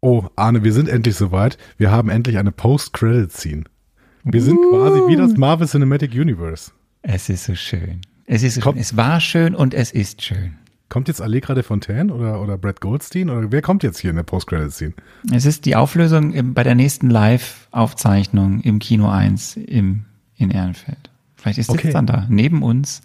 Oh, 0.00 0.24
Arne, 0.34 0.64
wir 0.64 0.72
sind 0.72 0.88
endlich 0.88 1.14
soweit. 1.14 1.56
Wir 1.76 1.92
haben 1.92 2.08
endlich 2.08 2.36
eine 2.36 2.50
Post-Credit-Scene. 2.50 3.64
Wir 4.24 4.42
sind 4.42 4.58
quasi 4.70 5.00
wie 5.06 5.16
das 5.16 5.36
Marvel 5.36 5.68
Cinematic 5.68 6.12
Universe. 6.12 6.72
Es 7.02 7.28
ist 7.28 7.44
so 7.44 7.54
schön. 7.54 8.00
Es 8.26 8.42
ist 8.42 8.56
so 8.56 8.60
schön. 8.60 8.76
Es 8.76 8.96
war 8.96 9.20
schön 9.20 9.54
und 9.54 9.72
es 9.72 9.92
ist 9.92 10.22
schön. 10.22 10.56
Kommt 10.88 11.08
jetzt 11.08 11.20
Allegra 11.20 11.54
de 11.54 11.62
Fontaine 11.62 12.12
oder, 12.12 12.40
oder 12.40 12.56
Brad 12.56 12.80
Goldstein 12.80 13.28
oder 13.28 13.52
wer 13.52 13.60
kommt 13.60 13.82
jetzt 13.82 13.98
hier 13.98 14.10
in 14.10 14.16
der 14.16 14.22
Post-Credit-Scene? 14.22 14.94
Es 15.32 15.44
ist 15.44 15.66
die 15.66 15.76
Auflösung 15.76 16.32
im, 16.32 16.54
bei 16.54 16.62
der 16.62 16.74
nächsten 16.74 17.10
Live-Aufzeichnung 17.10 18.60
im 18.60 18.78
Kino 18.78 19.08
1 19.08 19.56
im, 19.56 20.04
in 20.36 20.50
Ehrenfeld. 20.50 21.10
Vielleicht 21.36 21.58
ist 21.58 21.68
Okay. 21.68 21.88
jetzt 21.88 21.94
dann 21.94 22.06
da, 22.06 22.26
neben 22.30 22.62
uns, 22.62 23.02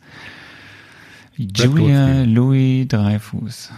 Julia 1.35 1.67
Goldstein. 1.67 2.29
Louis 2.33 2.87
Dreifuß. 2.87 3.71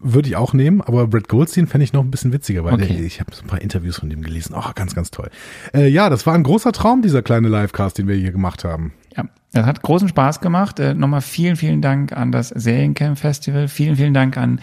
Würde 0.00 0.28
ich 0.28 0.36
auch 0.36 0.52
nehmen, 0.52 0.80
aber 0.80 1.08
Brad 1.08 1.28
Goldstein 1.28 1.66
fände 1.66 1.82
ich 1.84 1.92
noch 1.92 2.04
ein 2.04 2.10
bisschen 2.10 2.32
witziger, 2.32 2.64
weil 2.64 2.74
Okay. 2.74 2.86
der, 2.86 3.00
ich 3.00 3.18
habe 3.20 3.34
so 3.34 3.42
ein 3.42 3.48
paar 3.48 3.60
Interviews 3.60 3.98
von 3.98 4.08
dem 4.08 4.22
gelesen. 4.22 4.54
Oh, 4.56 4.70
ganz, 4.74 4.94
ganz 4.94 5.10
toll. 5.10 5.28
Äh, 5.74 5.88
ja, 5.88 6.08
das 6.08 6.24
war 6.26 6.34
ein 6.34 6.44
großer 6.44 6.70
Traum, 6.72 7.02
dieser 7.02 7.22
kleine 7.22 7.48
Livecast, 7.48 7.98
den 7.98 8.06
wir 8.06 8.14
hier 8.14 8.30
gemacht 8.30 8.62
haben. 8.64 8.92
Ja, 9.16 9.24
das 9.52 9.66
hat 9.66 9.82
großen 9.82 10.08
Spaß 10.08 10.40
gemacht. 10.40 10.78
Äh, 10.78 10.94
nochmal 10.94 11.20
vielen, 11.20 11.56
vielen 11.56 11.82
Dank 11.82 12.12
an 12.12 12.30
das 12.30 12.50
Seriencamp 12.50 13.18
Festival. 13.18 13.66
Vielen, 13.66 13.96
vielen 13.96 14.14
Dank 14.14 14.36
an 14.36 14.60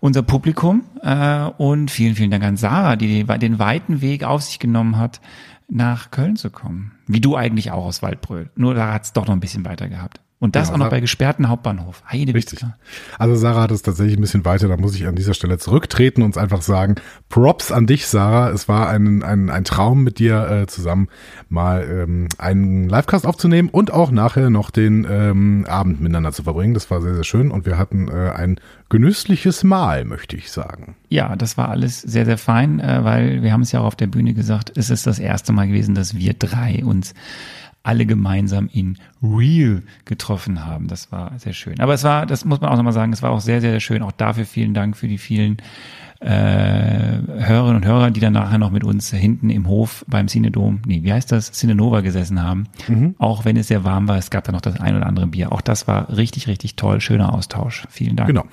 unser 0.00 0.22
Publikum 0.22 0.82
äh, 1.02 1.44
und 1.56 1.90
vielen, 1.90 2.16
vielen 2.16 2.30
Dank 2.32 2.42
an 2.42 2.56
Sarah, 2.56 2.96
die 2.96 3.24
den, 3.24 3.38
den 3.40 3.58
weiten 3.60 4.00
Weg 4.00 4.24
auf 4.24 4.42
sich 4.42 4.58
genommen 4.58 4.98
hat, 4.98 5.20
nach 5.68 6.10
Köln 6.10 6.36
zu 6.36 6.50
kommen. 6.50 6.92
Wie 7.06 7.20
du 7.20 7.36
eigentlich 7.36 7.70
auch 7.70 7.84
aus 7.86 8.02
Waldbröl. 8.02 8.50
Nur 8.56 8.74
da 8.74 8.92
hat's 8.92 9.12
doch 9.12 9.26
noch 9.26 9.34
ein 9.34 9.40
bisschen 9.40 9.64
weiter 9.64 9.88
gehabt. 9.88 10.20
Und 10.40 10.56
das 10.56 10.68
Ja, 10.68 10.74
auch 10.74 10.78
noch 10.78 10.90
bei 10.90 11.00
gesperrten 11.00 11.48
Hauptbahnhof. 11.48 12.02
Heide 12.10 12.34
Richtig. 12.34 12.60
Witzka. 12.60 12.76
Also 13.18 13.34
Sarah 13.34 13.62
hat 13.62 13.70
es 13.70 13.82
tatsächlich 13.82 14.18
ein 14.18 14.20
bisschen 14.20 14.44
weiter, 14.44 14.68
da 14.68 14.76
muss 14.76 14.94
ich 14.94 15.06
an 15.06 15.14
dieser 15.14 15.32
Stelle 15.32 15.58
zurücktreten 15.58 16.22
und 16.22 16.36
einfach 16.36 16.60
sagen, 16.60 16.96
Props 17.30 17.72
an 17.72 17.86
dich, 17.86 18.06
Sarah. 18.06 18.50
Es 18.50 18.68
war 18.68 18.88
ein, 18.88 19.22
ein, 19.22 19.48
ein 19.48 19.64
Traum 19.64 20.02
mit 20.02 20.18
dir 20.18 20.50
äh, 20.50 20.66
zusammen 20.66 21.08
mal 21.48 21.86
ähm, 21.88 22.28
einen 22.36 22.88
Livecast 22.88 23.26
aufzunehmen 23.26 23.70
und 23.70 23.92
auch 23.92 24.10
nachher 24.10 24.50
noch 24.50 24.70
den 24.70 25.06
ähm, 25.08 25.64
Abend 25.68 26.00
miteinander 26.00 26.32
zu 26.32 26.42
verbringen. 26.42 26.74
Das 26.74 26.90
war 26.90 27.00
sehr, 27.00 27.14
sehr 27.14 27.24
schön 27.24 27.50
und 27.50 27.64
wir 27.64 27.78
hatten 27.78 28.08
äh, 28.08 28.30
ein 28.30 28.60
genüssliches 28.90 29.64
Mahl, 29.64 30.04
möchte 30.04 30.36
ich 30.36 30.52
sagen. 30.52 30.96
Ja, 31.08 31.36
das 31.36 31.56
war 31.56 31.70
alles 31.70 32.02
sehr, 32.02 32.26
sehr 32.26 32.38
fein, 32.38 32.80
äh, 32.80 33.02
weil 33.02 33.42
wir 33.42 33.52
haben 33.52 33.62
es 33.62 33.72
ja 33.72 33.80
auch 33.80 33.86
auf 33.86 33.96
der 33.96 34.08
Bühne 34.08 34.34
gesagt, 34.34 34.72
es 34.76 34.90
ist 34.90 35.06
das 35.06 35.18
erste 35.18 35.52
Mal 35.52 35.68
gewesen, 35.68 35.94
dass 35.94 36.16
wir 36.16 36.34
drei 36.34 36.84
uns 36.84 37.14
alle 37.84 38.06
gemeinsam 38.06 38.68
in 38.72 38.98
Real 39.22 39.82
getroffen 40.06 40.64
haben. 40.64 40.88
Das 40.88 41.12
war 41.12 41.38
sehr 41.38 41.52
schön. 41.52 41.78
Aber 41.78 41.94
es 41.94 42.02
war, 42.02 42.26
das 42.26 42.44
muss 42.44 42.60
man 42.60 42.70
auch 42.70 42.76
nochmal 42.76 42.94
sagen, 42.94 43.12
es 43.12 43.22
war 43.22 43.30
auch 43.30 43.40
sehr, 43.40 43.60
sehr 43.60 43.78
schön. 43.78 44.02
Auch 44.02 44.12
dafür 44.12 44.46
vielen 44.46 44.74
Dank 44.74 44.96
für 44.96 45.06
die 45.06 45.18
vielen 45.18 45.58
äh, 46.20 46.26
Hörerinnen 46.26 47.76
und 47.76 47.84
Hörer, 47.84 48.10
die 48.10 48.20
dann 48.20 48.32
nachher 48.32 48.56
noch 48.56 48.70
mit 48.70 48.84
uns 48.84 49.10
hinten 49.10 49.50
im 49.50 49.68
Hof 49.68 50.06
beim 50.08 50.28
Cinedom, 50.28 50.80
nee, 50.86 51.02
wie 51.02 51.12
heißt 51.12 51.30
das, 51.30 51.52
Cinenova 51.52 52.00
gesessen 52.00 52.42
haben. 52.42 52.64
Mhm. 52.88 53.14
Auch 53.18 53.44
wenn 53.44 53.58
es 53.58 53.68
sehr 53.68 53.84
warm 53.84 54.08
war, 54.08 54.16
es 54.16 54.30
gab 54.30 54.44
da 54.44 54.52
noch 54.52 54.62
das 54.62 54.80
ein 54.80 54.96
oder 54.96 55.06
andere 55.06 55.26
Bier. 55.26 55.52
Auch 55.52 55.60
das 55.60 55.86
war 55.86 56.16
richtig, 56.16 56.48
richtig 56.48 56.76
toll, 56.76 57.02
schöner 57.02 57.34
Austausch. 57.34 57.84
Vielen 57.90 58.16
Dank. 58.16 58.28
Genau. 58.28 58.44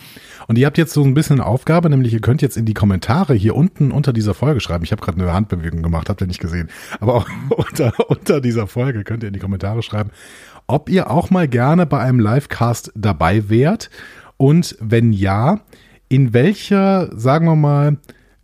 Und 0.48 0.58
ihr 0.58 0.66
habt 0.66 0.78
jetzt 0.78 0.94
so 0.94 1.04
ein 1.04 1.14
bisschen 1.14 1.40
eine 1.40 1.48
Aufgabe, 1.48 1.90
nämlich 1.90 2.14
ihr 2.14 2.22
könnt 2.22 2.42
jetzt 2.42 2.58
in 2.58 2.66
die 2.66 2.74
Kommentare 2.74 3.34
hier 3.34 3.56
unten 3.56 3.92
unter 3.92 4.14
dieser 4.14 4.34
Folge 4.34 4.60
schreiben. 4.60 4.84
Ich 4.84 4.92
habe 4.92 5.02
gerade 5.02 5.22
eine 5.22 5.34
Handbewegung 5.34 5.82
gemacht, 5.82 6.10
habt 6.10 6.22
ihr 6.22 6.28
nicht 6.28 6.42
gesehen. 6.42 6.70
Aber 7.00 7.16
auch 7.16 7.28
unter, 7.50 7.94
unter 8.10 8.42
dieser 8.42 8.68
Folge 8.68 9.04
könnt 9.04 9.24
ihr 9.24 9.28
in 9.28 9.34
die 9.34 9.40
Kommentare 9.40 9.84
schreiben, 9.84 10.12
ob 10.68 10.90
ihr 10.90 11.10
auch 11.12 11.30
mal 11.30 11.48
gerne 11.48 11.86
bei 11.86 12.00
einem 12.00 12.20
Livecast 12.20 12.92
dabei 12.96 13.50
wärt. 13.50 13.90
Und 14.38 14.76
wenn 14.80 15.14
ja, 15.14 15.62
in 16.10 16.34
welcher, 16.34 17.10
sagen 17.18 17.46
wir 17.46 17.56
mal, 17.56 17.98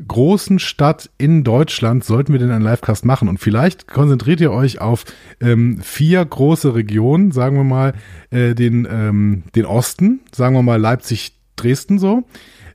großen 0.06 0.60
Stadt 0.60 1.10
in 1.18 1.43
Deutschland 1.43 2.04
sollten 2.04 2.32
wir 2.32 2.39
denn 2.39 2.52
einen 2.52 2.64
Livecast 2.64 3.06
machen? 3.06 3.30
Und 3.30 3.39
vielleicht 3.39 3.88
konzentriert 3.88 4.41
ihr 4.41 4.52
euch 4.52 4.80
auf 4.80 5.06
ähm, 5.41 5.80
vier 5.82 6.24
große 6.24 6.76
Regionen, 6.76 7.32
sagen 7.32 7.58
wir 7.58 7.64
mal, 7.64 7.93
äh, 8.30 8.54
den, 8.54 8.88
ähm, 8.89 9.43
den 9.56 9.66
Osten, 9.66 10.22
sagen 10.32 10.56
wir 10.56 10.62
mal 10.62 10.80
Leipzig, 10.80 11.34
Dresden 11.58 11.99
so, 11.99 12.24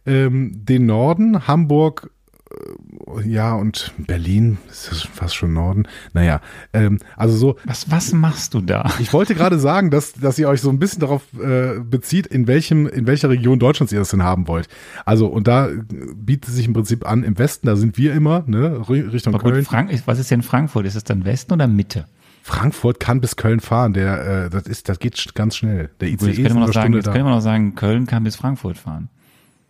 ähm, 0.05 0.53
den 0.65 0.85
Norden, 0.87 1.47
Hamburg, 1.49 2.11
äh, 2.51 3.29
ja, 3.29 3.55
und 3.55 3.93
Berlin, 3.99 4.59
ist 4.71 4.91
das 4.91 5.03
fast 5.03 5.35
schon 5.37 5.53
Norden. 5.53 5.85
Naja, 6.13 6.41
ähm, 6.73 6.99
also 7.17 7.37
so, 7.37 7.57
Was, 7.65 7.91
was 7.91 8.13
machst 8.13 8.53
du 8.55 8.61
da? 8.61 8.91
ich 8.99 9.13
wollte 9.13 9.35
gerade 9.35 9.59
sagen, 9.59 9.91
dass, 9.91 10.13
dass 10.13 10.39
ihr 10.39 10.49
euch 10.49 10.61
so 10.61 10.69
ein 10.71 10.79
bisschen 10.79 11.01
darauf 11.01 11.23
äh, 11.41 11.79
bezieht, 11.81 12.27
in 12.27 12.47
welchem, 12.47 12.87
in 12.87 13.07
welcher 13.07 13.31
Region 13.31 13.59
Deutschlands 13.59 13.93
ihr 13.93 14.01
das 14.01 14.11
denn 14.11 14.23
haben 14.23 14.49
wollt. 14.49 14.69
Also, 15.07 15.27
und 15.29 15.47
da 15.49 15.69
bietet 16.15 16.49
es 16.49 16.57
sich 16.57 16.67
im 16.67 16.73
Prinzip 16.75 17.07
an, 17.09 17.23
im 17.23 17.39
Westen, 17.39 17.67
da 17.69 17.77
sind 17.77 17.97
wir 17.97 18.13
immer, 18.13 18.45
ne, 18.47 18.79
Ri- 18.89 19.11
Richtung 19.13 19.35
Aber 19.35 19.43
gut, 19.43 19.53
Köln. 19.53 19.65
Frank, 19.65 20.03
was 20.07 20.19
ist 20.19 20.31
denn 20.31 20.43
Frankfurt? 20.43 20.85
Ist 20.85 20.97
es 20.97 21.05
dann 21.05 21.25
Westen 21.25 21.53
oder 21.55 21.67
Mitte? 21.69 22.07
Frankfurt 22.43 22.99
kann 23.01 23.21
bis 23.21 23.37
Köln 23.37 23.61
fahren, 23.61 23.93
der, 23.93 24.47
äh, 24.47 24.51
das 24.51 24.67
ist, 24.67 24.89
das 24.89 24.99
geht 24.99 25.35
ganz 25.35 25.57
schnell. 25.57 25.91
Der 26.01 26.11
Gut, 26.11 26.23
ICE 26.23 26.27
jetzt 26.27 26.39
ist 26.39 26.43
könnte 26.43 26.55
man 26.55 26.67
noch 26.67 26.73
sagen, 26.73 26.95
jetzt 26.95 27.07
da. 27.07 27.13
könnte 27.13 27.25
man 27.25 27.35
noch 27.35 27.41
sagen, 27.41 27.75
Köln 27.77 28.07
kann 28.07 28.25
bis 28.25 28.37
Frankfurt 28.37 28.77
fahren. 28.79 29.09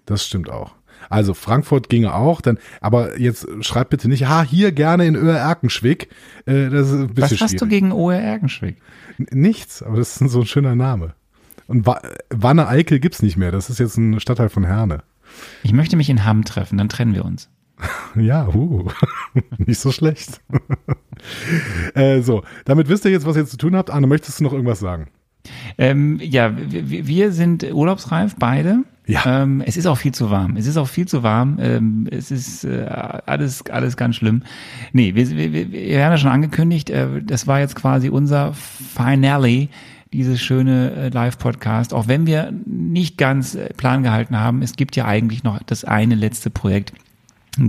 Das 0.07 0.27
stimmt 0.27 0.51
auch. 0.51 0.75
Also 1.11 1.35
Frankfurt 1.35 1.89
ginge 1.89 2.15
auch, 2.15 2.41
dann, 2.41 2.59
aber 2.81 3.19
jetzt 3.19 3.47
schreibt 3.61 3.91
bitte 3.91 4.09
nicht, 4.09 4.27
ha, 4.29 4.43
hier 4.43 4.73
gerne 4.73 5.05
in 5.07 5.17
Öhr-Erkenschwick. 5.17 6.09
Äh, 6.47 6.71
das 6.71 6.89
ist 6.91 6.95
ein 6.95 7.07
bisschen 7.09 7.23
Was 7.23 7.31
hast 7.33 7.39
schwierig. 7.39 7.59
du 7.59 7.67
gegen 7.67 7.93
OR 7.93 8.15
Erkenschwick? 8.15 8.81
Nichts, 9.19 9.83
aber 9.83 9.99
das 9.99 10.21
ist 10.21 10.31
so 10.31 10.41
ein 10.41 10.47
schöner 10.47 10.75
Name. 10.75 11.15
Und 11.67 11.87
Wa 11.87 12.01
Wanne 12.31 12.69
Eickel 12.69 13.01
gibt's 13.01 13.23
nicht 13.23 13.37
mehr. 13.37 13.53
Das 13.53 13.69
ist 13.69 13.79
jetzt 13.81 13.97
ein 13.97 14.19
Stadtteil 14.21 14.49
von 14.49 14.65
Herne. 14.65 15.03
Ich 15.63 15.73
möchte 15.73 15.97
mich 15.97 16.09
in 16.11 16.25
Hamm 16.25 16.45
treffen, 16.45 16.79
dann 16.79 16.89
trennen 16.89 17.15
wir 17.15 17.25
uns. 17.25 17.49
Ja, 18.15 18.47
uh, 18.49 18.89
nicht 19.59 19.81
so 19.81 19.91
schlecht. 19.91 20.41
äh, 21.95 22.21
so, 22.21 22.43
damit 22.65 22.89
wisst 22.89 23.05
ihr 23.05 23.11
jetzt, 23.11 23.27
was 23.27 23.37
ihr 23.37 23.47
zu 23.47 23.57
tun 23.57 23.75
habt. 23.75 23.91
Anne, 23.91 24.07
möchtest 24.07 24.39
du 24.39 24.45
noch 24.45 24.53
irgendwas 24.53 24.81
sagen? 24.81 25.09
Ähm, 25.79 26.21
ja, 26.23 26.53
wir, 26.55 27.33
sind 27.33 27.65
urlaubsreif, 27.73 28.37
beide. 28.39 28.85
Ja. 29.07 29.43
Ähm, 29.43 29.63
es 29.67 29.77
ist 29.77 29.87
auch 29.87 29.97
viel 29.97 30.13
zu 30.13 30.31
warm. 30.31 30.57
Es 30.57 30.67
ist 30.67 30.77
auch 30.77 30.89
viel 30.89 31.09
zu 31.09 31.23
warm. 31.23 31.59
Ähm, 31.61 32.07
es 32.11 32.31
ist 32.31 32.65
äh, 32.65 32.85
alles, 32.85 33.65
alles 33.71 33.97
ganz 33.97 34.17
schlimm. 34.17 34.43
Nee, 34.93 35.15
wir, 35.15 35.31
wir, 35.31 35.53
wir, 35.53 35.73
wir 35.73 36.05
haben 36.05 36.13
ja 36.13 36.19
schon 36.19 36.31
angekündigt, 36.31 36.91
äh, 36.91 37.23
das 37.23 37.47
war 37.47 37.61
jetzt 37.61 37.75
quasi 37.75 38.11
unser 38.11 38.53
Finale, 38.53 39.69
dieses 40.13 40.41
schöne 40.41 40.93
äh, 40.93 41.09
Live-Podcast. 41.09 41.95
Auch 41.95 42.07
wenn 42.07 42.27
wir 42.27 42.53
nicht 42.67 43.19
ganz 43.19 43.55
äh, 43.55 43.73
Plan 43.75 44.03
gehalten 44.03 44.39
haben, 44.39 44.63
es 44.63 44.75
gibt 44.75 44.95
ja 44.95 45.07
eigentlich 45.07 45.43
noch 45.43 45.61
das 45.65 45.85
eine 45.85 46.15
letzte 46.15 46.51
Projekt, 46.51 46.93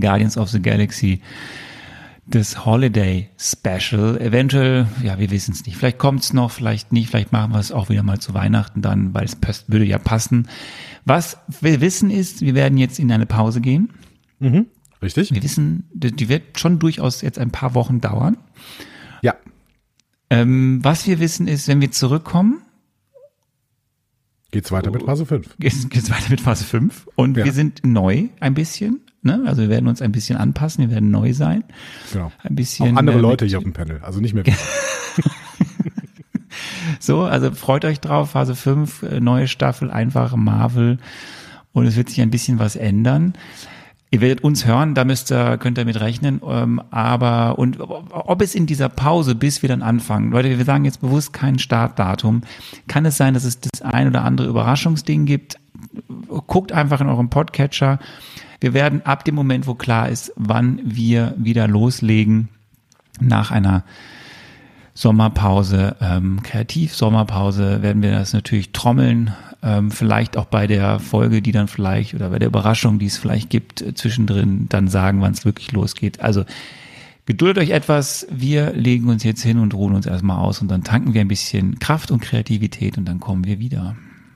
Guardians 0.00 0.36
of 0.38 0.48
the 0.50 0.60
Galaxy 0.62 1.20
das 2.26 2.64
Holiday 2.64 3.28
Special. 3.38 4.18
Eventuell, 4.18 4.86
ja, 5.02 5.18
wir 5.18 5.30
wissen 5.30 5.52
es 5.52 5.66
nicht. 5.66 5.76
Vielleicht 5.76 5.98
kommt's 5.98 6.32
noch, 6.32 6.50
vielleicht 6.50 6.90
nicht. 6.92 7.10
Vielleicht 7.10 7.32
machen 7.32 7.52
wir 7.52 7.58
es 7.58 7.70
auch 7.70 7.90
wieder 7.90 8.02
mal 8.02 8.18
zu 8.18 8.32
Weihnachten 8.32 8.80
dann, 8.80 9.12
weil 9.12 9.24
es 9.24 9.36
würde 9.68 9.84
ja 9.84 9.98
passen. 9.98 10.48
Was 11.04 11.36
wir 11.60 11.82
wissen 11.82 12.10
ist, 12.10 12.40
wir 12.40 12.54
werden 12.54 12.78
jetzt 12.78 12.98
in 12.98 13.12
eine 13.12 13.26
Pause 13.26 13.60
gehen. 13.60 13.90
Richtig? 15.02 15.32
Wir 15.34 15.42
wissen, 15.42 15.84
die 15.92 16.12
die 16.12 16.28
wird 16.30 16.58
schon 16.58 16.78
durchaus 16.78 17.20
jetzt 17.20 17.38
ein 17.38 17.50
paar 17.50 17.74
Wochen 17.74 18.00
dauern. 18.00 18.38
Ja. 19.20 19.34
Ähm, 20.30 20.80
was 20.82 21.06
wir 21.06 21.20
wissen 21.20 21.46
ist, 21.46 21.68
wenn 21.68 21.82
wir 21.82 21.90
zurückkommen, 21.90 22.62
Geht's 24.50 24.70
weiter 24.70 24.90
mit 24.92 25.02
Phase 25.02 25.26
5. 25.26 25.56
geht's 25.58 25.88
geht's 25.88 26.10
weiter 26.10 26.30
mit 26.30 26.40
Phase 26.40 26.64
5 26.64 27.08
und 27.16 27.36
Ja. 27.36 27.44
wir 27.44 27.52
sind 27.52 27.84
neu 27.84 28.28
ein 28.40 28.54
bisschen. 28.54 29.00
Ne? 29.24 29.42
Also 29.46 29.62
wir 29.62 29.68
werden 29.70 29.88
uns 29.88 30.02
ein 30.02 30.12
bisschen 30.12 30.36
anpassen, 30.36 30.86
wir 30.86 30.94
werden 30.94 31.10
neu 31.10 31.32
sein. 31.32 31.64
Genau. 32.12 32.30
Ein 32.42 32.54
bisschen 32.54 32.94
Auch 32.94 32.98
andere 32.98 33.18
äh, 33.18 33.20
Leute 33.20 33.46
hier 33.46 33.58
auf 33.58 33.64
dem 33.64 33.72
Panel, 33.72 34.00
also 34.02 34.20
nicht 34.20 34.34
mehr. 34.34 34.44
So, 37.00 37.22
also 37.22 37.50
freut 37.50 37.84
euch 37.84 38.00
drauf, 38.00 38.30
Phase 38.30 38.54
5, 38.54 39.02
äh, 39.02 39.20
neue 39.20 39.46
Staffel, 39.46 39.90
einfach 39.90 40.34
Marvel 40.36 40.98
und 41.72 41.86
es 41.86 41.96
wird 41.96 42.08
sich 42.08 42.20
ein 42.22 42.30
bisschen 42.30 42.58
was 42.58 42.76
ändern. 42.76 43.34
Ihr 44.10 44.20
werdet 44.20 44.44
uns 44.44 44.64
hören, 44.64 44.94
da 44.94 45.04
müsst 45.04 45.32
ihr, 45.32 45.58
könnt 45.58 45.76
ihr 45.76 45.84
mit 45.84 46.00
rechnen, 46.00 46.40
ähm, 46.48 46.80
aber 46.90 47.58
und 47.58 47.78
ob 47.80 48.40
es 48.40 48.54
in 48.54 48.66
dieser 48.66 48.88
Pause, 48.88 49.34
bis 49.34 49.60
wir 49.60 49.68
dann 49.68 49.82
anfangen, 49.82 50.30
Leute, 50.30 50.56
wir 50.56 50.64
sagen 50.64 50.84
jetzt 50.84 51.00
bewusst 51.00 51.32
kein 51.32 51.58
Startdatum, 51.58 52.42
kann 52.86 53.04
es 53.04 53.16
sein, 53.16 53.34
dass 53.34 53.44
es 53.44 53.60
das 53.60 53.82
ein 53.82 54.06
oder 54.06 54.24
andere 54.24 54.46
Überraschungsding 54.46 55.26
gibt. 55.26 55.58
Guckt 56.46 56.72
einfach 56.72 57.00
in 57.00 57.08
eurem 57.08 57.28
Podcatcher. 57.28 57.98
Wir 58.64 58.72
werden 58.72 59.02
ab 59.04 59.26
dem 59.26 59.34
Moment, 59.34 59.66
wo 59.66 59.74
klar 59.74 60.08
ist, 60.08 60.32
wann 60.36 60.80
wir 60.82 61.34
wieder 61.36 61.68
loslegen, 61.68 62.48
nach 63.20 63.50
einer 63.50 63.84
Sommerpause, 64.94 65.96
ähm, 66.00 66.42
Kreativ-Sommerpause 66.42 67.82
werden 67.82 68.00
wir 68.00 68.12
das 68.12 68.32
natürlich 68.32 68.72
trommeln. 68.72 69.34
Ähm, 69.62 69.90
vielleicht 69.90 70.38
auch 70.38 70.46
bei 70.46 70.66
der 70.66 70.98
Folge, 70.98 71.42
die 71.42 71.52
dann 71.52 71.68
vielleicht 71.68 72.14
oder 72.14 72.30
bei 72.30 72.38
der 72.38 72.48
Überraschung, 72.48 72.98
die 72.98 73.04
es 73.04 73.18
vielleicht 73.18 73.50
gibt, 73.50 73.82
äh, 73.82 73.92
zwischendrin 73.92 74.64
dann 74.70 74.88
sagen, 74.88 75.20
wann 75.20 75.32
es 75.32 75.44
wirklich 75.44 75.70
losgeht. 75.72 76.22
Also 76.22 76.46
geduldet 77.26 77.62
euch 77.62 77.70
etwas. 77.70 78.26
Wir 78.30 78.72
legen 78.72 79.10
uns 79.10 79.24
jetzt 79.24 79.42
hin 79.42 79.58
und 79.58 79.74
ruhen 79.74 79.94
uns 79.94 80.06
erstmal 80.06 80.38
aus 80.38 80.62
und 80.62 80.68
dann 80.68 80.84
tanken 80.84 81.12
wir 81.12 81.20
ein 81.20 81.28
bisschen 81.28 81.78
Kraft 81.80 82.10
und 82.10 82.22
Kreativität 82.22 82.96
und 82.96 83.04
dann 83.04 83.20
kommen 83.20 83.44
wir 83.44 83.58
wieder. 83.58 83.94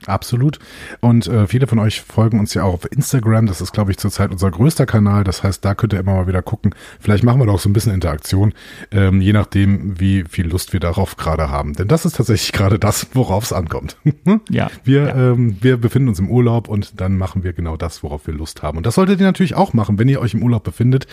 Absolut. 0.09 0.59
Und 0.99 1.27
äh, 1.27 1.47
viele 1.47 1.67
von 1.67 1.79
euch 1.79 2.01
folgen 2.01 2.39
uns 2.39 2.53
ja 2.53 2.63
auch 2.63 2.73
auf 2.73 2.91
Instagram. 2.91 3.45
Das 3.45 3.61
ist, 3.61 3.71
glaube 3.71 3.91
ich, 3.91 3.97
zurzeit 3.97 4.31
unser 4.31 4.51
größter 4.51 4.85
Kanal. 4.85 5.23
Das 5.23 5.43
heißt, 5.43 5.63
da 5.63 5.75
könnt 5.75 5.93
ihr 5.93 5.99
immer 5.99 6.15
mal 6.15 6.27
wieder 6.27 6.41
gucken. 6.41 6.73
Vielleicht 6.99 7.23
machen 7.23 7.39
wir 7.39 7.45
da 7.45 7.53
auch 7.53 7.59
so 7.59 7.69
ein 7.69 7.73
bisschen 7.73 7.93
Interaktion, 7.93 8.53
ähm, 8.91 9.21
je 9.21 9.33
nachdem, 9.33 9.99
wie 9.99 10.23
viel 10.27 10.47
Lust 10.47 10.73
wir 10.73 10.79
darauf 10.79 11.15
gerade 11.17 11.49
haben. 11.49 11.73
Denn 11.73 11.87
das 11.87 12.05
ist 12.05 12.15
tatsächlich 12.17 12.51
gerade 12.53 12.79
das, 12.79 13.07
worauf 13.13 13.43
es 13.43 13.53
ankommt. 13.53 13.97
Ja. 14.49 14.69
Wir, 14.83 15.03
Ja. 15.03 15.31
ähm, 15.31 15.57
wir 15.61 15.77
befinden 15.77 16.09
uns 16.09 16.19
im 16.19 16.29
Urlaub 16.29 16.67
und 16.67 16.99
dann 16.99 17.17
machen 17.17 17.43
wir 17.43 17.53
genau 17.53 17.77
das, 17.77 18.03
worauf 18.03 18.25
wir 18.27 18.33
Lust 18.33 18.63
haben. 18.63 18.77
Und 18.77 18.85
das 18.85 18.95
solltet 18.95 19.19
ihr 19.19 19.25
natürlich 19.25 19.55
auch 19.55 19.73
machen, 19.73 19.99
wenn 19.99 20.09
ihr 20.09 20.19
euch 20.21 20.33
im 20.33 20.41
Urlaub 20.43 20.63
befindet 20.63 21.07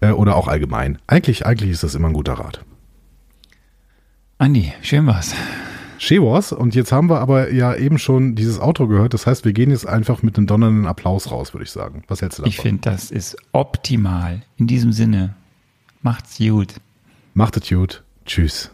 äh, 0.00 0.10
oder 0.10 0.34
auch 0.36 0.48
allgemein. 0.48 0.98
Eigentlich, 1.06 1.46
eigentlich 1.46 1.70
ist 1.70 1.82
das 1.82 1.94
immer 1.94 2.08
ein 2.08 2.14
guter 2.14 2.34
Rat. 2.34 2.64
Andi, 4.38 4.72
schön 4.82 5.06
war's. 5.06 5.34
Shewars 6.00 6.52
und 6.52 6.74
jetzt 6.74 6.92
haben 6.92 7.10
wir 7.10 7.20
aber 7.20 7.52
ja 7.52 7.74
eben 7.74 7.98
schon 7.98 8.34
dieses 8.34 8.58
Outro 8.58 8.88
gehört. 8.88 9.12
Das 9.12 9.26
heißt, 9.26 9.44
wir 9.44 9.52
gehen 9.52 9.70
jetzt 9.70 9.86
einfach 9.86 10.22
mit 10.22 10.38
einem 10.38 10.46
donnernden 10.46 10.86
Applaus 10.86 11.30
raus, 11.30 11.52
würde 11.52 11.64
ich 11.64 11.70
sagen. 11.70 12.04
Was 12.08 12.22
hältst 12.22 12.38
du 12.38 12.42
davon? 12.42 12.50
Ich 12.50 12.58
finde, 12.58 12.80
das 12.80 13.10
ist 13.10 13.36
optimal. 13.52 14.40
In 14.56 14.66
diesem 14.66 14.92
Sinne, 14.92 15.34
macht's 16.00 16.38
gut. 16.38 16.72
Macht 17.34 17.58
es 17.58 17.68
gut. 17.68 18.02
Tschüss. 18.24 18.70